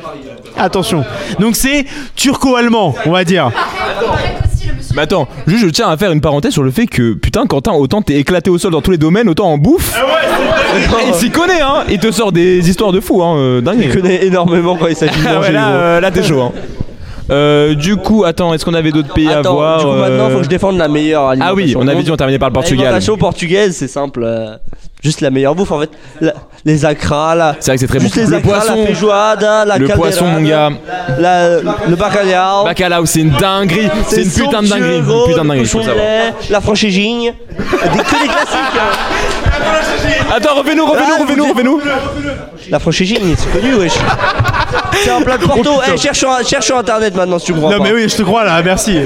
Attention. 0.57 1.03
Donc 1.39 1.55
c'est 1.55 1.85
turco-allemand, 2.15 2.95
on 3.05 3.11
va 3.11 3.23
dire. 3.23 3.51
Mais 4.95 5.01
attends, 5.03 5.27
juste 5.47 5.65
je 5.65 5.69
tiens 5.69 5.89
à 5.89 5.97
faire 5.97 6.11
une 6.11 6.21
parenthèse 6.21 6.53
sur 6.53 6.61
le 6.61 6.69
fait 6.69 6.85
que 6.85 7.13
putain 7.13 7.47
Quentin 7.47 7.71
autant 7.71 8.03
t'es 8.03 8.15
éclaté 8.19 8.51
au 8.51 8.59
sol 8.59 8.71
dans 8.71 8.81
tous 8.81 8.91
les 8.91 8.97
domaines 8.97 9.27
autant 9.27 9.47
en 9.51 9.57
bouffe. 9.57 9.95
Et 10.75 11.07
il 11.07 11.13
s'y 11.15 11.31
connaît 11.31 11.61
hein, 11.61 11.83
il 11.89 11.97
te 11.99 12.11
sort 12.11 12.31
des 12.31 12.69
histoires 12.69 12.91
de 12.91 12.99
fou 12.99 13.23
hein, 13.23 13.35
euh, 13.37 13.61
dingue. 13.61 13.87
Je 13.89 13.93
connais 13.99 14.25
énormément 14.25 14.75
quand 14.77 14.87
il 14.87 14.95
s'agit 14.95 15.19
de 15.19 15.25
Ah 15.27 15.33
manger. 15.35 15.47
ouais, 15.47 15.53
là, 15.53 15.61
gros. 15.69 15.77
euh, 15.79 15.99
là 15.99 16.11
t'es 16.11 16.23
chaud 16.23 16.41
hein. 16.41 16.51
Euh, 17.29 17.73
du 17.75 17.95
coup, 17.95 18.23
attends, 18.25 18.53
est-ce 18.53 18.65
qu'on 18.65 18.73
avait 18.73 18.91
d'autres 18.91 19.13
pays 19.13 19.29
à 19.31 19.41
voir 19.41 19.79
du 19.79 19.85
coup, 19.85 19.91
maintenant, 19.91 20.25
euh, 20.25 20.29
faut 20.31 20.37
que 20.39 20.43
je 20.43 20.49
défende 20.49 20.77
la 20.77 20.87
meilleure 20.87 21.33
Ah 21.39 21.53
oui, 21.53 21.73
on 21.77 21.87
avait 21.87 22.03
dit 22.03 22.11
on 22.11 22.17
terminait 22.17 22.39
par 22.39 22.49
le 22.49 22.53
Portugal. 22.53 22.83
L'alimentation 22.85 23.17
portugaise, 23.17 23.75
c'est 23.77 23.87
simple. 23.87 24.23
euh, 24.23 24.55
juste 25.01 25.21
la 25.21 25.29
meilleure 25.29 25.55
bouffe 25.55 25.71
en 25.71 25.79
fait. 25.79 25.89
La- 26.21 26.33
les 26.65 26.85
acras, 26.85 27.35
là. 27.35 27.55
C'est 27.59 27.71
vrai 27.71 27.75
que 27.75 27.81
c'est 27.81 27.87
très 27.87 27.99
bon. 27.99 28.05
Juste 28.05 28.15
les 28.15 28.25
Le 28.25 28.35
acras, 28.37 28.49
poisson, 28.59 28.75
la 28.77 28.85
feijoada, 28.87 29.65
la 29.65 29.77
le 29.77 29.87
poisson, 29.89 30.25
mon 30.27 30.41
gars. 30.41 30.69
la- 31.19 31.59
le 31.61 31.95
bacalhao. 31.95 32.63
Bacalao, 32.65 33.05
c'est 33.05 33.19
une 33.21 33.31
dinguerie, 33.31 33.89
c'est 34.07 34.23
une 34.23 34.29
putain 34.31 34.61
de 34.61 34.67
somptueux, 34.67 34.79
dinguerie, 34.79 34.97
une 34.99 35.03
gros, 35.05 35.25
putain 35.27 35.37
de 35.39 35.43
le 35.43 35.49
dinguerie, 35.49 35.65
faut 35.65 35.77
cochon 35.77 35.77
le 35.79 35.83
de 35.83 35.89
savoir. 35.89 36.05
lait, 36.05 36.33
la 36.49 36.61
franchigigne. 36.61 37.33
des, 37.49 37.55
que 37.65 37.93
des 37.93 38.27
classiques. 38.27 38.57
hein. 38.75 40.33
Attends, 40.35 40.55
refais-nous, 40.55 40.85
refais-nous, 40.85 41.43
Ah, 41.45 41.49
refais-nous. 41.51 41.81
La 42.69 42.79
franchigigne, 42.79 43.35
c'est 43.37 43.51
connu, 43.51 43.75
wesh. 43.75 43.93
C'est 45.03 45.09
un 45.11 45.21
plat 45.21 45.37
de 45.37 45.43
Porto. 45.45 45.71
Eh, 45.93 45.97
cherche, 45.97 46.17
sur, 46.19 46.29
cherche 46.45 46.65
sur 46.65 46.77
internet 46.77 47.15
maintenant 47.15 47.39
si 47.39 47.45
tu 47.47 47.53
crois 47.53 47.71
Non 47.71 47.77
pas. 47.79 47.83
mais 47.83 47.93
oui, 47.93 48.07
je 48.09 48.15
te 48.15 48.21
crois 48.23 48.43
là, 48.43 48.61
merci. 48.63 48.99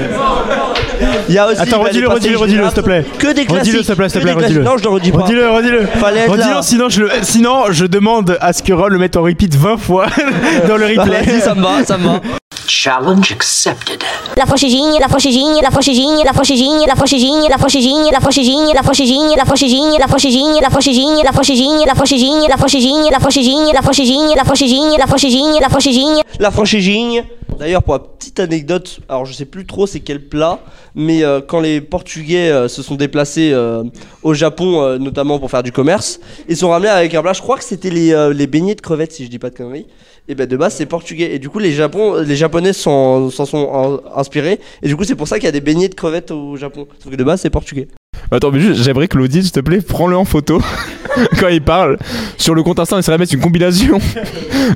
Il 1.28 1.34
y 1.34 1.38
a 1.38 1.46
aussi, 1.46 1.60
Attends, 1.60 1.78
bah, 1.82 1.88
redis-le, 1.88 2.08
redis-le, 2.08 2.36
redis-le, 2.38 2.64
s'il 2.64 2.72
te 2.74 2.80
plaît. 2.80 3.04
Que 3.18 3.28
des 3.32 3.44
classiques. 3.44 3.58
Redis-le, 3.74 3.78
s'il 3.82 3.86
te 3.86 3.92
plaît, 3.92 4.08
s'il 4.08 4.18
te 4.20 4.24
plaît, 4.24 4.32
redis-le. 4.32 4.62
Non, 4.62 4.76
je 4.78 4.82
le 4.84 4.88
redis 4.90 5.12
pas. 5.12 5.18
Redis-le, 5.20 5.48
redis-le. 5.50 5.86
Fallait 5.86 6.20
être 6.20 6.30
Redis-le, 6.32 6.50
là. 6.54 6.62
sinon 6.62 6.88
je, 6.88 7.00
le, 7.02 7.10
sinon 7.22 7.64
je 7.70 7.84
demande 7.86 8.36
à 8.40 8.52
ce 8.52 8.62
que 8.62 8.72
Ron 8.72 8.88
le 8.88 8.98
mette 8.98 9.16
en 9.16 9.22
repeat 9.22 9.54
20 9.54 9.76
fois 9.76 10.06
dans 10.68 10.76
le 10.76 10.94
Bah, 10.96 11.02
replay. 11.04 11.22
Vas-y, 11.22 11.40
ça 11.40 11.54
me 11.54 11.62
va, 11.62 11.84
ça 11.84 11.96
me 11.98 12.04
va. 12.06 12.20
Challenge 12.68 13.32
accepted. 13.32 14.04
La 14.36 14.44
franchigigne, 14.44 14.98
la 15.00 15.08
franchigigne, 15.08 15.58
la 15.62 15.70
franchigigne, 15.70 16.22
la 16.22 16.34
franchigigne, 16.34 16.84
la 16.86 16.94
franchigigne, 16.94 17.48
la 17.48 17.56
franchigigne, 17.56 18.12
la 18.12 18.20
franchigigne, 18.20 18.74
la 18.74 18.82
franchigigne, 18.82 19.34
la 19.34 19.42
franchigigne, 19.46 19.88
la 19.96 20.06
franchigigne, 20.06 20.52
la 20.60 20.68
franchigigne, 20.68 21.22
la 21.24 21.32
franchigigne, 21.32 21.86
la 21.86 21.96
franchigigne, 21.96 23.08
la 23.08 23.16
franchigigne, 23.16 23.16
la 23.16 23.16
franchigigne, 23.16 23.74
la 23.78 23.84
franchigigne, 23.84 24.36
la 24.36 24.44
franchigigne, 24.44 24.96
la 24.98 25.06
franchigigne, 25.06 25.60
la 25.60 25.68
franchigigne. 25.68 26.22
La 26.38 26.50
franchigigne. 26.50 27.24
D'ailleurs, 27.58 27.82
pour 27.82 27.94
la 27.94 28.00
petite 28.00 28.38
anecdote, 28.38 29.00
alors 29.08 29.24
je 29.24 29.32
sais 29.32 29.46
plus 29.46 29.66
trop 29.66 29.86
c'est 29.86 30.00
quel 30.00 30.20
plat, 30.20 30.60
mais 30.94 31.24
euh, 31.24 31.40
quand 31.40 31.60
les 31.60 31.80
Portugais 31.80 32.50
euh, 32.50 32.68
se 32.68 32.82
sont 32.82 32.94
déplacés 32.94 33.50
euh, 33.52 33.82
au 34.22 34.34
Japon, 34.34 34.82
euh, 34.82 34.98
notamment 34.98 35.40
pour 35.40 35.50
faire 35.50 35.64
du 35.64 35.72
commerce, 35.72 36.20
ils 36.48 36.56
sont 36.56 36.68
ramenés 36.68 36.90
avec 36.90 37.14
un 37.14 37.22
plat. 37.22 37.32
Je 37.32 37.40
crois 37.40 37.56
que 37.56 37.64
c'était 37.64 37.90
les, 37.90 38.12
euh, 38.12 38.32
les 38.32 38.46
beignets 38.46 38.76
de 38.76 38.80
crevettes, 38.80 39.12
si 39.12 39.24
je 39.24 39.30
dis 39.30 39.40
pas 39.40 39.50
de 39.50 39.56
conneries. 39.56 39.86
Et 40.28 40.34
ben 40.34 40.46
de 40.46 40.56
base 40.56 40.74
c'est 40.74 40.86
portugais. 40.86 41.34
Et 41.34 41.38
du 41.38 41.48
coup 41.48 41.58
les 41.58 41.72
Japon, 41.72 42.16
les 42.22 42.36
Japonais 42.36 42.72
s'en 42.72 43.30
sont 43.30 43.56
en- 43.56 44.00
inspirés. 44.18 44.60
Et 44.82 44.88
du 44.88 44.96
coup 44.96 45.04
c'est 45.04 45.14
pour 45.16 45.26
ça 45.26 45.36
qu'il 45.36 45.46
y 45.46 45.48
a 45.48 45.52
des 45.52 45.60
beignets 45.60 45.88
de 45.88 45.94
crevettes 45.94 46.30
au 46.30 46.56
Japon. 46.56 46.86
Sauf 47.02 47.10
que 47.10 47.16
de 47.16 47.24
base 47.24 47.40
c'est 47.40 47.50
portugais. 47.50 47.88
Attends, 48.30 48.50
mais 48.52 48.60
juste, 48.60 48.82
j'aimerais 48.82 49.08
que 49.08 49.16
Claudie, 49.16 49.42
s'il 49.42 49.52
te 49.52 49.60
plaît, 49.60 49.80
prends-le 49.80 50.14
en 50.16 50.26
photo 50.26 50.60
quand 51.40 51.48
il 51.48 51.62
parle. 51.62 51.96
Sur 52.36 52.54
le 52.54 52.62
compte 52.62 52.78
Insta, 52.78 52.96
on 52.96 52.98
essaierait 52.98 53.16
de 53.16 53.22
mettre 53.22 53.32
une 53.34 53.40
compilation 53.40 53.98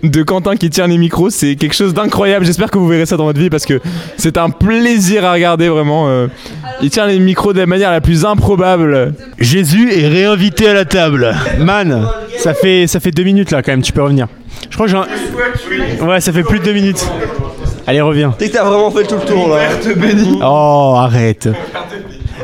de 0.02 0.22
Quentin 0.22 0.56
qui 0.56 0.70
tient 0.70 0.86
les 0.86 0.96
micros. 0.96 1.28
C'est 1.28 1.56
quelque 1.56 1.74
chose 1.74 1.92
d'incroyable. 1.92 2.46
J'espère 2.46 2.70
que 2.70 2.78
vous 2.78 2.88
verrez 2.88 3.04
ça 3.04 3.18
dans 3.18 3.24
votre 3.24 3.38
vie 3.38 3.50
parce 3.50 3.66
que 3.66 3.78
c'est 4.16 4.38
un 4.38 4.48
plaisir 4.48 5.24
à 5.26 5.32
regarder 5.34 5.68
vraiment. 5.68 6.08
euh. 6.08 6.28
Il 6.80 6.88
tient 6.90 7.06
les 7.06 7.18
micros 7.18 7.52
de 7.52 7.58
la 7.58 7.66
manière 7.66 7.90
la 7.90 8.00
plus 8.00 8.24
improbable. 8.24 9.14
Jésus 9.38 9.92
est 9.92 10.08
réinvité 10.08 10.68
à 10.68 10.74
la 10.74 10.84
table. 10.86 11.34
Man, 11.58 12.06
ça 12.38 12.54
fait, 12.54 12.86
ça 12.86 13.00
fait 13.00 13.10
deux 13.10 13.24
minutes 13.24 13.50
là 13.50 13.62
quand 13.62 13.72
même, 13.72 13.82
tu 13.82 13.92
peux 13.92 14.02
revenir. 14.02 14.28
Je 14.70 14.74
crois 14.74 14.86
que 14.86 14.92
j'ai 14.92 14.96
un... 14.98 16.06
Ouais, 16.06 16.20
ça 16.20 16.32
fait 16.32 16.42
plus 16.42 16.58
de 16.58 16.64
deux 16.64 16.72
minutes. 16.72 17.06
Allez, 17.86 18.00
reviens. 18.00 18.34
T'es 18.38 18.48
que 18.48 18.54
t'as 18.54 18.64
vraiment 18.64 18.90
fait 18.90 19.04
tout 19.04 19.16
le 19.16 19.26
tour 19.26 19.48
là. 19.48 19.58
Oh, 20.42 20.94
arrête. 20.96 21.48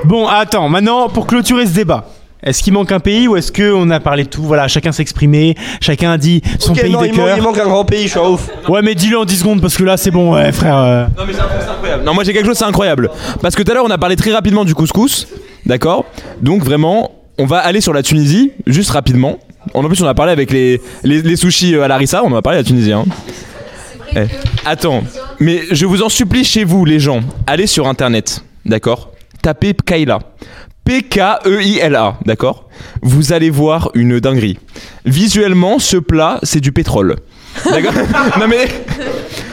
Bon, 0.04 0.26
attends, 0.26 0.68
maintenant, 0.68 1.08
pour 1.08 1.26
clôturer 1.26 1.66
ce 1.66 1.72
débat. 1.72 2.06
Est-ce 2.42 2.62
qu'il 2.62 2.72
manque 2.72 2.92
un 2.92 3.00
pays 3.00 3.26
ou 3.26 3.36
est-ce 3.36 3.50
qu'on 3.50 3.90
a 3.90 3.98
parlé 3.98 4.22
de 4.22 4.28
tout 4.28 4.42
Voilà, 4.44 4.68
chacun 4.68 4.92
s'est 4.92 5.02
exprimé, 5.02 5.56
chacun 5.80 6.12
a 6.12 6.18
dit 6.18 6.40
son 6.60 6.70
Ok, 6.72 6.80
pays 6.82 6.92
non, 6.92 7.00
de 7.00 7.06
il, 7.06 7.12
manque, 7.12 7.26
cœur. 7.26 7.36
il 7.36 7.42
manque 7.42 7.58
un 7.58 7.64
grand 7.64 7.84
pays, 7.84 8.04
je 8.04 8.10
suis 8.10 8.18
un 8.20 8.28
ouf. 8.28 8.48
Ouais, 8.68 8.80
mais 8.80 8.94
dis-le 8.94 9.18
en 9.18 9.24
10 9.24 9.38
secondes 9.38 9.60
parce 9.60 9.76
que 9.76 9.82
là, 9.82 9.96
c'est 9.96 10.12
bon, 10.12 10.34
ouais, 10.34 10.52
frère. 10.52 10.76
euh. 10.78 11.06
Non, 11.18 11.24
mais 11.26 11.32
c'est 11.32 11.40
incroyable. 11.70 12.04
Non, 12.04 12.14
moi 12.14 12.22
j'ai 12.22 12.32
quelque 12.32 12.46
chose, 12.46 12.56
c'est 12.56 12.64
incroyable. 12.64 13.10
Parce 13.42 13.56
que 13.56 13.62
tout 13.64 13.70
à 13.72 13.74
l'heure, 13.74 13.84
on 13.84 13.90
a 13.90 13.98
parlé 13.98 14.14
très 14.14 14.30
rapidement 14.32 14.64
du 14.64 14.74
couscous. 14.74 15.26
D'accord? 15.66 16.04
Donc 16.40 16.62
vraiment, 16.62 17.10
on 17.38 17.44
va 17.44 17.58
aller 17.58 17.80
sur 17.80 17.92
la 17.92 18.04
Tunisie, 18.04 18.52
juste 18.68 18.90
rapidement. 18.90 19.38
En 19.74 19.82
plus, 19.82 20.00
on 20.00 20.06
a 20.06 20.14
parlé 20.14 20.30
avec 20.30 20.52
les, 20.52 20.80
les, 21.02 21.20
les 21.22 21.36
sushis 21.36 21.74
euh, 21.74 21.82
à 21.82 21.88
Larissa, 21.88 22.22
on 22.24 22.32
en 22.32 22.36
a 22.36 22.42
parlé 22.42 22.58
de 22.58 22.62
la 22.62 22.68
Tunisie. 22.68 22.92
hein. 22.92 23.04
Eh, 24.14 24.26
Attends, 24.64 25.02
mais 25.40 25.62
je 25.72 25.84
vous 25.86 26.02
en 26.02 26.08
supplie 26.08 26.44
chez 26.44 26.62
vous, 26.62 26.84
les 26.84 27.00
gens, 27.00 27.20
allez 27.48 27.66
sur 27.66 27.88
internet, 27.88 28.42
d'accord? 28.64 29.10
Tapez 29.48 29.72
Pkaila. 29.72 30.18
P-K-E-I-L-A, 30.84 32.18
d'accord? 32.26 32.68
Vous 33.00 33.32
allez 33.32 33.48
voir 33.48 33.90
une 33.94 34.20
dinguerie. 34.20 34.58
Visuellement, 35.06 35.78
ce 35.78 35.96
plat, 35.96 36.38
c'est 36.42 36.60
du 36.60 36.70
pétrole. 36.70 37.16
D'accord? 37.64 37.94
Non 38.38 38.46
mais. 38.46 38.68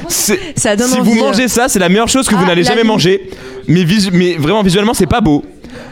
c'est- 0.09 0.59
Ça 0.59 0.75
donne 0.75 0.89
si 0.89 0.99
envie, 0.99 1.13
vous 1.13 1.19
hein. 1.23 1.27
mangez 1.27 1.47
ça, 1.47 1.69
c'est 1.69 1.79
la 1.79 1.87
meilleure 1.87 2.09
chose 2.09 2.27
que 2.27 2.35
vous 2.35 2.41
Ah, 2.43 2.47
n'allez 2.47 2.63
la 2.63 2.67
jamais 2.71 2.81
vie. 2.81 2.87
manger. 2.89 3.29
Mais, 3.69 3.85
visu- 3.85 4.11
mais 4.11 4.33
vraiment, 4.33 4.63
visuellement, 4.63 4.93
c'est 4.93 5.07
pas 5.07 5.21
beau. 5.21 5.45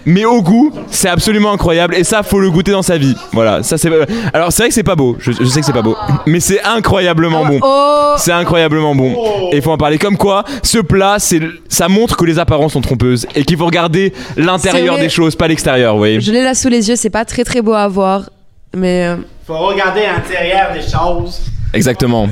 Mais 0.05 0.25
au 0.25 0.41
goût, 0.41 0.71
c'est 0.89 1.09
absolument 1.09 1.51
incroyable. 1.53 1.95
Et 1.95 2.03
ça, 2.03 2.23
faut 2.23 2.39
le 2.39 2.49
goûter 2.51 2.71
dans 2.71 2.81
sa 2.81 2.97
vie. 2.97 3.15
Voilà, 3.31 3.63
ça 3.63 3.77
c'est. 3.77 3.89
Alors, 4.33 4.51
c'est 4.51 4.63
vrai 4.63 4.69
que 4.69 4.75
c'est 4.75 4.83
pas 4.83 4.95
beau. 4.95 5.15
Je, 5.19 5.31
je 5.31 5.45
sais 5.45 5.59
que 5.61 5.65
c'est 5.65 5.73
pas 5.73 5.81
beau. 5.81 5.95
Mais 6.25 6.39
c'est 6.39 6.61
incroyablement 6.63 7.45
bon. 7.45 7.59
Oh 7.61 8.13
C'est 8.17 8.31
incroyablement 8.31 8.95
bon. 8.95 9.13
Et 9.51 9.57
il 9.57 9.61
faut 9.61 9.71
en 9.71 9.77
parler. 9.77 9.97
Comme 9.97 10.17
quoi, 10.17 10.43
ce 10.61 10.79
plat, 10.79 11.15
c'est, 11.19 11.39
ça 11.69 11.87
montre 11.87 12.17
que 12.17 12.25
les 12.25 12.39
apparences 12.39 12.73
sont 12.73 12.81
trompeuses. 12.81 13.25
Et 13.35 13.43
qu'il 13.45 13.57
faut 13.57 13.65
regarder 13.65 14.13
l'intérieur 14.37 14.97
des 14.97 15.09
choses, 15.09 15.35
pas 15.35 15.47
l'extérieur, 15.47 15.93
vous 15.93 15.99
voyez. 15.99 16.19
Je 16.21 16.31
l'ai 16.31 16.43
là 16.43 16.53
sous 16.53 16.69
les 16.69 16.89
yeux, 16.89 16.95
c'est 16.95 17.09
pas 17.09 17.25
très 17.25 17.43
très 17.43 17.61
beau 17.61 17.73
à 17.73 17.87
voir. 17.87 18.29
Mais. 18.75 19.07
euh, 19.07 19.15
Faut 19.45 19.57
regarder 19.57 20.01
l'intérieur 20.01 20.67
des 20.73 20.81
choses. 20.81 21.41
Exactement. 21.73 22.27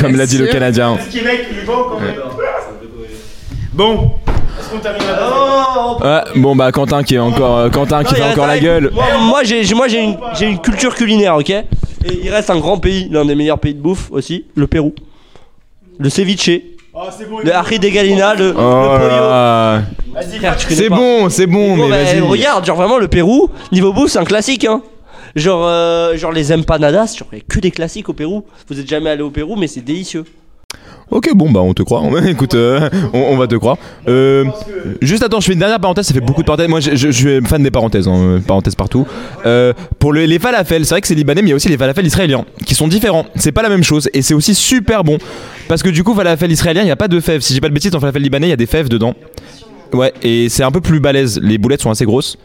Comme 0.00 0.16
l'a 0.16 0.26
dit 0.26 0.38
le. 0.38 0.46
Canadien. 0.48 0.98
Québec, 1.12 1.46
il 1.52 1.64
bon 3.76 4.10
est-ce 4.58 4.70
qu'on 4.70 4.78
termine 4.78 5.02
là 5.06 6.24
Ouais, 6.34 6.40
bon 6.40 6.56
bah 6.56 6.72
Quentin 6.72 7.02
qui 7.02 7.14
est 7.14 7.18
encore 7.18 7.58
euh, 7.58 7.68
Quentin 7.70 8.02
qui 8.04 8.14
Non, 8.14 8.20
fait 8.20 8.32
encore 8.32 8.46
la 8.46 8.58
gueule. 8.58 8.90
Moi, 8.92 9.04
moi, 9.20 9.44
j'ai 9.44 9.62
moi, 9.74 9.86
j'ai 9.88 10.02
une, 10.02 10.16
j'ai 10.34 10.46
une 10.46 10.58
culture 10.60 10.94
culinaire, 10.94 11.36
ok? 11.36 11.50
Et 11.50 11.64
il 12.22 12.30
reste 12.30 12.50
un 12.50 12.58
grand 12.58 12.78
pays, 12.78 13.08
l'un 13.10 13.24
des 13.24 13.34
meilleurs 13.34 13.58
pays 13.58 13.74
de 13.74 13.80
bouffe 13.80 14.10
aussi, 14.10 14.46
le 14.54 14.66
Pérou. 14.66 14.94
Le 15.98 16.08
ceviche, 16.08 16.50
Oh, 16.98 17.00
c'est 17.16 17.28
bon. 17.28 17.40
le 17.44 17.54
ají 17.54 17.78
de 17.78 17.88
gallina, 17.88 18.34
le, 18.34 18.54
Oh 18.56 18.60
le 18.60 18.98
pollo. 18.98 19.08
là. 19.10 19.82
C'est 20.68 20.88
pas. 20.88 20.96
bon, 20.96 21.28
c'est 21.28 21.46
bon, 21.46 21.76
Bon, 21.76 21.88
mais 21.88 21.90
bah, 21.90 22.04
vas-y. 22.04 22.20
regarde, 22.20 22.64
genre 22.64 22.76
vraiment 22.76 22.96
le 22.96 23.08
Pérou, 23.08 23.50
niveau 23.72 23.92
bouffe, 23.92 24.12
c'est 24.12 24.18
un 24.18 24.24
classique, 24.24 24.64
hein. 24.64 24.80
Genre, 25.34 25.62
euh, 25.66 26.16
genre 26.16 26.32
les 26.32 26.50
empanadas, 26.52 27.14
genre 27.18 27.28
y 27.34 27.36
a 27.36 27.40
que 27.46 27.60
des 27.60 27.70
classiques 27.70 28.08
au 28.08 28.14
Pérou. 28.14 28.44
Vous 28.68 28.80
êtes 28.80 28.88
jamais 28.88 29.10
allé 29.10 29.20
au 29.22 29.28
Pérou, 29.30 29.56
mais 29.56 29.66
c'est 29.66 29.82
délicieux. 29.82 30.24
Ok, 31.08 31.30
bon 31.34 31.50
bah 31.50 31.60
on 31.60 31.72
te 31.72 31.82
croit. 31.82 32.02
Écoute, 32.26 32.54
euh, 32.54 32.88
on, 33.12 33.36
va 33.36 33.46
te 33.46 33.54
croire. 33.54 33.76
Euh, 34.08 34.44
juste 35.00 35.22
attends, 35.22 35.38
je 35.38 35.46
fais 35.46 35.52
une 35.52 35.60
dernière 35.60 35.78
parenthèse. 35.78 36.06
Ça 36.06 36.14
fait 36.14 36.20
beaucoup 36.20 36.42
de 36.42 36.46
parenthèses. 36.46 36.68
Moi, 36.68 36.80
je, 36.80 37.10
suis 37.10 37.40
fan 37.42 37.62
des 37.62 37.70
parenthèses, 37.70 38.08
hein, 38.08 38.40
parenthèses 38.44 38.74
partout. 38.74 39.06
Euh, 39.46 39.72
pour 40.00 40.12
le- 40.12 40.24
les 40.24 40.40
falafels, 40.40 40.84
c'est 40.84 40.94
vrai 40.94 41.00
que 41.00 41.06
c'est 41.06 41.14
libanais, 41.14 41.42
mais 41.42 41.48
il 41.48 41.50
y 41.50 41.52
a 41.52 41.56
aussi 41.56 41.68
les 41.68 41.78
falafels 41.78 42.06
israéliens 42.06 42.44
qui 42.64 42.74
sont 42.74 42.88
différents. 42.88 43.26
C'est 43.36 43.52
pas 43.52 43.62
la 43.62 43.68
même 43.68 43.84
chose 43.84 44.10
et 44.14 44.22
c'est 44.22 44.34
aussi 44.34 44.54
super 44.54 45.04
bon 45.04 45.18
parce 45.68 45.82
que 45.82 45.90
du 45.90 46.02
coup, 46.02 46.12
falafel 46.12 46.50
israélien, 46.50 46.82
il 46.82 46.88
y 46.88 46.92
a 46.92 46.96
pas 46.96 47.08
de 47.08 47.20
fèves. 47.20 47.40
Si 47.40 47.54
j'ai 47.54 47.60
pas 47.60 47.68
de 47.68 47.74
bêtises, 47.74 47.94
en 47.94 48.00
falafel 48.00 48.22
libanais, 48.22 48.48
il 48.48 48.50
y 48.50 48.54
a 48.54 48.56
des 48.56 48.66
fèves 48.66 48.88
dedans. 48.88 49.14
Ouais, 49.92 50.12
et 50.22 50.48
c'est 50.48 50.64
un 50.64 50.72
peu 50.72 50.80
plus 50.80 50.98
balèze. 50.98 51.38
Les 51.40 51.58
boulettes 51.58 51.82
sont 51.82 51.90
assez 51.90 52.04
grosses. 52.04 52.36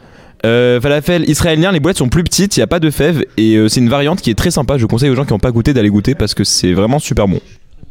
Euh, 0.46 0.80
falafel 0.82 1.28
israélien, 1.30 1.72
les 1.72 1.80
boulettes 1.80 1.98
sont 1.98 2.10
plus 2.10 2.24
petites, 2.24 2.58
il 2.58 2.60
n'y 2.60 2.63
a 2.63 2.67
pas 2.67 2.80
de 2.80 2.89
fèves 2.89 3.24
et 3.38 3.56
euh, 3.58 3.67
c'est 3.70 3.80
une 3.80 3.89
variante 3.89 4.22
qui 4.22 4.32
est 4.32 4.36
très 4.36 4.50
sympa. 4.50 4.78
Je 4.78 4.86
conseille 4.88 5.10
aux 5.10 5.15
gens 5.15 5.26
qui 5.26 5.34
n'ont 5.34 5.39
pas 5.39 5.52
goûté 5.52 5.74
d'aller 5.74 5.89
goûter 5.89 6.15
parce 6.15 6.34
que 6.34 6.44
c'est 6.44 6.74
vraiment 6.74 6.98
super 6.98 7.28
bon. 7.28 7.39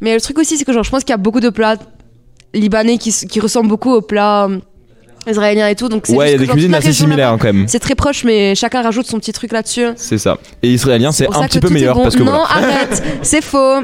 Mais 0.00 0.14
le 0.14 0.20
truc 0.20 0.38
aussi, 0.38 0.56
c'est 0.56 0.64
que 0.64 0.72
genre, 0.72 0.84
je 0.84 0.90
pense 0.90 1.04
qu'il 1.04 1.10
y 1.10 1.14
a 1.14 1.18
beaucoup 1.18 1.40
de 1.40 1.50
plats 1.50 1.76
libanais 2.54 2.98
qui, 2.98 3.40
ressemblent 3.40 3.68
beaucoup 3.68 3.92
aux 3.92 4.00
plats 4.00 4.46
euh, 4.46 4.58
israéliens 5.28 5.68
et 5.68 5.76
tout. 5.76 5.88
Donc 5.88 6.06
Ouais, 6.08 6.30
il 6.30 6.32
y 6.32 6.34
a 6.34 6.38
des 6.38 6.46
cuisines 6.46 6.74
assez 6.74 6.92
similaires 6.92 7.36
quand 7.38 7.52
même. 7.52 7.68
C'est 7.68 7.78
très 7.78 7.94
proche, 7.94 8.24
mais 8.24 8.54
chacun 8.54 8.82
rajoute 8.82 9.06
son 9.06 9.18
petit 9.18 9.32
truc 9.32 9.52
là-dessus. 9.52 9.88
C'est 9.96 10.18
ça. 10.18 10.38
Et 10.62 10.70
israélien, 10.72 11.12
c'est 11.12 11.26
un 11.26 11.46
petit 11.46 11.60
peu 11.60 11.68
meilleur 11.68 11.96
bon. 11.96 12.02
parce 12.02 12.16
que 12.16 12.22
Non, 12.22 12.32
voilà. 12.32 12.48
arrête, 12.50 13.02
c'est 13.22 13.42
faux. 13.42 13.80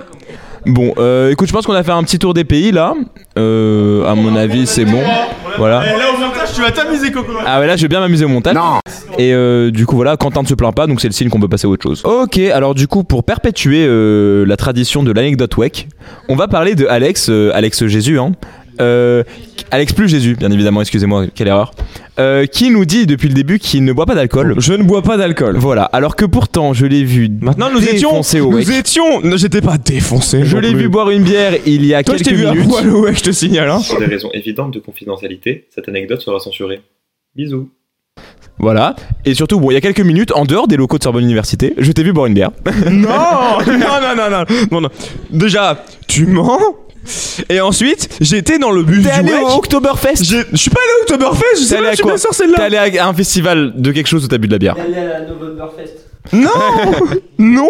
Bon, 0.66 0.92
euh, 0.98 1.30
écoute, 1.30 1.46
je 1.48 1.52
pense 1.52 1.64
qu'on 1.64 1.74
a 1.74 1.82
fait 1.84 1.92
un 1.92 2.02
petit 2.02 2.18
tour 2.18 2.34
des 2.34 2.44
pays 2.44 2.72
là. 2.72 2.94
Euh, 3.38 4.04
à 4.04 4.14
mon 4.14 4.34
avis, 4.34 4.66
c'est 4.66 4.84
bon. 4.84 5.00
Voilà. 5.58 5.82
Eh, 5.86 5.98
Là, 5.98 6.06
au 6.14 6.18
montage, 6.20 6.52
tu 6.54 6.60
vas 6.60 6.70
t'amuser, 6.70 7.10
Coco. 7.12 7.32
Ah 7.46 7.60
ouais 7.60 7.66
là 7.66 7.76
je 7.76 7.82
vais 7.82 7.88
bien 7.88 8.00
m'amuser 8.00 8.24
au 8.24 8.28
montage. 8.28 8.54
Non. 8.54 8.80
Et 9.18 9.32
euh, 9.32 9.70
du 9.70 9.86
coup 9.86 9.96
voilà, 9.96 10.16
Quentin 10.16 10.42
ne 10.42 10.46
se 10.46 10.54
plaint 10.54 10.74
pas, 10.74 10.86
donc 10.86 11.00
c'est 11.00 11.08
le 11.08 11.12
signe 11.14 11.28
qu'on 11.30 11.40
peut 11.40 11.48
passer 11.48 11.66
à 11.66 11.70
autre 11.70 11.82
chose. 11.82 12.02
Ok, 12.04 12.38
alors 12.38 12.74
du 12.74 12.88
coup 12.88 13.04
pour 13.04 13.24
perpétuer 13.24 13.86
euh, 13.86 14.44
la 14.44 14.56
tradition 14.56 15.02
de 15.02 15.12
l'anecdote 15.12 15.56
WEC, 15.56 15.88
on 16.28 16.36
va 16.36 16.48
parler 16.48 16.74
de 16.74 16.86
Alex, 16.86 17.28
euh, 17.30 17.50
Alex 17.54 17.86
Jésus, 17.86 18.18
hein. 18.18 18.32
Euh, 18.80 19.22
Alex 19.70 19.92
plus 19.92 20.08
Jésus, 20.08 20.36
bien 20.36 20.50
évidemment, 20.50 20.80
excusez-moi, 20.80 21.26
quelle 21.34 21.48
erreur. 21.48 21.72
Euh, 22.18 22.46
qui 22.46 22.70
nous 22.70 22.84
dit 22.84 23.06
depuis 23.06 23.28
le 23.28 23.34
début 23.34 23.58
qu'il 23.58 23.84
ne 23.84 23.92
boit 23.92 24.06
pas 24.06 24.14
d'alcool? 24.14 24.54
Je 24.58 24.72
ne 24.72 24.82
bois 24.84 25.02
pas 25.02 25.16
d'alcool. 25.16 25.56
Voilà, 25.58 25.84
alors 25.84 26.16
que 26.16 26.24
pourtant 26.24 26.72
je 26.72 26.86
l'ai 26.86 27.04
vu 27.04 27.28
Maintenant, 27.40 27.68
nous 27.70 27.82
étions. 27.82 28.10
défoncer 28.10 28.40
au 28.40 28.50
Nous 28.50 28.70
étions. 28.72 29.20
Non, 29.22 29.36
J'étais 29.36 29.60
pas 29.60 29.76
défoncé. 29.78 30.44
Je 30.44 30.56
l'ai 30.56 30.72
vu 30.72 30.88
boire 30.88 31.10
une 31.10 31.22
bière 31.24 31.54
il 31.66 31.84
y 31.84 31.94
a 31.94 32.02
Toi, 32.02 32.16
je 32.16 32.22
quelques 32.24 32.36
t'ai 32.36 32.42
vu 32.42 32.46
à 32.48 32.52
minutes. 32.54 32.68
poil 32.68 32.88
WEC, 32.88 33.18
je 33.18 33.22
te 33.24 33.30
signale. 33.32 33.68
Hein. 33.70 33.80
Pour 33.88 33.98
des 33.98 34.06
raisons 34.06 34.30
évidentes 34.32 34.72
de 34.74 34.78
confidentialité, 34.78 35.66
cette 35.74 35.88
anecdote 35.88 36.20
sera 36.20 36.38
censurée. 36.38 36.80
Bisous. 37.34 37.68
Voilà. 38.58 38.96
Et 39.26 39.34
surtout, 39.34 39.60
bon, 39.60 39.70
il 39.70 39.74
y 39.74 39.76
a 39.76 39.82
quelques 39.82 40.00
minutes, 40.00 40.32
en 40.32 40.46
dehors 40.46 40.66
des 40.68 40.76
locaux 40.78 40.96
de 40.96 41.02
Sorbonne 41.02 41.24
Université, 41.24 41.74
je 41.76 41.92
t'ai 41.92 42.02
vu 42.02 42.14
boire 42.14 42.24
une 42.26 42.32
bière. 42.34 42.50
non, 42.90 42.92
non, 43.66 43.78
non, 43.78 44.16
non, 44.16 44.30
non, 44.30 44.44
non, 44.72 44.80
non. 44.80 44.88
Déjà, 45.30 45.84
tu 46.08 46.26
mens. 46.26 46.58
Et 47.48 47.60
ensuite, 47.60 48.08
j'étais 48.20 48.58
dans 48.58 48.70
le 48.72 48.82
bus 48.82 49.02
T'es 49.04 49.10
du 49.10 49.14
allé 49.18 49.32
WEC. 49.32 49.42
au 49.42 49.50
Oktoberfest 49.58 50.24
J'ai- 50.24 50.44
Je 50.52 50.56
suis 50.56 50.70
pas 50.70 50.80
allé 50.82 50.92
au 50.98 51.02
Oktoberfest, 51.02 51.44
je 51.56 51.60
T'es 51.60 51.64
sais 51.66 51.74
allé 51.76 51.82
pas, 51.84 51.88
à 51.88 51.90
je 51.92 51.96
suis 51.96 52.02
quoi 52.02 52.12
bien 52.12 52.18
sûr 52.20 52.30
T'es 52.30 52.36
celle-là. 52.36 52.62
allé 52.84 52.98
à 52.98 53.06
un 53.08 53.14
festival 53.14 53.72
de 53.76 53.92
quelque 53.92 54.06
chose 54.08 54.24
où 54.24 54.28
t'as 54.28 54.38
bu 54.38 54.46
de 54.48 54.52
la 54.52 54.58
bière. 54.58 54.76
Non, 56.32 56.50
non. 57.38 57.68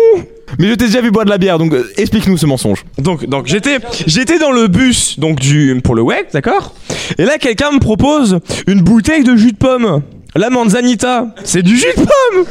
Mais 0.58 0.68
je 0.68 0.74
t'ai 0.74 0.86
déjà 0.86 1.00
vu 1.00 1.10
boire 1.10 1.24
de 1.24 1.30
la 1.30 1.38
bière, 1.38 1.58
donc 1.58 1.72
euh, 1.74 1.90
explique-nous 1.96 2.36
ce 2.36 2.46
mensonge. 2.46 2.84
Donc, 2.98 3.26
donc 3.26 3.46
j'étais, 3.48 3.78
j'étais 4.06 4.38
dans 4.38 4.52
le 4.52 4.68
bus 4.68 5.18
donc 5.18 5.40
du 5.40 5.78
pour 5.82 5.94
le 5.94 6.02
WEC, 6.02 6.28
d'accord? 6.32 6.72
Et 7.18 7.24
là, 7.24 7.36
quelqu'un 7.38 7.72
me 7.72 7.80
propose 7.80 8.38
une 8.66 8.80
bouteille 8.80 9.24
de 9.24 9.36
jus 9.36 9.52
de 9.52 9.56
pomme. 9.56 10.02
La 10.36 10.50
Manzanita, 10.50 11.26
c'est 11.44 11.62
du 11.62 11.76
jus 11.76 11.86
de 11.96 12.02
pomme. 12.02 12.44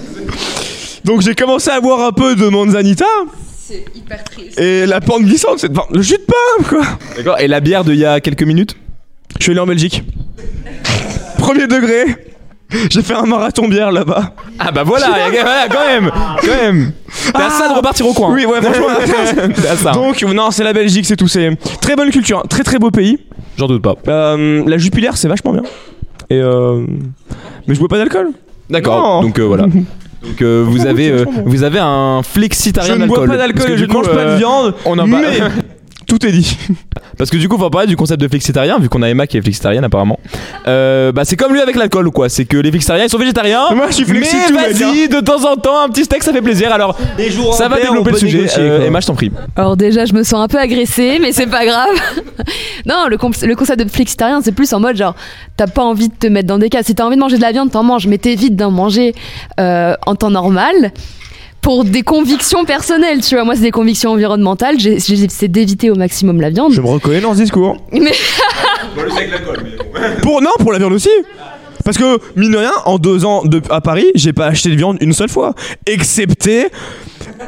Donc 1.06 1.21
j'ai 1.21 1.36
commencé 1.36 1.69
à 1.69 1.80
boire 1.80 2.02
un 2.06 2.12
peu 2.12 2.36
de 2.36 2.48
Manzanita. 2.48 3.06
C'est 3.67 3.84
hyper 3.95 4.23
triste. 4.23 4.60
Et 4.60 4.86
la 4.86 5.01
pente 5.01 5.23
glissante, 5.23 5.58
c'est 5.58 5.71
enfin, 5.71 5.88
le 5.91 5.99
jus 6.04 6.17
de 6.17 6.25
pomme, 6.28 6.67
quoi. 6.67 6.88
D'accord 7.17 7.39
Et 7.39 7.47
la 7.47 7.62
bière 7.62 7.84
d'il 7.84 7.95
y 7.95 8.06
a 8.06 8.19
quelques 8.19 8.43
minutes 8.43 8.78
Je 9.39 9.43
suis 9.43 9.51
allé 9.54 9.60
en 9.60 9.65
Belgique. 9.65 10.04
Premier 11.39 11.65
degré. 11.65 12.06
J'ai 12.91 13.01
fait 13.01 13.15
un 13.15 13.25
marathon 13.25 13.67
bière 13.67 13.91
là-bas. 13.91 14.34
Ah 14.60 14.71
bah 14.71 14.84
voilà, 14.84 15.08
voilà, 15.32 15.67
quand 15.67 15.86
même 15.88 16.12
Quand 16.41 16.63
même 16.63 16.91
T'es 17.34 17.41
à 17.41 17.49
ça 17.49 17.69
de 17.69 17.73
repartir 17.73 18.06
au 18.06 18.13
coin. 18.13 18.32
Oui, 18.34 18.45
ouais, 18.45 18.62
franchement. 18.62 18.88
T'es 19.56 19.67
à 19.67 19.75
ça. 19.75 19.93
Donc, 19.93 20.21
non, 20.21 20.51
c'est 20.51 20.63
la 20.63 20.73
Belgique, 20.73 21.08
c'est 21.08 21.15
tout. 21.15 21.28
C'est 21.28 21.49
très 21.82 21.95
bonne 21.95 22.12
culture, 22.12 22.43
très 22.47 22.63
très 22.63 22.78
beau 22.78 22.91
pays. 22.91 23.17
J'en 23.58 23.65
doute 23.65 23.82
pas. 23.82 23.95
Euh, 24.08 24.63
la 24.67 24.78
Jupiler, 24.78 25.10
c'est 25.15 25.28
vachement 25.28 25.54
bien. 25.54 25.63
Et 26.30 26.39
euh... 26.39 26.86
Mais 27.67 27.73
je 27.73 27.80
bois 27.80 27.89
pas 27.89 27.97
d'alcool. 27.97 28.30
D'accord, 28.69 29.21
donc 29.21 29.39
euh, 29.39 29.43
voilà. 29.43 29.65
Donc 30.26 30.42
euh, 30.42 30.64
vous 30.66 30.86
avez 30.86 31.12
euh, 31.12 31.26
vous 31.46 31.64
avez 31.64 31.80
un 31.80 32.22
Je 32.24 32.30
flexitarien 32.30 32.96
ne 32.98 33.06
bois 33.06 33.20
d'alcool. 33.20 33.38
pas 33.38 33.38
Parce 33.38 33.54
que 33.54 33.60
d'alcool, 33.60 33.76
du 33.76 33.78
je 33.78 33.84
ne 33.86 33.88
coup, 33.90 33.98
mange 33.98 34.08
pas 34.08 34.22
euh, 34.22 34.34
de 34.34 34.38
viande. 34.38 34.76
On 34.86 34.98
en 34.98 35.08
mais. 35.08 35.40
tout 36.08 36.26
est 36.26 36.32
dit. 36.32 36.58
Parce 37.18 37.30
que 37.30 37.38
du 37.38 37.48
coup, 37.48 37.58
faut 37.58 37.65
en 37.65 37.70
parler 37.70 37.88
du 37.88 37.96
concept 37.96 38.20
de 38.22 38.28
flexitarien, 38.28 38.78
vu 38.80 38.89
qu'on 38.89 39.02
a 39.02 39.10
Emma 39.10 39.26
qui 39.28 39.38
est 39.38 39.41
flexitarienne 39.41 39.84
apparemment. 39.84 40.20
Euh, 40.68 41.12
bah 41.12 41.24
c'est 41.26 41.36
comme 41.36 41.54
lui 41.54 41.62
avec 41.62 41.76
l'alcool 41.76 42.12
quoi. 42.12 42.28
C'est 42.30 42.46
que 42.46 42.58
les 42.58 42.70
flexitariens 42.72 43.06
ils 43.06 43.10
sont 43.10 43.18
végétariens. 43.18 43.70
Moi, 43.74 43.88
je 43.89 43.94
suis 43.96 44.06
flexi 44.06 44.36
mais 44.36 44.48
tout, 44.74 44.84
hein. 44.84 44.89
vas-y, 44.91 45.08
de 45.10 45.20
temps 45.22 45.50
en 45.50 45.56
temps 45.56 45.80
un 45.82 45.89
petit 45.89 46.04
steak 46.04 46.24
ça 46.24 46.34
fait 46.34 46.41
plaisir. 46.41 46.72
Alors 46.74 46.98
Les 47.18 47.30
jours 47.32 47.54
ça 47.54 47.68
va 47.70 47.78
développer 47.78 48.00
on 48.00 48.04
le 48.06 48.12
peut 48.12 48.18
sujet. 48.18 48.38
négocier, 48.39 48.62
Euh, 48.63 48.78
quoi. 48.78 48.86
Emma, 48.88 49.00
je 49.00 49.08
t'en 49.08 49.15
prie. 49.15 49.32
Alors 49.56 49.78
déjà, 49.78 50.06
je 50.06 50.13
me 50.13 50.24
sens 50.24 50.44
un 50.44 50.48
peu 50.48 50.58
agressée, 50.60 51.20
mais 51.22 51.32
c'est 51.32 51.48
pas 51.48 51.65
grave. 51.65 51.96
non, 52.86 53.06
le, 53.10 53.18
com- 53.18 53.32
le 53.41 53.56
concept 53.56 53.84
de 53.84 53.89
flexitarien, 53.89 54.41
c'est 54.44 54.52
plus 54.52 54.72
en 54.74 54.80
mode 54.80 54.96
genre, 54.98 55.15
t'as 55.58 55.68
pas 55.68 55.84
envie 55.84 56.10
de 56.10 56.13
te 56.15 56.28
mettre 56.28 56.48
dans 56.48 56.58
des 56.60 56.70
cas. 56.70 56.84
Si 56.84 56.96
t'as 56.96 57.06
envie 57.06 57.15
de 57.15 57.22
manger 57.22 57.38
de 57.38 57.41
la 57.41 57.52
viande, 57.52 57.72
t'en 57.72 57.84
manges, 57.84 58.08
mais 58.08 58.18
t'évites 58.18 58.56
d'en 58.56 58.72
manger 58.72 59.13
euh, 59.60 59.94
en 60.06 60.15
temps 60.15 60.32
normal. 60.32 60.91
Pour 61.65 61.84
des 61.84 62.04
convictions 62.04 62.63
personnelles, 62.63 63.21
tu 63.21 63.34
vois. 63.34 63.43
Moi, 63.43 63.56
c'est 63.56 63.63
des 63.63 63.71
convictions 63.71 64.12
environnementales. 64.12 64.80
J'ai- 64.80 64.99
j'ai- 64.99 65.28
C'est 65.30 65.47
d'éviter 65.47 65.89
au 65.89 65.95
maximum 65.95 66.39
la 66.39 66.51
viande. 66.51 66.71
Je 66.71 66.80
me 66.80 66.86
reconnais 66.88 67.21
dans 67.21 67.34
ce 67.34 67.39
discours. 67.41 67.75
Mais 67.91 68.12
Pour 70.21 70.41
non, 70.43 70.51
pour 70.60 70.71
la 70.71 70.78
viande 70.80 70.93
aussi. 70.93 71.10
Parce 71.84 71.97
que 71.97 72.19
mine 72.36 72.51
de 72.51 72.58
rien, 72.58 72.71
en 72.86 72.97
deux 72.97 73.25
ans 73.25 73.43
de, 73.45 73.62
à 73.69 73.80
Paris, 73.82 74.08
j'ai 74.15 74.34
pas 74.34 74.47
acheté 74.47 74.69
de 74.69 74.75
viande 74.75 74.97
une 75.01 75.13
seule 75.13 75.30
fois, 75.30 75.54
excepté 75.86 76.67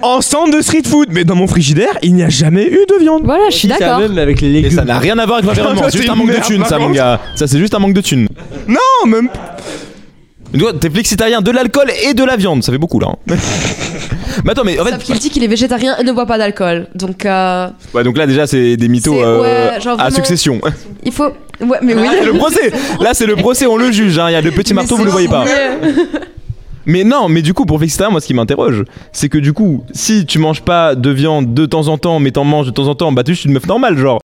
en 0.02 0.22
centre 0.22 0.56
de 0.56 0.62
street 0.62 0.84
food. 0.86 1.08
Mais 1.12 1.24
dans 1.24 1.36
mon 1.36 1.48
frigidaire, 1.48 1.98
il 2.04 2.14
n'y 2.14 2.24
a 2.24 2.30
jamais 2.30 2.66
eu 2.68 2.86
de 2.88 3.00
viande. 3.00 3.24
voilà, 3.24 3.46
je 3.50 3.56
suis 3.56 3.68
C'est 3.68 3.80
la 3.80 3.86
d'accord. 3.88 4.00
même 4.00 4.18
avec 4.18 4.42
les 4.42 4.48
Et 4.48 4.52
légumes. 4.52 4.72
ça 4.72 4.86
n'a 4.86 5.00
rien 5.00 5.18
à 5.18 5.26
voir 5.26 5.40
avec 5.40 5.48
l'environnement. 5.48 5.84
C'est 5.90 5.98
juste 5.98 6.10
un 6.10 6.16
manque 6.16 6.32
de 6.36 6.42
thunes, 6.46 6.66
ça 6.66 6.78
mon 6.80 6.90
gars. 6.92 7.20
Ça 7.36 7.48
c'est 7.48 7.58
juste 7.60 7.74
un 7.76 7.80
manque 7.80 7.94
de 7.94 8.02
thunes. 8.02 8.28
Non, 8.68 8.78
même. 9.08 9.30
T'es 10.80 10.90
flexitarien 10.90 11.42
de 11.42 11.52
l'alcool 11.52 11.92
et 12.08 12.14
de 12.14 12.24
la 12.24 12.36
viande, 12.36 12.64
ça 12.64 12.72
fait 12.72 12.78
beaucoup 12.78 13.00
là. 13.00 13.08
hein. 13.30 13.36
Mais 14.46 14.52
attends, 14.52 14.64
mais 14.64 14.80
en 14.80 14.84
Sauf 14.86 14.94
fait, 14.94 15.04
qu'il 15.04 15.18
dit 15.20 15.30
qu'il 15.32 15.44
est 15.44 15.48
végétarien 15.48 15.98
et 15.98 16.04
ne 16.04 16.12
boit 16.12 16.28
pas 16.28 16.38
d'alcool. 16.38 16.88
Donc, 16.94 17.26
euh, 17.26 17.68
ouais, 17.96 18.04
donc 18.04 18.18
là 18.18 18.28
déjà 18.28 18.46
c'est 18.46 18.78
des 18.78 18.88
mythos 18.88 19.20
euh, 19.20 19.74
ouais, 19.76 19.82
genre 19.82 20.00
à 20.00 20.12
succession. 20.12 20.62
il 21.04 21.12
faut. 21.12 21.30
Ouais, 21.60 21.80
mais 21.82 21.96
oui. 21.96 22.08
Ah, 22.08 22.24
le 22.26 22.34
procès. 22.34 22.72
Là 23.02 23.14
c'est 23.14 23.26
le 23.26 23.36
procès, 23.36 23.66
on 23.66 23.78
le 23.78 23.92
juge. 23.92 24.20
hein. 24.20 24.30
Il 24.30 24.34
y 24.34 24.36
a 24.36 24.42
le 24.42 24.52
petit 24.58 24.74
Mais 24.74 24.82
marteau, 24.82 24.96
vous 24.96 25.06
le 25.06 25.10
voyez 25.12 25.28
pas. 25.28 25.44
Mais 26.86 27.04
non, 27.04 27.28
mais 27.30 27.42
du 27.42 27.54
coup, 27.54 27.66
pour 27.66 27.80
végétarien, 27.80 28.12
moi, 28.12 28.22
ce 28.22 28.28
qui 28.28 28.34
m'interroge, 28.34 28.84
c'est 29.12 29.28
que 29.28 29.38
du 29.40 29.52
coup, 29.54 29.84
si 29.92 30.26
tu 30.26 30.40
manges 30.40 30.62
pas 30.62 30.96
de 30.96 31.10
viande 31.10 31.54
de 31.54 31.66
temps 31.66 31.88
en 31.90 31.98
temps, 31.98 32.20
mais 32.20 32.32
t'en 32.32 32.44
manges 32.46 32.68
de 32.68 32.72
temps 32.72 32.88
en 32.88 32.96
temps, 32.96 33.12
bah, 33.12 33.24
tu 33.24 33.32
es 33.32 33.34
juste 33.34 33.46
une 33.46 33.54
meuf 33.54 33.66
normale, 33.66 33.98
genre. 33.98 34.20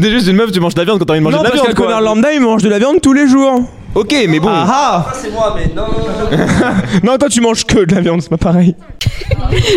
T'es 0.00 0.10
juste 0.10 0.26
une 0.26 0.36
meuf, 0.36 0.52
tu 0.52 0.60
manges 0.60 0.74
de 0.74 0.80
la 0.80 0.84
viande 0.84 0.98
quand 0.98 1.06
t'as 1.06 1.12
envie 1.14 1.20
de 1.20 1.24
manger 1.24 1.36
Non, 1.36 1.42
de 1.42 1.44
la 1.44 1.50
parce 1.50 1.62
viande, 1.62 1.74
qu'un 1.74 1.82
quoi. 1.82 1.86
connard 1.86 2.02
lambda, 2.02 2.32
il 2.34 2.40
mange 2.40 2.62
de 2.62 2.68
la 2.68 2.78
viande 2.78 3.00
tous 3.00 3.12
les 3.14 3.26
jours. 3.26 3.62
Ok, 3.94 4.14
mais 4.28 4.38
bon. 4.38 4.48
Ah 4.50 5.06
C'est 5.14 5.30
moi, 5.32 5.56
mais 5.56 5.72
non. 5.74 5.86
Non, 7.04 7.16
toi, 7.18 7.28
tu 7.28 7.40
manges 7.40 7.64
que 7.64 7.84
de 7.84 7.94
la 7.94 8.00
viande, 8.00 8.20
c'est 8.22 8.28
pas 8.28 8.36
pareil. 8.36 8.74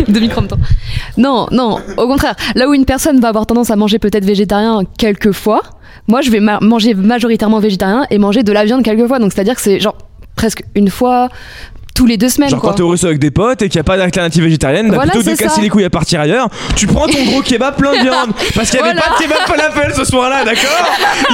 Demi 0.08 0.28
temps. 0.28 0.46
Non, 1.16 1.46
non, 1.50 1.78
au 1.96 2.06
contraire. 2.06 2.34
Là 2.54 2.68
où 2.68 2.74
une 2.74 2.84
personne 2.84 3.20
va 3.20 3.28
avoir 3.28 3.46
tendance 3.46 3.70
à 3.70 3.76
manger 3.76 3.98
peut-être 3.98 4.24
végétarien 4.24 4.82
quelques 4.98 5.32
fois, 5.32 5.62
moi 6.08 6.20
je 6.20 6.30
vais 6.30 6.40
ma- 6.40 6.60
manger 6.60 6.94
majoritairement 6.94 7.58
végétarien 7.58 8.06
et 8.10 8.18
manger 8.18 8.42
de 8.42 8.52
la 8.52 8.64
viande 8.64 8.82
quelques 8.82 9.06
fois. 9.06 9.18
Donc 9.18 9.32
c'est-à-dire 9.32 9.54
que 9.54 9.60
c'est 9.62 9.80
genre 9.80 9.96
presque 10.36 10.62
une 10.74 10.88
fois 10.90 11.28
tous 11.94 12.06
les 12.06 12.16
deux 12.16 12.28
semaines. 12.28 12.50
Genre 12.50 12.60
quoi. 12.60 12.70
quand 12.70 12.76
t'es 12.76 12.82
au 12.82 12.88
resto 12.88 13.06
avec 13.06 13.18
des 13.18 13.30
potes 13.30 13.62
et 13.62 13.68
qu'il 13.68 13.78
n'y 13.78 13.80
a 13.80 13.84
pas 13.84 13.96
d'alternative 13.96 14.44
végétarienne, 14.44 14.88
bah, 14.88 14.94
Voilà, 14.96 15.12
plutôt 15.12 15.24
que 15.30 15.34
de 15.34 15.36
casser 15.38 15.60
les 15.60 15.68
couilles 15.68 15.84
à 15.84 15.90
partir 15.90 16.20
ailleurs, 16.20 16.48
tu 16.76 16.86
prends 16.86 17.06
ton 17.06 17.22
gros 17.24 17.42
kebab 17.42 17.76
plein 17.76 17.92
de 17.92 18.02
viande. 18.02 18.32
Parce 18.54 18.70
qu'il 18.70 18.80
n'y 18.80 18.88
avait 18.88 18.94
Voilà. 18.98 19.02
pas 19.16 19.18
de 19.18 19.22
kebab 19.22 19.46
falafel 19.46 19.94
ce 19.94 20.04
soir-là, 20.04 20.44
d'accord? 20.44 20.86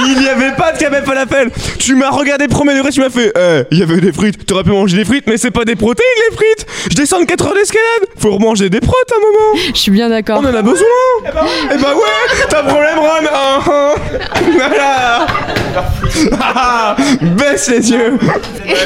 Il 0.07 0.19
n'y 0.19 0.27
avait 0.27 0.55
pas 0.55 0.71
de 0.73 0.77
kebab 0.77 1.05
falafel. 1.05 1.51
Tu 1.77 1.95
m'as 1.95 2.09
regardé 2.09 2.47
premier 2.47 2.75
degré, 2.75 2.91
tu 2.91 2.99
m'as 3.01 3.09
fait, 3.09 3.31
eh, 3.37 3.63
il 3.71 3.79
y 3.79 3.83
avait 3.83 4.01
des 4.01 4.11
frites, 4.11 4.45
t'aurais 4.45 4.63
pu 4.63 4.71
manger 4.71 4.97
des 4.97 5.05
frites, 5.05 5.25
mais 5.27 5.37
c'est 5.37 5.51
pas 5.51 5.65
des 5.65 5.75
protéines 5.75 6.05
les 6.29 6.35
frites 6.35 6.65
Je 6.91 6.95
descends 6.95 7.19
de 7.19 7.25
4 7.25 7.47
heures 7.47 7.53
d'escalade, 7.53 8.09
faut 8.17 8.31
remanger 8.31 8.69
des 8.69 8.79
protes 8.81 8.95
à 9.11 9.15
un 9.15 9.19
moment 9.19 9.67
Je 9.73 9.79
suis 9.79 9.91
bien 9.91 10.09
d'accord. 10.09 10.39
On 10.43 10.45
en 10.45 10.53
a 10.53 10.61
besoin 10.61 10.85
Eh 11.25 11.77
bah 11.77 11.93
ouais, 11.95 12.45
t'as 12.49 12.63
problème 12.63 12.99
Ron 12.99 13.07
hein, 13.33 13.59
hein. 13.67 13.93
Voilà 14.53 15.27
Ah, 16.41 16.95
Baisse 17.21 17.69
les 17.69 17.91
yeux 17.91 18.17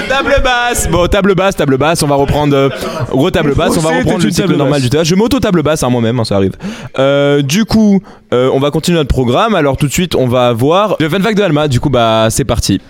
table 0.08 0.36
basse. 0.44 0.88
Bon, 0.90 1.08
table 1.08 1.36
basse, 1.36 1.56
table 1.64 1.78
basse. 1.78 2.04
On 2.04 2.08
va 2.08 2.16
reprendre. 2.16 2.56
euh, 2.56 2.70
gros 3.12 3.32
table 3.32 3.56
basse. 3.56 3.78
On 3.78 3.82
va 3.82 3.98
reprendre 3.98 4.24
le 4.24 4.32
cycle 4.32 4.56
normal 4.56 4.82
du 4.82 4.90
théâtre. 4.90 5.06
Je 5.08 5.16
m'auto 5.16 5.40
table 5.40 5.64
basse 5.64 5.84
hein, 5.84 5.90
moi-même, 5.90 6.20
hein, 6.20 6.26
ça 6.26 6.36
arrive. 6.36 6.54
Euh, 7.00 7.42
du 7.42 7.66
coup, 7.66 8.02
euh, 8.34 8.50
on 8.54 8.60
va 8.60 8.72
continuer 8.72 8.98
notre 8.98 9.10
programme. 9.10 9.56
Alors 9.56 9.78
tout 9.78 9.88
de 9.88 9.92
suite, 9.92 10.16
on 10.16 10.28
va 10.28 10.52
voir 10.54 10.96
le 11.00 11.10
fun 11.10 11.20
fact 11.22 11.38
de 11.38 11.44
Alma. 11.44 11.68
Du 11.68 11.80
coup, 11.80 11.90
bah 11.90 12.28
c'est 12.30 12.46
parti. 12.46 12.82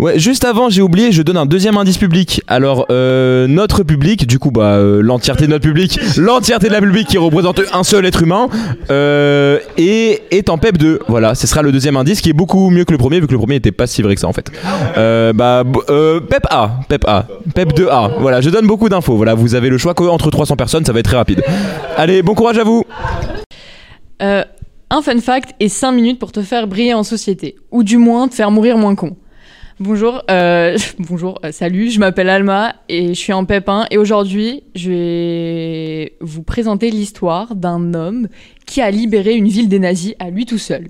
Ouais, 0.00 0.18
juste 0.18 0.46
avant, 0.46 0.70
j'ai 0.70 0.80
oublié, 0.80 1.12
je 1.12 1.20
donne 1.20 1.36
un 1.36 1.44
deuxième 1.44 1.76
indice 1.76 1.98
public. 1.98 2.40
Alors, 2.46 2.86
euh, 2.90 3.46
notre 3.46 3.82
public, 3.82 4.26
du 4.26 4.38
coup, 4.38 4.50
bah, 4.50 4.76
euh, 4.76 5.02
l'entièreté 5.02 5.44
de 5.44 5.50
notre 5.50 5.64
public, 5.64 6.00
l'entièreté 6.16 6.68
de 6.68 6.72
la 6.72 6.80
public 6.80 7.06
qui 7.06 7.18
représente 7.18 7.60
un 7.74 7.84
seul 7.84 8.06
être 8.06 8.22
humain, 8.22 8.48
euh, 8.90 9.58
et 9.76 10.22
est 10.30 10.48
en 10.48 10.56
PEP 10.56 10.78
2. 10.78 11.00
Voilà, 11.06 11.34
ce 11.34 11.46
sera 11.46 11.60
le 11.60 11.70
deuxième 11.70 11.98
indice 11.98 12.22
qui 12.22 12.30
est 12.30 12.32
beaucoup 12.32 12.70
mieux 12.70 12.86
que 12.86 12.92
le 12.92 12.98
premier, 12.98 13.20
vu 13.20 13.26
que 13.26 13.32
le 13.32 13.38
premier 13.38 13.56
était 13.56 13.72
pas 13.72 13.86
si 13.86 14.00
vrai 14.00 14.14
que 14.14 14.22
ça 14.22 14.26
en 14.26 14.32
fait. 14.32 14.50
Euh, 14.96 15.34
bah, 15.34 15.64
euh, 15.90 16.18
PEP 16.20 16.46
A, 16.48 16.80
PEP 16.88 17.04
A, 17.06 17.26
PEP 17.54 17.74
2A. 17.74 18.12
Voilà, 18.20 18.40
je 18.40 18.48
donne 18.48 18.66
beaucoup 18.66 18.88
d'infos. 18.88 19.16
Voilà, 19.16 19.34
vous 19.34 19.54
avez 19.54 19.68
le 19.68 19.76
choix 19.76 19.92
entre 20.10 20.30
300 20.30 20.56
personnes, 20.56 20.86
ça 20.86 20.94
va 20.94 21.00
être 21.00 21.08
très 21.08 21.18
rapide. 21.18 21.42
Allez, 21.98 22.22
bon 22.22 22.34
courage 22.34 22.56
à 22.56 22.64
vous. 22.64 22.84
Euh, 24.22 24.44
un 24.88 25.02
fun 25.02 25.20
fact 25.20 25.50
et 25.60 25.68
5 25.68 25.92
minutes 25.92 26.18
pour 26.18 26.32
te 26.32 26.40
faire 26.40 26.66
briller 26.66 26.94
en 26.94 27.02
société. 27.02 27.56
Ou 27.70 27.82
du 27.82 27.98
moins 27.98 28.28
te 28.28 28.34
faire 28.34 28.50
mourir 28.50 28.78
moins 28.78 28.94
con. 28.94 29.14
Bonjour, 29.82 30.22
euh, 30.30 30.76
bonjour, 30.98 31.40
euh, 31.42 31.52
salut, 31.52 31.90
je 31.90 32.00
m'appelle 32.00 32.28
Alma 32.28 32.74
et 32.90 33.08
je 33.08 33.18
suis 33.18 33.32
en 33.32 33.46
pépin 33.46 33.86
et 33.90 33.96
aujourd'hui 33.96 34.62
je 34.74 34.90
vais 34.90 36.12
vous 36.20 36.42
présenter 36.42 36.90
l'histoire 36.90 37.54
d'un 37.54 37.94
homme 37.94 38.28
qui 38.66 38.82
a 38.82 38.90
libéré 38.90 39.32
une 39.32 39.48
ville 39.48 39.70
des 39.70 39.78
nazis 39.78 40.14
à 40.18 40.28
lui 40.28 40.44
tout 40.44 40.58
seul. 40.58 40.88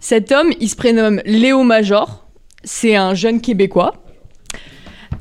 Cet 0.00 0.32
homme, 0.32 0.50
il 0.60 0.70
se 0.70 0.76
prénomme 0.76 1.20
Léo 1.26 1.62
Major, 1.62 2.26
c'est 2.64 2.96
un 2.96 3.12
jeune 3.12 3.42
Québécois. 3.42 3.92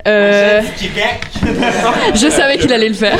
Euh, 0.07 0.61
je 2.15 2.29
savais 2.29 2.59
qu'il 2.59 2.71
allait 2.71 2.87
le 2.87 2.95
faire. 2.95 3.19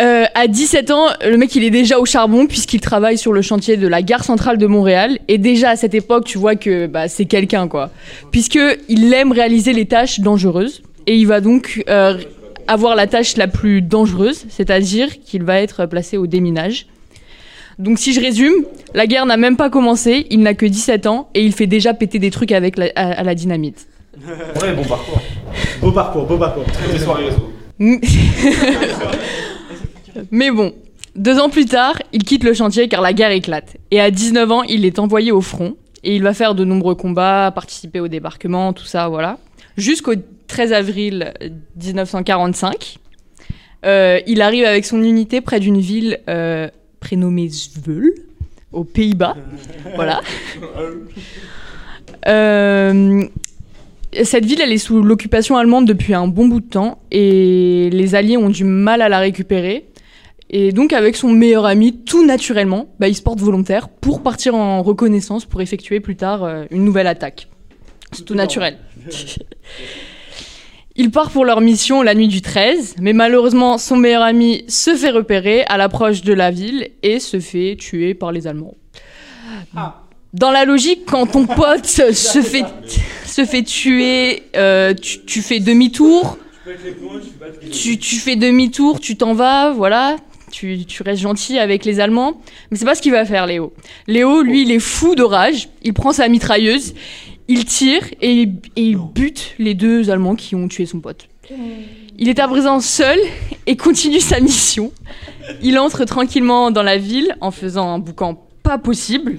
Euh, 0.00 0.24
à 0.34 0.46
17 0.46 0.90
ans, 0.90 1.06
le 1.24 1.36
mec 1.36 1.54
il 1.54 1.64
est 1.64 1.70
déjà 1.70 1.98
au 1.98 2.04
charbon 2.06 2.46
puisqu'il 2.46 2.80
travaille 2.80 3.18
sur 3.18 3.32
le 3.32 3.42
chantier 3.42 3.76
de 3.76 3.86
la 3.86 4.02
gare 4.02 4.24
centrale 4.24 4.58
de 4.58 4.66
Montréal. 4.66 5.18
Et 5.28 5.38
déjà 5.38 5.70
à 5.70 5.76
cette 5.76 5.94
époque, 5.94 6.24
tu 6.24 6.38
vois 6.38 6.56
que 6.56 6.86
bah, 6.86 7.08
c'est 7.08 7.26
quelqu'un 7.26 7.68
quoi. 7.68 7.90
Puisque 8.30 8.58
il 8.88 9.12
aime 9.12 9.32
réaliser 9.32 9.72
les 9.72 9.86
tâches 9.86 10.20
dangereuses. 10.20 10.82
Et 11.06 11.16
il 11.16 11.26
va 11.26 11.40
donc 11.40 11.82
euh, 11.88 12.16
avoir 12.68 12.94
la 12.96 13.06
tâche 13.08 13.36
la 13.36 13.48
plus 13.48 13.82
dangereuse, 13.82 14.44
c'est-à-dire 14.48 15.08
qu'il 15.24 15.42
va 15.42 15.60
être 15.60 15.86
placé 15.86 16.16
au 16.16 16.26
déminage. 16.28 16.86
Donc 17.78 17.98
si 17.98 18.12
je 18.12 18.20
résume, 18.20 18.64
la 18.94 19.06
guerre 19.06 19.26
n'a 19.26 19.36
même 19.36 19.56
pas 19.56 19.68
commencé, 19.68 20.26
il 20.30 20.40
n'a 20.40 20.54
que 20.54 20.66
17 20.66 21.06
ans 21.06 21.28
et 21.34 21.42
il 21.42 21.52
fait 21.52 21.66
déjà 21.66 21.92
péter 21.92 22.18
des 22.20 22.30
trucs 22.30 22.52
avec 22.52 22.76
la, 22.78 22.86
à- 22.94 23.12
à 23.20 23.22
la 23.24 23.34
dynamite. 23.34 23.88
Ouais, 24.60 24.72
bon 24.74 24.84
parcours. 24.84 25.20
Beau 25.80 25.90
parcours, 25.90 26.26
beau 26.26 26.38
parcours. 26.38 26.64
Mm. 27.78 27.96
Mais 30.30 30.50
bon, 30.50 30.74
deux 31.16 31.38
ans 31.38 31.50
plus 31.50 31.66
tard, 31.66 31.98
il 32.12 32.24
quitte 32.24 32.44
le 32.44 32.54
chantier 32.54 32.88
car 32.88 33.02
la 33.02 33.12
guerre 33.12 33.30
éclate. 33.30 33.76
Et 33.90 34.00
à 34.00 34.10
19 34.10 34.50
ans, 34.50 34.62
il 34.62 34.84
est 34.84 34.98
envoyé 34.98 35.32
au 35.32 35.40
front. 35.40 35.76
Et 36.04 36.16
il 36.16 36.22
va 36.22 36.34
faire 36.34 36.54
de 36.54 36.64
nombreux 36.64 36.94
combats, 36.94 37.52
participer 37.54 38.00
au 38.00 38.08
débarquement, 38.08 38.72
tout 38.72 38.84
ça, 38.84 39.08
voilà. 39.08 39.38
Jusqu'au 39.76 40.14
13 40.48 40.72
avril 40.72 41.32
1945. 41.76 42.98
Euh, 43.84 44.20
il 44.26 44.42
arrive 44.42 44.64
avec 44.64 44.84
son 44.84 45.02
unité 45.02 45.40
près 45.40 45.60
d'une 45.60 45.80
ville 45.80 46.20
euh, 46.28 46.68
prénommée 47.00 47.48
Zveul, 47.48 48.12
aux 48.72 48.84
Pays-Bas. 48.84 49.36
voilà. 49.94 50.20
Euh, 52.28 53.24
cette 54.22 54.44
ville, 54.44 54.60
elle 54.60 54.72
est 54.72 54.78
sous 54.78 55.02
l'occupation 55.02 55.56
allemande 55.56 55.86
depuis 55.86 56.14
un 56.14 56.28
bon 56.28 56.46
bout 56.46 56.60
de 56.60 56.68
temps 56.68 57.00
et 57.10 57.88
les 57.90 58.14
Alliés 58.14 58.36
ont 58.36 58.50
du 58.50 58.64
mal 58.64 59.02
à 59.02 59.08
la 59.08 59.18
récupérer. 59.18 59.86
Et 60.54 60.72
donc, 60.72 60.92
avec 60.92 61.16
son 61.16 61.30
meilleur 61.30 61.64
ami, 61.64 61.96
tout 62.04 62.26
naturellement, 62.26 62.94
bah, 63.00 63.08
il 63.08 63.14
se 63.14 63.22
porte 63.22 63.40
volontaire 63.40 63.88
pour 63.88 64.22
partir 64.22 64.54
en 64.54 64.82
reconnaissance 64.82 65.46
pour 65.46 65.62
effectuer 65.62 66.00
plus 66.00 66.16
tard 66.16 66.44
euh, 66.44 66.64
une 66.70 66.84
nouvelle 66.84 67.06
attaque. 67.06 67.48
C'est 68.12 68.24
tout 68.24 68.34
naturel. 68.34 68.76
Il 70.94 71.10
part 71.10 71.30
pour 71.30 71.46
leur 71.46 71.62
mission 71.62 72.02
la 72.02 72.14
nuit 72.14 72.28
du 72.28 72.42
13, 72.42 72.96
mais 73.00 73.14
malheureusement, 73.14 73.78
son 73.78 73.96
meilleur 73.96 74.20
ami 74.20 74.64
se 74.68 74.94
fait 74.94 75.08
repérer 75.08 75.64
à 75.64 75.78
l'approche 75.78 76.20
de 76.20 76.34
la 76.34 76.50
ville 76.50 76.90
et 77.02 77.18
se 77.18 77.40
fait 77.40 77.76
tuer 77.80 78.12
par 78.12 78.30
les 78.30 78.46
Allemands. 78.46 78.76
Dans 80.34 80.50
la 80.50 80.66
logique, 80.66 81.06
quand 81.06 81.26
ton 81.28 81.46
pote 81.56 81.86
se 81.86 82.42
fait, 82.42 82.66
se 83.24 83.46
fait 83.46 83.62
tuer, 83.62 84.42
euh, 84.54 84.92
tu, 84.92 85.24
tu 85.24 85.40
fais 85.40 85.60
demi-tour, 85.60 86.36
tu, 87.70 87.96
tu 87.96 88.16
fais 88.16 88.36
demi-tour, 88.36 89.00
tu 89.00 89.16
t'en 89.16 89.32
vas, 89.32 89.72
voilà, 89.72 90.16
tu, 90.52 90.84
tu 90.86 91.02
restes 91.02 91.22
gentil 91.22 91.58
avec 91.58 91.84
les 91.84 91.98
Allemands. 91.98 92.40
Mais 92.70 92.76
c'est 92.78 92.84
pas 92.84 92.94
ce 92.94 93.02
qu'il 93.02 93.10
va 93.12 93.24
faire, 93.24 93.46
Léo. 93.46 93.72
Léo, 94.06 94.42
lui, 94.42 94.62
il 94.62 94.70
est 94.70 94.78
fou 94.78 95.14
de 95.16 95.22
rage, 95.24 95.68
il 95.82 95.92
prend 95.94 96.12
sa 96.12 96.28
mitrailleuse, 96.28 96.94
il 97.48 97.64
tire 97.64 98.02
et, 98.20 98.32
il- 98.42 98.54
et 98.76 98.82
il 98.82 98.96
bute 98.96 99.54
les 99.58 99.74
deux 99.74 100.10
Allemands 100.10 100.36
qui 100.36 100.54
ont 100.54 100.68
tué 100.68 100.86
son 100.86 101.00
pote. 101.00 101.26
Il 102.18 102.28
est 102.28 102.38
à 102.38 102.46
présent 102.46 102.78
seul 102.80 103.18
et 103.66 103.76
continue 103.76 104.20
sa 104.20 104.38
mission. 104.38 104.92
Il 105.62 105.76
entre 105.78 106.04
tranquillement 106.04 106.70
dans 106.70 106.82
la 106.84 106.98
ville 106.98 107.34
en 107.40 107.50
faisant 107.50 107.94
un 107.94 107.98
boucan 107.98 108.38
pas 108.62 108.78
possible. 108.78 109.38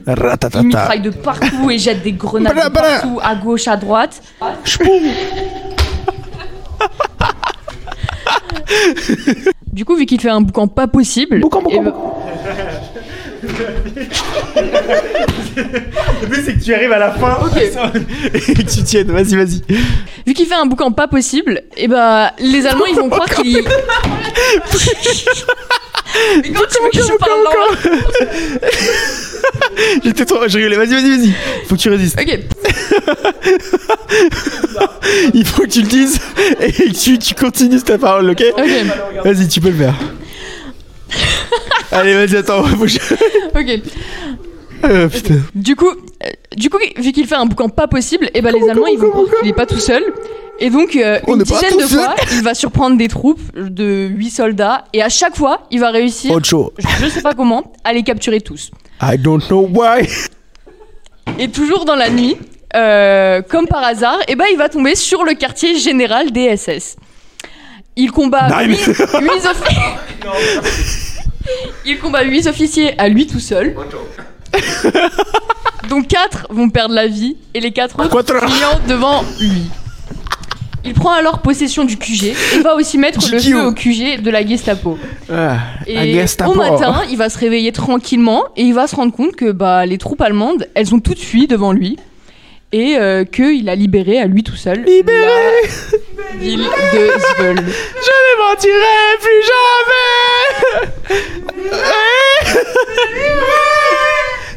Il 0.59 0.67
mitraille 0.67 1.01
de 1.01 1.09
partout 1.11 1.71
et 1.71 1.77
jette 1.79 2.03
des 2.03 2.11
grenades 2.11 2.53
de 2.65 2.69
partout, 2.73 3.19
à 3.23 3.35
gauche, 3.35 3.69
à 3.69 3.77
droite. 3.77 4.21
Du 9.73 9.83
coup, 9.85 9.95
vu 9.95 10.05
qu'il 10.05 10.21
fait 10.21 10.29
un 10.29 10.41
boucan 10.41 10.67
pas 10.67 10.87
possible. 10.87 11.41
eh 11.71 11.79
ben- 11.79 11.93
Le 16.21 16.27
but, 16.27 16.41
c'est 16.45 16.53
que 16.57 16.63
tu 16.63 16.73
arrives 16.73 16.91
à 16.91 16.99
la 16.99 17.11
fin 17.11 17.37
et 18.33 18.53
que 18.53 18.61
tu 18.61 18.83
tiennes. 18.83 19.11
Vas-y, 19.11 19.35
vas-y. 19.35 19.61
Vu 20.25 20.33
qu'il 20.33 20.45
fait 20.45 20.53
un 20.55 20.65
boucan 20.65 20.91
pas 20.91 21.07
possible, 21.07 21.61
et 21.75 21.87
bah 21.87 22.33
les 22.39 22.65
Allemands 22.65 22.85
ils 22.89 22.95
vont 22.95 23.09
croire 23.09 23.29
qu'il. 23.29 23.63
Mais 26.41 26.51
quand 26.51 26.63
tu 26.69 26.77
veux 26.83 26.89
que 26.89 27.01
je 27.07 27.13
parle 27.17 27.43
lent 27.43 27.75
J'étais 30.03 30.25
trop. 30.25 30.47
Je 30.47 30.57
rigolais. 30.57 30.77
Vas-y, 30.77 30.93
vas-y, 30.93 31.09
vas-y. 31.17 31.33
Faut 31.67 31.75
que 31.75 31.81
tu 31.81 31.89
résistes. 31.89 32.19
Ok. 32.19 32.29
Il 35.33 35.45
faut 35.45 35.63
que 35.63 35.67
tu 35.67 35.81
le 35.81 35.87
dises 35.87 36.19
et 36.61 36.71
que 36.71 36.89
tu, 36.91 37.17
tu 37.19 37.33
continues 37.35 37.81
ta 37.81 37.97
parole, 37.97 38.29
ok? 38.29 38.43
Vas-y, 39.23 39.47
tu 39.47 39.61
peux 39.61 39.69
le 39.69 39.77
faire. 39.77 39.95
Allez, 41.91 42.13
vas-y, 42.13 42.37
attends. 42.37 42.63
Faut 42.63 42.83
que 42.85 42.87
je- 42.87 42.99
Ok. 43.55 43.81
Euh, 44.85 45.07
putain. 45.07 45.35
Du 45.55 45.75
coup, 45.75 45.89
euh, 45.89 46.29
du 46.57 46.69
coup, 46.69 46.77
vu 46.97 47.11
qu'il 47.13 47.25
fait 47.27 47.35
un 47.35 47.45
boucan 47.45 47.69
pas 47.69 47.87
possible, 47.87 48.29
et 48.33 48.41
bah 48.41 48.51
les 48.51 48.67
Allemands 48.69 48.87
ils 48.87 48.99
vont 48.99 49.11
croire 49.11 49.27
qu'il 49.39 49.49
est 49.49 49.53
pas 49.53 49.65
tout 49.65 49.79
seul. 49.79 50.03
Et 50.59 50.69
donc, 50.69 50.95
euh, 50.95 51.19
On 51.27 51.33
une 51.37 51.43
pas 51.45 51.59
dizaine 51.59 51.77
de 51.79 51.87
fois, 51.87 52.15
il 52.31 52.43
va 52.43 52.53
surprendre 52.53 52.95
des 52.97 53.07
troupes 53.07 53.41
de 53.55 54.07
8 54.11 54.29
soldats, 54.29 54.85
et 54.93 55.01
à 55.01 55.09
chaque 55.09 55.35
fois, 55.35 55.67
il 55.71 55.79
va 55.79 55.89
réussir, 55.89 56.31
Ocho. 56.31 56.71
je 57.01 57.07
sais 57.09 57.21
pas 57.21 57.33
comment, 57.33 57.73
à 57.83 57.91
les 57.91 58.03
capturer 58.03 58.39
tous. 58.39 58.69
I 59.01 59.17
don't 59.17 59.41
know 59.47 59.67
why. 59.73 60.07
Et 61.39 61.49
toujours 61.49 61.85
dans 61.85 61.95
la 61.95 62.09
nuit, 62.09 62.37
euh, 62.75 63.41
comme 63.41 63.67
par 63.67 63.83
hasard, 63.83 64.19
et 64.27 64.35
ben 64.35 64.45
il 64.51 64.57
va 64.57 64.69
tomber 64.69 64.95
sur 64.95 65.23
le 65.23 65.33
quartier 65.33 65.77
général 65.79 66.31
des 66.31 66.55
SS. 66.55 66.95
Il 67.95 68.11
combat 68.11 68.47
Nine. 68.61 68.69
huit- 68.69 68.85
huit 68.85 69.45
offi- 69.45 69.75
Il 71.85 71.99
combat 71.99 72.23
8 72.23 72.47
officiers 72.47 72.97
à 72.99 73.09
lui 73.09 73.27
tout 73.27 73.39
seul. 73.39 73.75
Donc 75.89 76.07
4 76.07 76.47
vont 76.51 76.69
perdre 76.69 76.93
la 76.95 77.07
vie 77.07 77.35
et 77.53 77.59
les 77.59 77.71
4 77.71 77.99
autres 77.99 78.23
Quatre. 78.23 78.45
clients 78.45 78.79
devant 78.87 79.23
lui. 79.39 79.63
Il 80.85 80.93
prend 80.93 81.11
alors 81.13 81.39
possession 81.39 81.85
du 81.85 81.97
QG 81.97 82.33
et 82.55 82.59
va 82.61 82.75
aussi 82.75 82.97
mettre 82.97 83.19
le 83.31 83.39
feu 83.39 83.65
au 83.65 83.71
QG 83.71 84.21
de 84.21 84.29
la 84.29 84.45
Gestapo. 84.45 84.97
Ah, 85.31 85.57
la 85.87 86.05
Et 86.05 86.13
Gestapo. 86.13 86.51
au 86.51 86.55
matin, 86.55 87.01
il 87.09 87.17
va 87.17 87.29
se 87.29 87.37
réveiller 87.37 87.71
tranquillement 87.71 88.43
et 88.57 88.63
il 88.63 88.73
va 88.73 88.87
se 88.87 88.95
rendre 88.95 89.13
compte 89.13 89.35
que 89.35 89.51
bah, 89.51 89.85
les 89.85 89.97
troupes 89.97 90.21
allemandes, 90.21 90.67
elles 90.75 90.93
ont 90.93 90.99
toutes 90.99 91.19
fui 91.19 91.47
devant 91.47 91.71
lui 91.71 91.97
et 92.73 92.97
euh, 92.97 93.23
qu'il 93.23 93.69
a 93.69 93.75
libéré 93.75 94.19
à 94.19 94.25
lui 94.25 94.43
tout 94.43 94.55
seul 94.55 94.83
Libéré! 94.83 95.29
la 96.17 96.39
ville 96.39 96.59
de. 96.59 96.65
Je 97.37 98.11
ne 98.19 98.49
mentirai 98.49 99.17
plus 99.21 99.43
jamais! 99.47 100.89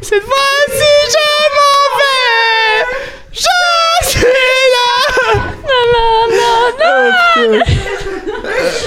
Cette 0.01 0.23
fois-ci, 0.23 0.93
je 1.13 1.27
m'en 1.55 1.83
vais! 1.99 2.85
Je 3.33 4.09
suis 4.09 4.21
là 4.23 5.41
putain. 7.37 7.63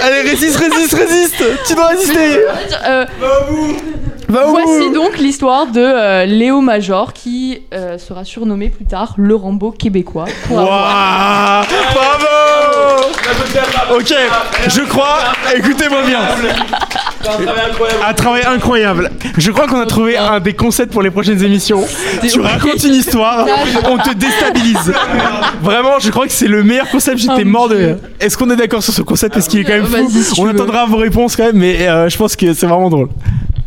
Allez, 0.02 0.22
résiste, 0.30 0.56
résiste, 0.56 0.94
résiste 0.94 1.44
Tu 1.66 1.74
dois 1.74 1.88
résister 1.88 2.40
Euh, 2.86 3.04
Va 4.28 4.46
où 4.46 4.50
Voici 4.52 4.90
donc 4.92 5.18
l'histoire 5.18 5.66
de 5.66 5.80
euh, 5.80 6.24
Léo 6.24 6.60
Major 6.60 7.12
qui 7.12 7.62
euh, 7.74 7.98
sera 7.98 8.24
surnommé 8.24 8.68
plus 8.68 8.84
tard 8.86 9.14
le 9.16 9.34
Rambo 9.34 9.72
québécois. 9.72 10.26
pour 10.46 10.60
avoir- 10.60 11.64
Waouh 11.66 11.94
Bravo 11.94 12.26
Ok, 13.96 14.14
je 14.68 14.80
crois, 14.82 15.18
écoutez-moi 15.54 16.02
bien. 16.02 16.20
Un 18.08 18.14
travail 18.14 18.42
incroyable. 18.46 19.10
Je 19.36 19.50
crois 19.50 19.66
qu'on 19.66 19.80
a 19.80 19.86
trouvé 19.86 20.16
un 20.16 20.40
des 20.40 20.54
concepts 20.54 20.92
pour 20.92 21.02
les 21.02 21.10
prochaines 21.10 21.42
émissions. 21.42 21.84
Tu 22.22 22.40
racontes 22.40 22.82
une 22.84 22.94
histoire, 22.94 23.46
on 23.88 23.98
te 23.98 24.14
déstabilise. 24.14 24.92
Vraiment, 25.62 25.98
je 25.98 26.10
crois 26.10 26.26
que 26.26 26.32
c'est 26.32 26.48
le 26.48 26.62
meilleur 26.62 26.88
concept. 26.88 27.18
J'étais 27.18 27.44
mort 27.44 27.68
de. 27.68 27.96
Est-ce 28.20 28.36
qu'on 28.36 28.50
est 28.50 28.56
d'accord 28.56 28.82
sur 28.82 28.92
ce 28.94 29.02
concept? 29.02 29.36
Est-ce 29.36 29.48
qu'il 29.48 29.60
est 29.60 29.64
quand 29.64 29.72
même 29.72 29.84
fou 29.86 30.34
On 30.38 30.48
attendra 30.48 30.86
vos 30.86 30.96
réponses 30.96 31.36
quand 31.36 31.44
même, 31.44 31.58
mais 31.58 31.86
euh, 31.88 32.08
je 32.08 32.16
pense 32.16 32.36
que 32.36 32.52
c'est 32.54 32.66
vraiment 32.66 32.90
drôle. 32.90 33.08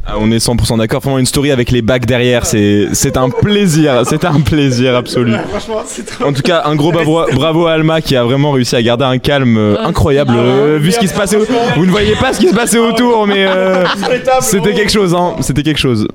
Ah, 0.05 0.15
on 0.19 0.29
est 0.31 0.37
100% 0.45 0.77
d'accord. 0.79 1.01
Vraiment 1.01 1.17
une 1.17 1.25
story 1.25 1.49
avec 1.51 1.71
les 1.71 1.81
bacs 1.81 2.05
derrière, 2.05 2.45
c'est 2.45 2.87
c'est 2.91 3.15
un 3.15 3.29
plaisir, 3.29 4.01
c'est 4.05 4.25
un 4.25 4.41
plaisir 4.41 4.95
absolu. 4.97 5.33
Franchement, 5.49 5.81
c'est 5.85 6.05
trop. 6.05 6.25
En 6.25 6.33
tout 6.33 6.41
cas, 6.41 6.63
un 6.65 6.75
gros 6.75 6.91
bravo, 6.91 7.21
bravo 7.33 7.67
à 7.67 7.73
Alma 7.73 8.01
qui 8.01 8.15
a 8.17 8.23
vraiment 8.25 8.51
réussi 8.51 8.75
à 8.75 8.81
garder 8.81 9.05
un 9.05 9.17
calme 9.17 9.57
euh, 9.57 9.77
incroyable 9.79 10.33
euh, 10.35 10.77
vu 10.77 10.91
ce 10.91 10.99
qui 10.99 11.07
se 11.07 11.13
passait. 11.13 11.37
au- 11.37 11.45
Vous 11.77 11.85
ne 11.85 11.91
voyez 11.91 12.15
pas 12.15 12.33
ce 12.33 12.39
qui 12.39 12.49
se 12.49 12.53
passait 12.55 12.79
autour, 12.79 13.25
mais 13.27 13.45
euh, 13.47 13.85
c'était 14.41 14.73
quelque 14.73 14.91
chose, 14.91 15.15
hein. 15.15 15.35
C'était 15.39 15.63
quelque 15.63 15.79
chose. 15.79 16.05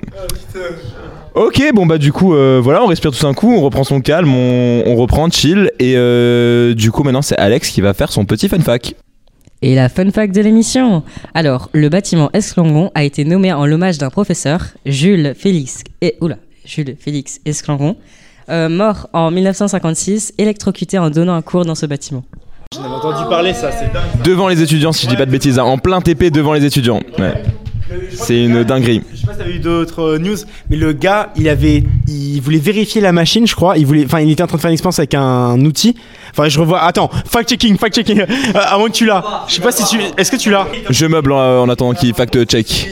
Ok, 1.35 1.61
bon 1.73 1.85
bah 1.85 1.97
du 1.97 2.11
coup, 2.11 2.35
euh, 2.35 2.59
voilà, 2.61 2.83
on 2.83 2.87
respire 2.87 3.11
tous 3.11 3.23
un 3.25 3.33
coup, 3.33 3.51
on 3.55 3.61
reprend 3.61 3.83
son 3.83 4.01
calme, 4.01 4.33
on, 4.33 4.83
on 4.85 4.95
reprend 4.97 5.29
chill 5.29 5.71
et 5.79 5.93
euh, 5.95 6.73
du 6.73 6.91
coup 6.91 7.03
maintenant 7.03 7.21
c'est 7.21 7.37
Alex 7.37 7.69
qui 7.69 7.81
va 7.81 7.93
faire 7.93 8.11
son 8.11 8.25
petit 8.25 8.49
fun 8.49 8.59
fact. 8.59 8.93
Et 9.61 9.75
la 9.75 9.89
fun 9.89 10.09
fact 10.11 10.33
de 10.33 10.41
l'émission. 10.41 11.03
Alors, 11.33 11.69
le 11.73 11.89
bâtiment 11.89 12.29
Esclangon 12.33 12.91
a 12.95 13.03
été 13.03 13.25
nommé 13.25 13.51
en 13.51 13.65
l'hommage 13.65 13.97
d'un 13.97 14.09
professeur, 14.09 14.67
Jules 14.85 15.33
Félix 15.37 15.83
et 16.01 16.15
oula, 16.21 16.37
Jules 16.65 16.95
Félix 16.97 17.41
Esclangon, 17.45 17.97
euh, 18.49 18.69
mort 18.69 19.09
en 19.11 19.31
1956, 19.31 20.33
électrocuté 20.37 20.97
en 20.97 21.09
donnant 21.09 21.33
un 21.35 21.41
cours 21.41 21.65
dans 21.65 21.75
ce 21.75 21.85
bâtiment. 21.85 22.23
J'en 22.73 22.85
avais 22.85 22.93
entendu 22.93 23.27
parler, 23.29 23.53
ça, 23.53 23.71
c'est 23.71 23.91
dingue. 23.91 24.23
Devant 24.23 24.47
les 24.47 24.61
étudiants, 24.61 24.93
si 24.93 25.05
je 25.05 25.09
dis 25.09 25.17
pas 25.17 25.25
de 25.25 25.31
bêtises, 25.31 25.59
hein, 25.59 25.63
en 25.63 25.77
plein 25.77 25.99
TP 25.99 26.31
devant 26.31 26.53
les 26.53 26.63
étudiants. 26.63 27.01
Ouais. 27.17 27.43
C'est 28.11 28.43
une 28.43 28.63
dinguerie. 28.63 29.01
Je 29.13 29.19
sais 29.19 29.25
pas 29.25 29.33
si 29.33 29.39
t'as 29.39 29.47
eu 29.49 29.59
d'autres 29.59 30.01
euh, 30.01 30.17
news, 30.17 30.37
mais 30.69 30.77
le 30.77 30.93
gars, 30.93 31.31
il 31.35 31.49
avait, 31.49 31.83
il 32.07 32.39
voulait 32.41 32.59
vérifier 32.59 33.01
la 33.01 33.11
machine, 33.11 33.47
je 33.47 33.55
crois. 33.55 33.77
Il 33.77 33.85
voulait, 33.85 34.05
enfin, 34.05 34.19
il 34.19 34.31
était 34.31 34.43
en 34.43 34.47
train 34.47 34.57
de 34.57 34.61
faire 34.61 34.69
une 34.69 34.73
expérience 34.73 34.99
avec 34.99 35.13
un 35.13 35.59
outil. 35.61 35.95
Enfin, 36.31 36.49
je 36.49 36.59
revois. 36.59 36.81
Attends, 36.81 37.09
fact 37.25 37.49
checking, 37.49 37.77
fact 37.77 37.95
checking. 37.95 38.21
Euh, 38.21 38.25
avant 38.53 38.85
que 38.85 38.91
tu 38.91 39.05
l'as. 39.05 39.45
Je 39.47 39.55
sais 39.55 39.61
pas 39.61 39.71
si 39.71 39.85
tu, 39.85 39.99
est-ce 40.17 40.31
que 40.31 40.37
tu 40.37 40.49
l'as? 40.49 40.67
Je 40.89 41.05
meuble 41.05 41.31
en, 41.31 41.63
en 41.63 41.69
attendant 41.69 41.93
qu'il 41.93 42.13
fact-check. 42.13 42.89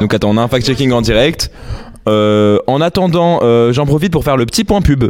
Donc 0.00 0.14
attends, 0.14 0.30
on 0.30 0.36
a 0.36 0.42
un 0.42 0.48
fact-checking 0.48 0.92
en 0.92 1.02
direct. 1.02 1.50
Euh, 2.08 2.58
en 2.66 2.80
attendant, 2.80 3.40
euh, 3.42 3.72
j'en 3.72 3.86
profite 3.86 4.12
pour 4.12 4.24
faire 4.24 4.36
le 4.36 4.46
petit 4.46 4.64
point 4.64 4.80
pub. 4.80 5.04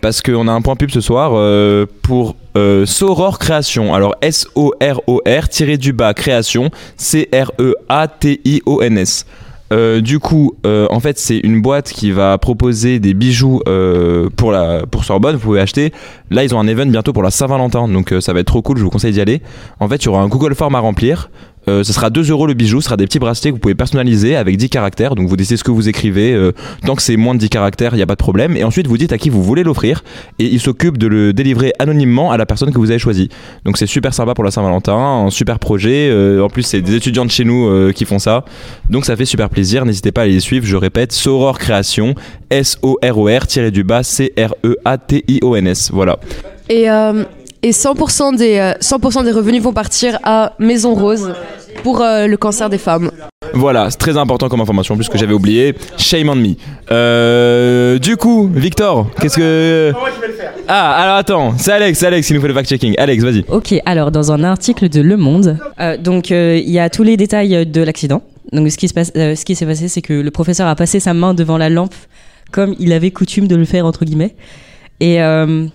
Parce 0.00 0.22
qu'on 0.22 0.46
a 0.46 0.52
un 0.52 0.60
point 0.60 0.76
pub 0.76 0.90
ce 0.90 1.00
soir 1.00 1.32
euh, 1.34 1.84
pour 2.02 2.36
euh, 2.58 2.84
Soror 2.86 3.38
Création. 3.38 3.94
Alors 3.94 4.16
S-O-R-O-R 4.20 5.48
tiré 5.48 5.76
du 5.76 5.92
bas 5.92 6.12
Création. 6.14 6.70
C-R-E-A-T-I-O-N-S. 6.96 7.64
Euh, 9.70 10.00
du 10.00 10.18
coup, 10.18 10.54
euh, 10.66 10.86
en 10.90 10.98
fait, 10.98 11.18
c'est 11.18 11.38
une 11.38 11.60
boîte 11.60 11.92
qui 11.92 12.10
va 12.10 12.38
proposer 12.38 13.00
des 13.00 13.12
bijoux 13.14 13.60
euh, 13.68 14.30
pour 14.34 14.50
la 14.50 14.86
pour 14.90 15.04
Sorbonne. 15.04 15.36
Vous 15.36 15.42
pouvez 15.42 15.60
acheter. 15.60 15.92
Là, 16.30 16.42
ils 16.44 16.54
ont 16.54 16.60
un 16.60 16.66
event 16.66 16.86
bientôt 16.86 17.12
pour 17.12 17.22
la 17.22 17.30
Saint-Valentin, 17.30 17.86
donc 17.88 18.14
ça 18.20 18.32
va 18.32 18.40
être 18.40 18.46
trop 18.46 18.62
cool. 18.62 18.78
Je 18.78 18.82
vous 18.82 18.90
conseille 18.90 19.12
d'y 19.12 19.20
aller. 19.20 19.42
En 19.80 19.88
fait, 19.88 19.96
il 19.96 20.06
y 20.06 20.08
aura 20.08 20.22
un 20.22 20.28
Google 20.28 20.54
Form 20.54 20.74
à 20.74 20.80
remplir. 20.80 21.30
Euh, 21.68 21.84
ce 21.84 21.92
sera 21.92 22.10
2 22.10 22.30
euros 22.30 22.46
le 22.46 22.54
bijou, 22.54 22.80
ce 22.80 22.86
sera 22.86 22.96
des 22.96 23.04
petits 23.04 23.18
bracelets 23.18 23.50
que 23.50 23.54
vous 23.54 23.60
pouvez 23.60 23.74
personnaliser 23.74 24.36
avec 24.36 24.56
10 24.56 24.70
caractères. 24.70 25.14
Donc 25.14 25.28
vous 25.28 25.36
décidez 25.36 25.56
ce 25.56 25.64
que 25.64 25.70
vous 25.70 25.88
écrivez. 25.88 26.32
euh, 26.32 26.52
tant 26.84 26.94
que 26.94 27.02
c'est 27.02 27.16
moins 27.16 27.34
de 27.34 27.40
10 27.40 27.50
caractères, 27.50 27.92
il 27.92 27.96
n'y 27.96 28.02
a 28.02 28.06
pas 28.06 28.14
de 28.14 28.22
problème. 28.22 28.56
Et 28.56 28.64
ensuite, 28.64 28.86
vous 28.86 28.96
dites 28.96 29.12
à 29.12 29.18
qui 29.18 29.28
vous 29.28 29.42
voulez 29.42 29.62
l'offrir. 29.62 30.02
Et 30.38 30.46
il 30.46 30.60
s'occupe 30.60 30.96
de 30.98 31.06
le 31.06 31.32
délivrer 31.32 31.72
anonymement 31.78 32.30
à 32.32 32.36
la 32.36 32.46
personne 32.46 32.72
que 32.72 32.78
vous 32.78 32.90
avez 32.90 32.98
choisie. 32.98 33.28
Donc 33.64 33.76
c'est 33.76 33.86
super 33.86 34.14
sympa 34.14 34.34
pour 34.34 34.44
la 34.44 34.50
Saint-Valentin, 34.50 34.94
un 34.94 35.30
super 35.30 35.58
projet. 35.58 36.08
Euh, 36.10 36.42
en 36.42 36.48
plus, 36.48 36.62
c'est 36.62 36.80
des 36.80 36.94
étudiants 36.94 37.26
de 37.26 37.30
chez 37.30 37.44
nous 37.44 37.92
qui 37.92 38.04
font 38.04 38.18
ça. 38.18 38.44
Donc 38.88 39.04
ça 39.04 39.16
fait 39.16 39.24
super 39.24 39.50
plaisir. 39.50 39.84
N'hésitez 39.84 40.12
pas 40.12 40.22
à 40.22 40.26
les 40.26 40.40
suivre. 40.40 40.64
Je 40.66 40.76
répète, 40.76 41.12
Soror 41.12 41.58
Création, 41.58 42.14
S-O-R-O-R, 42.50 43.46
tiré 43.46 43.70
du 43.70 43.84
bas, 43.84 44.02
C-R-E-A-T-I-O-N-S. 44.02 45.90
Voilà. 45.92 46.18
Et, 46.70 46.86
et 47.62 47.70
100%, 47.70 48.36
des, 48.36 48.58
euh, 48.58 48.72
100% 48.80 49.24
des 49.24 49.32
revenus 49.32 49.62
vont 49.62 49.72
partir 49.72 50.18
à 50.22 50.54
Maison 50.58 50.94
Rose 50.94 51.32
pour 51.82 52.00
euh, 52.00 52.26
le 52.26 52.36
cancer 52.36 52.68
des 52.70 52.78
femmes. 52.78 53.10
Voilà, 53.54 53.90
c'est 53.90 53.98
très 53.98 54.16
important 54.16 54.48
comme 54.48 54.60
information, 54.60 54.96
puisque 54.96 55.16
j'avais 55.16 55.32
oublié. 55.32 55.74
Shame 55.96 56.28
on 56.28 56.36
me. 56.36 56.54
Euh, 56.90 57.98
du 57.98 58.16
coup, 58.16 58.50
Victor, 58.52 59.08
qu'est-ce 59.20 59.36
que. 59.36 59.92
Ah, 60.66 61.02
alors 61.02 61.16
attends, 61.16 61.54
c'est 61.56 61.72
Alex, 61.72 61.98
c'est 61.98 62.06
Alex 62.06 62.26
qui 62.26 62.34
nous 62.34 62.40
fait 62.40 62.48
le 62.48 62.54
fact-checking. 62.54 62.94
Alex, 62.98 63.24
vas-y. 63.24 63.44
Ok, 63.48 63.74
alors 63.86 64.10
dans 64.10 64.32
un 64.32 64.44
article 64.44 64.88
de 64.88 65.00
Le 65.00 65.16
Monde, 65.16 65.56
euh, 65.80 65.96
donc 65.96 66.30
euh, 66.30 66.60
il 66.62 66.70
y 66.70 66.78
a 66.78 66.90
tous 66.90 67.02
les 67.02 67.16
détails 67.16 67.66
de 67.66 67.82
l'accident. 67.82 68.22
Donc 68.52 68.70
ce 68.70 68.76
qui 68.76 68.88
se 68.88 68.94
passe, 68.94 69.12
euh, 69.16 69.34
ce 69.34 69.44
qui 69.44 69.54
s'est 69.54 69.66
passé, 69.66 69.88
c'est 69.88 70.02
que 70.02 70.12
le 70.12 70.30
professeur 70.30 70.68
a 70.68 70.74
passé 70.76 71.00
sa 71.00 71.14
main 71.14 71.34
devant 71.34 71.58
la 71.58 71.68
lampe 71.68 71.94
comme 72.50 72.74
il 72.78 72.92
avait 72.92 73.10
coutume 73.10 73.46
de 73.46 73.56
le 73.56 73.64
faire 73.64 73.84
entre 73.84 74.04
guillemets. 74.04 74.34
Et 75.00 75.22
euh, 75.22 75.66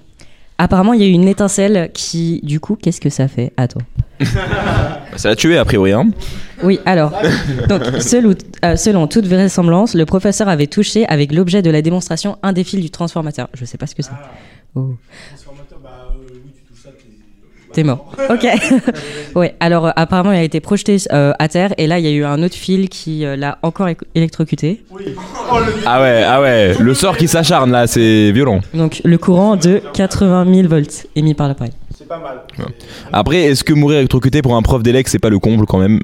apparemment, 0.64 0.94
il 0.94 1.02
y 1.02 1.04
a 1.04 1.08
eu 1.08 1.12
une 1.12 1.28
étincelle 1.28 1.92
qui, 1.94 2.40
du 2.44 2.60
coup, 2.60 2.76
qu'est-ce 2.76 3.02
que 3.02 3.10
ça 3.10 3.28
fait 3.28 3.52
Attends. 3.58 3.82
Ça 5.16 5.30
l'a 5.30 5.36
tué, 5.36 5.58
a 5.58 5.66
priori, 5.66 5.92
hein. 5.92 6.10
Oui, 6.64 6.80
alors, 6.86 7.14
donc, 7.68 7.84
selon, 8.00 8.34
euh, 8.64 8.76
selon 8.76 9.08
toute 9.08 9.26
vraisemblance, 9.26 9.96
le 9.96 10.06
professeur 10.06 10.48
avait 10.48 10.68
touché 10.68 11.06
avec 11.08 11.34
l'objet 11.34 11.62
de 11.62 11.70
la 11.70 11.82
démonstration 11.82 12.38
un 12.42 12.54
des 12.54 12.64
fils 12.64 12.80
du 12.80 12.90
transformateur. 12.90 13.50
Je 13.54 13.66
sais 13.66 13.78
pas 13.78 13.88
ce 13.88 13.96
que 13.96 14.04
c'est. 14.04 14.12
Oh. 14.76 14.96
T'es 17.74 17.84
mort. 17.84 18.12
Ok. 18.30 18.46
ouais. 19.36 19.56
Alors 19.60 19.88
euh, 19.88 19.92
apparemment 19.96 20.32
il 20.32 20.38
a 20.38 20.44
été 20.44 20.60
projeté 20.60 20.98
euh, 21.12 21.34
à 21.40 21.48
terre 21.48 21.74
et 21.80 21.88
là 21.88 21.98
il 22.00 22.06
y 22.06 22.08
a 22.08 22.12
eu 22.12 22.24
un 22.24 22.42
autre 22.44 22.56
fil 22.56 22.88
qui 22.88 23.26
euh, 23.26 23.36
l'a 23.36 23.58
encore 23.64 23.88
électrocuté. 24.14 24.84
Ah 25.86 26.02
ouais, 26.02 26.24
ah 26.24 26.40
ouais, 26.42 26.76
le 26.80 26.94
sort 26.94 27.18
qui 27.18 27.28
s'acharne 27.28 27.72
là, 27.72 27.88
c'est 27.88 28.32
violent. 28.32 28.62
Donc 28.74 29.02
le 29.04 29.18
courant 29.18 29.56
de 29.56 29.82
80 29.94 30.46
000 30.54 30.68
volts 30.68 31.08
émis 31.16 31.34
par 31.34 31.48
l'appareil. 31.48 31.74
Après, 33.12 33.44
est-ce 33.44 33.64
que 33.64 33.74
mourir 33.74 33.98
électrocuté 34.00 34.42
pour 34.42 34.56
un 34.56 34.62
prof 34.62 34.84
d'élec, 34.84 35.08
c'est 35.08 35.20
pas 35.20 35.30
le 35.30 35.40
comble 35.40 35.66
quand 35.66 35.80
même? 35.80 36.00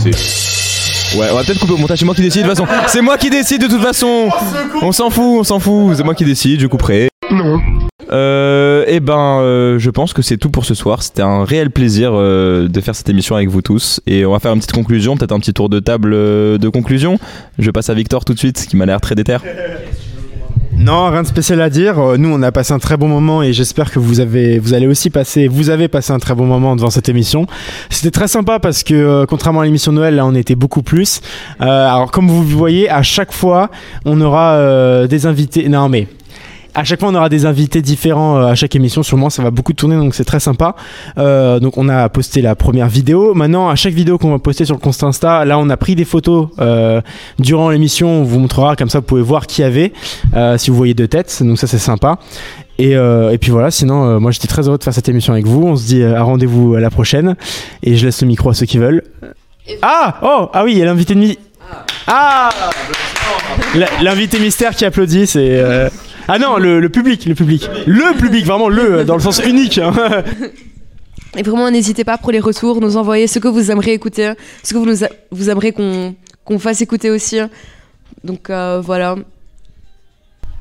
C'est- 0.00 0.54
Ouais, 1.18 1.26
on 1.30 1.36
va 1.36 1.44
peut-être 1.44 1.60
couper 1.60 1.74
au 1.74 1.76
montage, 1.76 1.98
c'est 2.00 2.04
moi 2.04 2.14
qui 2.16 2.22
décide 2.22 2.42
de 2.42 2.48
toute 2.48 2.56
façon. 2.66 2.72
C'est 2.88 3.00
moi 3.02 3.16
qui 3.16 3.30
décide 3.30 3.60
de 3.62 3.68
toute 3.68 3.82
façon. 3.82 4.30
On 4.82 4.90
s'en 4.90 5.10
fout, 5.10 5.38
on 5.38 5.44
s'en 5.44 5.60
fout. 5.60 5.94
C'est 5.96 6.02
moi 6.02 6.14
qui 6.16 6.24
décide, 6.24 6.58
je 6.60 6.66
couperai. 6.66 7.08
Non. 7.30 7.60
Euh, 8.12 8.84
et 8.86 9.00
ben, 9.00 9.40
euh, 9.40 9.78
je 9.78 9.90
pense 9.90 10.12
que 10.12 10.22
c'est 10.22 10.36
tout 10.36 10.50
pour 10.50 10.64
ce 10.64 10.74
soir. 10.74 11.02
C'était 11.02 11.22
un 11.22 11.44
réel 11.44 11.70
plaisir 11.70 12.12
euh, 12.14 12.68
de 12.68 12.80
faire 12.80 12.94
cette 12.94 13.08
émission 13.08 13.36
avec 13.36 13.48
vous 13.48 13.62
tous. 13.62 14.00
Et 14.06 14.24
on 14.26 14.32
va 14.32 14.38
faire 14.38 14.52
une 14.52 14.58
petite 14.58 14.72
conclusion, 14.72 15.16
peut-être 15.16 15.32
un 15.32 15.40
petit 15.40 15.54
tour 15.54 15.68
de 15.68 15.80
table 15.80 16.12
euh, 16.14 16.58
de 16.58 16.68
conclusion. 16.68 17.18
Je 17.58 17.70
passe 17.70 17.90
à 17.90 17.94
Victor 17.94 18.24
tout 18.24 18.34
de 18.34 18.38
suite, 18.38 18.66
qui 18.66 18.76
m'a 18.76 18.86
l'air 18.86 19.00
très 19.00 19.14
déter. 19.14 19.38
Non, 20.76 21.08
rien 21.10 21.22
de 21.22 21.26
spécial 21.26 21.60
à 21.60 21.70
dire. 21.70 21.98
Euh, 21.98 22.16
Nous, 22.16 22.28
on 22.28 22.42
a 22.42 22.50
passé 22.50 22.72
un 22.72 22.78
très 22.78 22.96
bon 22.96 23.06
moment 23.06 23.42
et 23.42 23.52
j'espère 23.52 23.90
que 23.90 23.98
vous 24.00 24.20
avez, 24.20 24.58
vous 24.58 24.74
allez 24.74 24.88
aussi 24.88 25.08
passer, 25.08 25.46
vous 25.46 25.70
avez 25.70 25.86
passé 25.88 26.12
un 26.12 26.18
très 26.18 26.34
bon 26.34 26.46
moment 26.46 26.74
devant 26.74 26.90
cette 26.90 27.08
émission. 27.08 27.46
C'était 27.90 28.10
très 28.10 28.28
sympa 28.28 28.58
parce 28.58 28.82
que 28.82 28.92
euh, 28.92 29.24
contrairement 29.26 29.60
à 29.60 29.64
l'émission 29.64 29.92
Noël, 29.92 30.16
là, 30.16 30.26
on 30.26 30.34
était 30.34 30.56
beaucoup 30.56 30.82
plus. 30.82 31.20
Euh, 31.60 31.64
alors, 31.64 32.10
comme 32.10 32.28
vous 32.28 32.42
voyez, 32.42 32.90
à 32.90 33.02
chaque 33.02 33.32
fois, 33.32 33.70
on 34.04 34.20
aura 34.20 34.54
euh, 34.54 35.06
des 35.06 35.26
invités. 35.26 35.68
Non, 35.68 35.88
mais 35.88 36.08
à 36.74 36.84
chaque 36.84 37.00
fois, 37.00 37.08
on 37.08 37.14
aura 37.14 37.28
des 37.28 37.46
invités 37.46 37.82
différents 37.82 38.36
euh, 38.38 38.46
à 38.46 38.54
chaque 38.54 38.74
émission. 38.74 39.02
Sûrement, 39.02 39.30
ça 39.30 39.42
va 39.42 39.50
beaucoup 39.50 39.72
tourner, 39.72 39.96
donc 39.96 40.14
c'est 40.14 40.24
très 40.24 40.40
sympa. 40.40 40.74
Euh, 41.18 41.60
donc, 41.60 41.78
on 41.78 41.88
a 41.88 42.08
posté 42.08 42.42
la 42.42 42.54
première 42.54 42.88
vidéo. 42.88 43.32
Maintenant, 43.34 43.68
à 43.68 43.76
chaque 43.76 43.94
vidéo 43.94 44.18
qu'on 44.18 44.30
va 44.30 44.38
poster 44.38 44.64
sur 44.64 44.74
le 44.74 44.80
compte 44.80 45.00
Insta, 45.02 45.44
là, 45.44 45.58
on 45.58 45.70
a 45.70 45.76
pris 45.76 45.94
des 45.94 46.04
photos 46.04 46.48
euh, 46.58 47.00
durant 47.38 47.70
l'émission. 47.70 48.08
On 48.08 48.24
vous 48.24 48.38
montrera, 48.40 48.74
comme 48.76 48.88
ça, 48.90 48.98
vous 48.98 49.04
pouvez 49.04 49.22
voir 49.22 49.46
qui 49.46 49.60
y 49.60 49.64
avait, 49.64 49.92
si 50.56 50.70
vous 50.70 50.76
voyez 50.76 50.94
deux 50.94 51.08
têtes. 51.08 51.42
Donc, 51.42 51.58
ça, 51.58 51.66
c'est 51.66 51.78
sympa. 51.78 52.18
Et, 52.78 52.96
puis 53.40 53.50
voilà, 53.52 53.70
sinon, 53.70 54.18
moi 54.18 54.32
j'étais 54.32 54.48
très 54.48 54.66
heureux 54.66 54.78
de 54.78 54.82
faire 54.82 54.92
cette 54.94 55.08
émission 55.08 55.32
avec 55.32 55.46
vous. 55.46 55.62
On 55.64 55.76
se 55.76 55.84
dit 55.86 56.02
à 56.02 56.22
rendez-vous 56.22 56.74
à 56.74 56.80
la 56.80 56.90
prochaine. 56.90 57.36
Et 57.84 57.96
je 57.96 58.04
laisse 58.06 58.20
le 58.22 58.26
micro 58.26 58.50
à 58.50 58.54
ceux 58.54 58.66
qui 58.66 58.78
veulent. 58.78 59.02
Ah 59.80 60.16
Oh 60.22 60.48
Ah 60.52 60.64
oui, 60.64 60.72
il 60.72 60.78
y 60.78 60.82
a 60.82 60.86
l'invité 60.86 61.14
de 61.14 61.20
mi- 61.20 61.38
Ah 62.08 62.48
La- 63.76 63.86
L'invité 64.02 64.40
mystère 64.40 64.74
qui 64.74 64.84
applaudit, 64.84 65.26
c'est. 65.28 65.62
Euh, 66.28 66.32
Ah 66.34 66.38
non, 66.38 66.56
le, 66.58 66.80
le 66.80 66.88
public, 66.88 67.26
le 67.26 67.34
public. 67.34 67.68
Le 67.86 68.16
public, 68.18 68.44
vraiment 68.46 68.68
le, 68.68 69.04
dans 69.04 69.14
le 69.14 69.20
sens 69.20 69.40
unique. 69.44 69.78
hein. 69.78 69.92
Et 71.36 71.42
vraiment, 71.42 71.70
n'hésitez 71.70 72.04
pas 72.04 72.16
pour 72.18 72.30
les 72.32 72.40
retours, 72.40 72.80
nous 72.80 72.96
envoyer 72.96 73.26
ce 73.26 73.38
que 73.38 73.48
vous 73.48 73.70
aimeriez 73.70 73.92
écouter, 73.92 74.32
ce 74.62 74.72
que 74.72 74.78
vous, 74.78 74.86
nous 74.86 75.02
a- 75.04 75.08
vous 75.30 75.50
aimeriez 75.50 75.72
qu'on 75.72 76.14
qu'on 76.44 76.58
fasse 76.58 76.80
écouter 76.82 77.10
aussi. 77.10 77.38
Donc 78.22 78.50
euh, 78.50 78.80
voilà. 78.84 79.16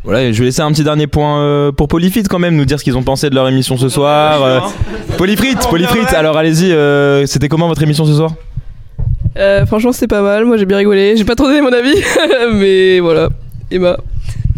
Voilà, 0.05 0.31
je 0.31 0.39
vais 0.39 0.45
laisser 0.45 0.61
un 0.61 0.71
petit 0.71 0.83
dernier 0.83 1.07
point 1.07 1.41
euh, 1.41 1.71
pour 1.71 1.87
Polyfit 1.87 2.23
quand 2.23 2.39
même, 2.39 2.55
nous 2.55 2.65
dire 2.65 2.77
ce 2.79 2.83
qu'ils 2.83 2.97
ont 2.97 3.03
pensé 3.03 3.29
de 3.29 3.35
leur 3.35 3.47
émission 3.47 3.77
ce 3.77 3.87
soir. 3.87 4.43
Euh, 4.43 4.59
Polyfrit, 5.17 5.55
Polyfrit, 5.69 6.05
alors 6.15 6.35
allez-y, 6.37 6.71
euh, 6.71 7.25
c'était 7.25 7.47
comment 7.47 7.67
votre 7.67 7.83
émission 7.83 8.05
ce 8.05 8.13
soir? 8.13 8.31
Euh, 9.37 9.65
franchement, 9.65 9.91
c'était 9.93 10.07
pas 10.07 10.21
mal. 10.21 10.43
Moi, 10.45 10.57
j'ai 10.57 10.65
bien 10.65 10.77
rigolé. 10.77 11.15
J'ai 11.17 11.23
pas 11.23 11.35
trop 11.35 11.47
donné 11.47 11.61
mon 11.61 11.71
avis, 11.71 11.95
mais 12.53 12.99
voilà. 12.99 13.29
Emma. 13.71 13.97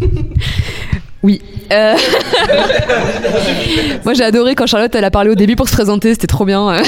Oui. 1.26 1.42
Euh, 1.72 1.96
Moi 4.04 4.14
j'ai 4.14 4.22
adoré 4.22 4.54
quand 4.54 4.66
Charlotte 4.66 4.94
elle 4.94 5.02
a 5.02 5.10
parlé 5.10 5.30
au 5.30 5.34
début 5.34 5.56
pour 5.56 5.68
se 5.68 5.72
présenter, 5.72 6.14
c'était 6.14 6.28
trop 6.28 6.44
bien. 6.44 6.80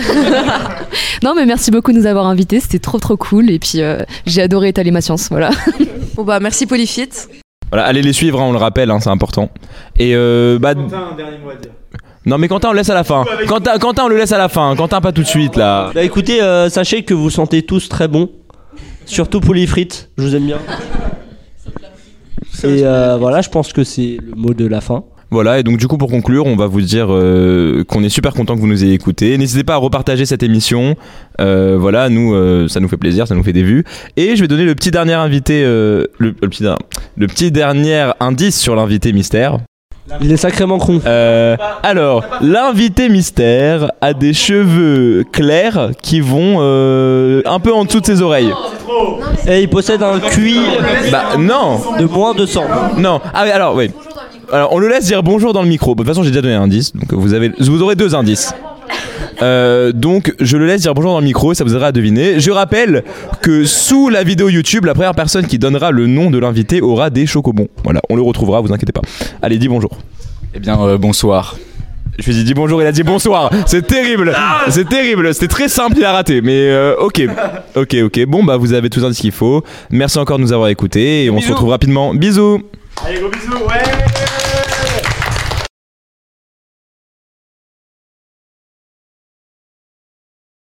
non 1.24 1.34
mais 1.34 1.44
merci 1.44 1.72
beaucoup 1.72 1.90
de 1.90 1.98
nous 1.98 2.06
avoir 2.06 2.26
invités, 2.26 2.60
c'était 2.60 2.78
trop 2.78 3.00
trop 3.00 3.16
cool 3.16 3.50
et 3.50 3.58
puis 3.58 3.82
euh, 3.82 3.98
j'ai 4.26 4.40
adoré 4.40 4.68
étaler 4.68 4.92
ma 4.92 5.00
science, 5.00 5.28
voilà. 5.30 5.50
Bon 6.14 6.22
bah 6.22 6.38
merci 6.38 6.66
Polyfit. 6.66 7.08
Voilà, 7.72 7.86
allez 7.86 8.00
les 8.00 8.12
suivre, 8.12 8.40
hein, 8.40 8.44
on 8.44 8.52
le 8.52 8.58
rappelle, 8.58 8.92
hein, 8.92 9.00
c'est 9.00 9.10
important. 9.10 9.50
Et 9.98 10.14
euh, 10.14 10.60
bah. 10.60 10.74
Non 12.24 12.38
mais 12.38 12.46
Quentin 12.46 12.68
on 12.68 12.72
le 12.72 12.78
laisse 12.78 12.90
à 12.90 12.94
la 12.94 13.02
fin. 13.02 13.24
Quentin, 13.48 13.76
Quentin 13.80 14.04
on 14.04 14.08
le 14.08 14.18
laisse 14.18 14.30
à 14.30 14.38
la 14.38 14.48
fin. 14.48 14.76
Quentin 14.76 15.00
pas 15.00 15.10
tout 15.10 15.22
de 15.22 15.26
suite 15.26 15.56
là. 15.56 15.90
Bah 15.92 16.04
écoutez, 16.04 16.40
euh, 16.40 16.68
sachez 16.68 17.02
que 17.02 17.12
vous 17.12 17.30
sentez 17.30 17.62
tous 17.62 17.88
très 17.88 18.06
bon. 18.06 18.30
Surtout 19.04 19.40
Polyfrites, 19.40 20.10
je 20.16 20.22
vous 20.22 20.36
aime 20.36 20.46
bien. 20.46 20.58
Et 22.64 22.84
euh, 22.84 23.16
voilà, 23.18 23.40
je 23.40 23.48
pense 23.48 23.72
que 23.72 23.84
c'est 23.84 24.18
le 24.20 24.34
mot 24.34 24.54
de 24.54 24.66
la 24.66 24.80
fin. 24.80 25.04
Voilà, 25.30 25.58
et 25.58 25.62
donc 25.62 25.76
du 25.76 25.86
coup 25.86 25.98
pour 25.98 26.10
conclure, 26.10 26.46
on 26.46 26.56
va 26.56 26.66
vous 26.66 26.80
dire 26.80 27.08
euh, 27.10 27.84
qu'on 27.84 28.02
est 28.02 28.08
super 28.08 28.32
content 28.32 28.54
que 28.54 28.60
vous 28.60 28.66
nous 28.66 28.82
ayez 28.82 28.94
écoutés. 28.94 29.36
N'hésitez 29.36 29.62
pas 29.62 29.74
à 29.74 29.76
repartager 29.76 30.24
cette 30.24 30.42
émission. 30.42 30.96
Euh, 31.38 31.76
voilà, 31.78 32.08
nous, 32.08 32.32
euh, 32.32 32.66
ça 32.66 32.80
nous 32.80 32.88
fait 32.88 32.96
plaisir, 32.96 33.28
ça 33.28 33.34
nous 33.34 33.42
fait 33.42 33.52
des 33.52 33.62
vues. 33.62 33.84
Et 34.16 34.36
je 34.36 34.40
vais 34.40 34.48
donner 34.48 34.64
le 34.64 34.74
petit 34.74 34.90
dernier 34.90 35.12
invité, 35.12 35.62
euh, 35.64 36.06
le, 36.18 36.34
le 36.40 36.48
petit, 36.48 36.64
le 37.16 37.26
petit 37.26 37.52
dernier 37.52 38.10
indice 38.20 38.58
sur 38.58 38.74
l'invité 38.74 39.12
mystère. 39.12 39.58
Il 40.20 40.32
est 40.32 40.36
sacrément 40.36 40.78
con. 40.78 41.00
Euh, 41.06 41.56
alors, 41.82 42.24
l'invité 42.40 43.08
mystère 43.08 43.92
a 44.00 44.14
des 44.14 44.32
cheveux 44.32 45.24
clairs 45.30 45.90
qui 46.02 46.20
vont 46.20 46.58
euh, 46.60 47.42
un 47.44 47.60
peu 47.60 47.72
en 47.72 47.84
dessous 47.84 48.00
de 48.00 48.06
ses 48.06 48.22
oreilles. 48.22 48.52
Et 49.46 49.62
il 49.62 49.68
possède 49.68 50.02
un 50.02 50.18
QI 50.18 50.60
Bah 51.12 51.36
non 51.38 51.80
de 51.98 52.04
moins 52.06 52.34
de 52.34 52.46
100. 52.46 52.64
Non. 52.98 53.20
Ah 53.34 53.42
oui, 53.44 53.50
alors 53.50 53.74
oui. 53.74 53.90
Alors 54.52 54.72
on 54.72 54.78
le 54.78 54.88
laisse 54.88 55.04
dire 55.04 55.22
bonjour 55.22 55.52
dans 55.52 55.62
le 55.62 55.68
micro. 55.68 55.94
De 55.94 55.98
toute 55.98 56.06
façon, 56.06 56.22
j'ai 56.22 56.30
déjà 56.30 56.40
donné 56.40 56.54
un 56.54 56.62
indice, 56.62 56.94
donc 56.94 57.12
vous 57.12 57.34
avez, 57.34 57.52
vous 57.58 57.82
aurez 57.82 57.94
deux 57.94 58.14
indices. 58.14 58.54
Euh, 59.40 59.92
donc 59.92 60.34
je 60.40 60.56
le 60.56 60.66
laisse 60.66 60.82
dire 60.82 60.94
bonjour 60.94 61.12
dans 61.12 61.20
le 61.20 61.24
micro, 61.24 61.54
ça 61.54 61.64
vous 61.64 61.74
aidera 61.74 61.88
à 61.88 61.92
deviner. 61.92 62.40
Je 62.40 62.50
rappelle 62.50 63.04
que 63.40 63.64
sous 63.64 64.08
la 64.08 64.24
vidéo 64.24 64.48
YouTube, 64.48 64.84
la 64.84 64.94
première 64.94 65.14
personne 65.14 65.46
qui 65.46 65.58
donnera 65.58 65.90
le 65.90 66.06
nom 66.06 66.30
de 66.30 66.38
l'invité 66.38 66.80
aura 66.80 67.10
des 67.10 67.26
chocobons. 67.26 67.68
Voilà, 67.84 68.00
on 68.08 68.16
le 68.16 68.22
retrouvera, 68.22 68.60
vous 68.60 68.72
inquiétez 68.72 68.92
pas. 68.92 69.02
Allez, 69.42 69.58
dis 69.58 69.68
bonjour. 69.68 69.90
Eh 70.54 70.60
bien, 70.60 70.80
euh, 70.80 70.98
bonsoir. 70.98 71.56
Je 72.18 72.24
lui 72.24 72.32
ai 72.32 72.34
dit 72.34 72.44
dis 72.44 72.54
bonjour, 72.54 72.82
il 72.82 72.86
a 72.86 72.90
dit 72.90 73.04
bonsoir. 73.04 73.48
C'est 73.66 73.86
terrible, 73.86 74.34
c'est 74.70 74.88
terrible. 74.88 75.32
C'était 75.32 75.46
très 75.46 75.68
simple, 75.68 75.94
il 75.98 76.04
a 76.04 76.12
raté. 76.12 76.40
Mais 76.40 76.68
euh, 76.68 76.96
ok, 76.98 77.22
ok, 77.76 77.96
ok. 78.06 78.24
Bon 78.26 78.42
bah 78.42 78.56
vous 78.56 78.72
avez 78.72 78.90
tous 78.90 79.04
indices 79.04 79.20
qu'il 79.20 79.30
faut. 79.30 79.62
Merci 79.90 80.18
encore 80.18 80.38
de 80.38 80.42
nous 80.42 80.52
avoir 80.52 80.68
écoutés 80.68 81.26
et 81.26 81.30
on 81.30 81.40
se 81.40 81.50
retrouve 81.50 81.68
rapidement. 81.68 82.14
Bisous. 82.14 82.60
Allez, 83.06 83.20
gros 83.20 83.30
bisous, 83.30 83.64
ouais 83.68 84.17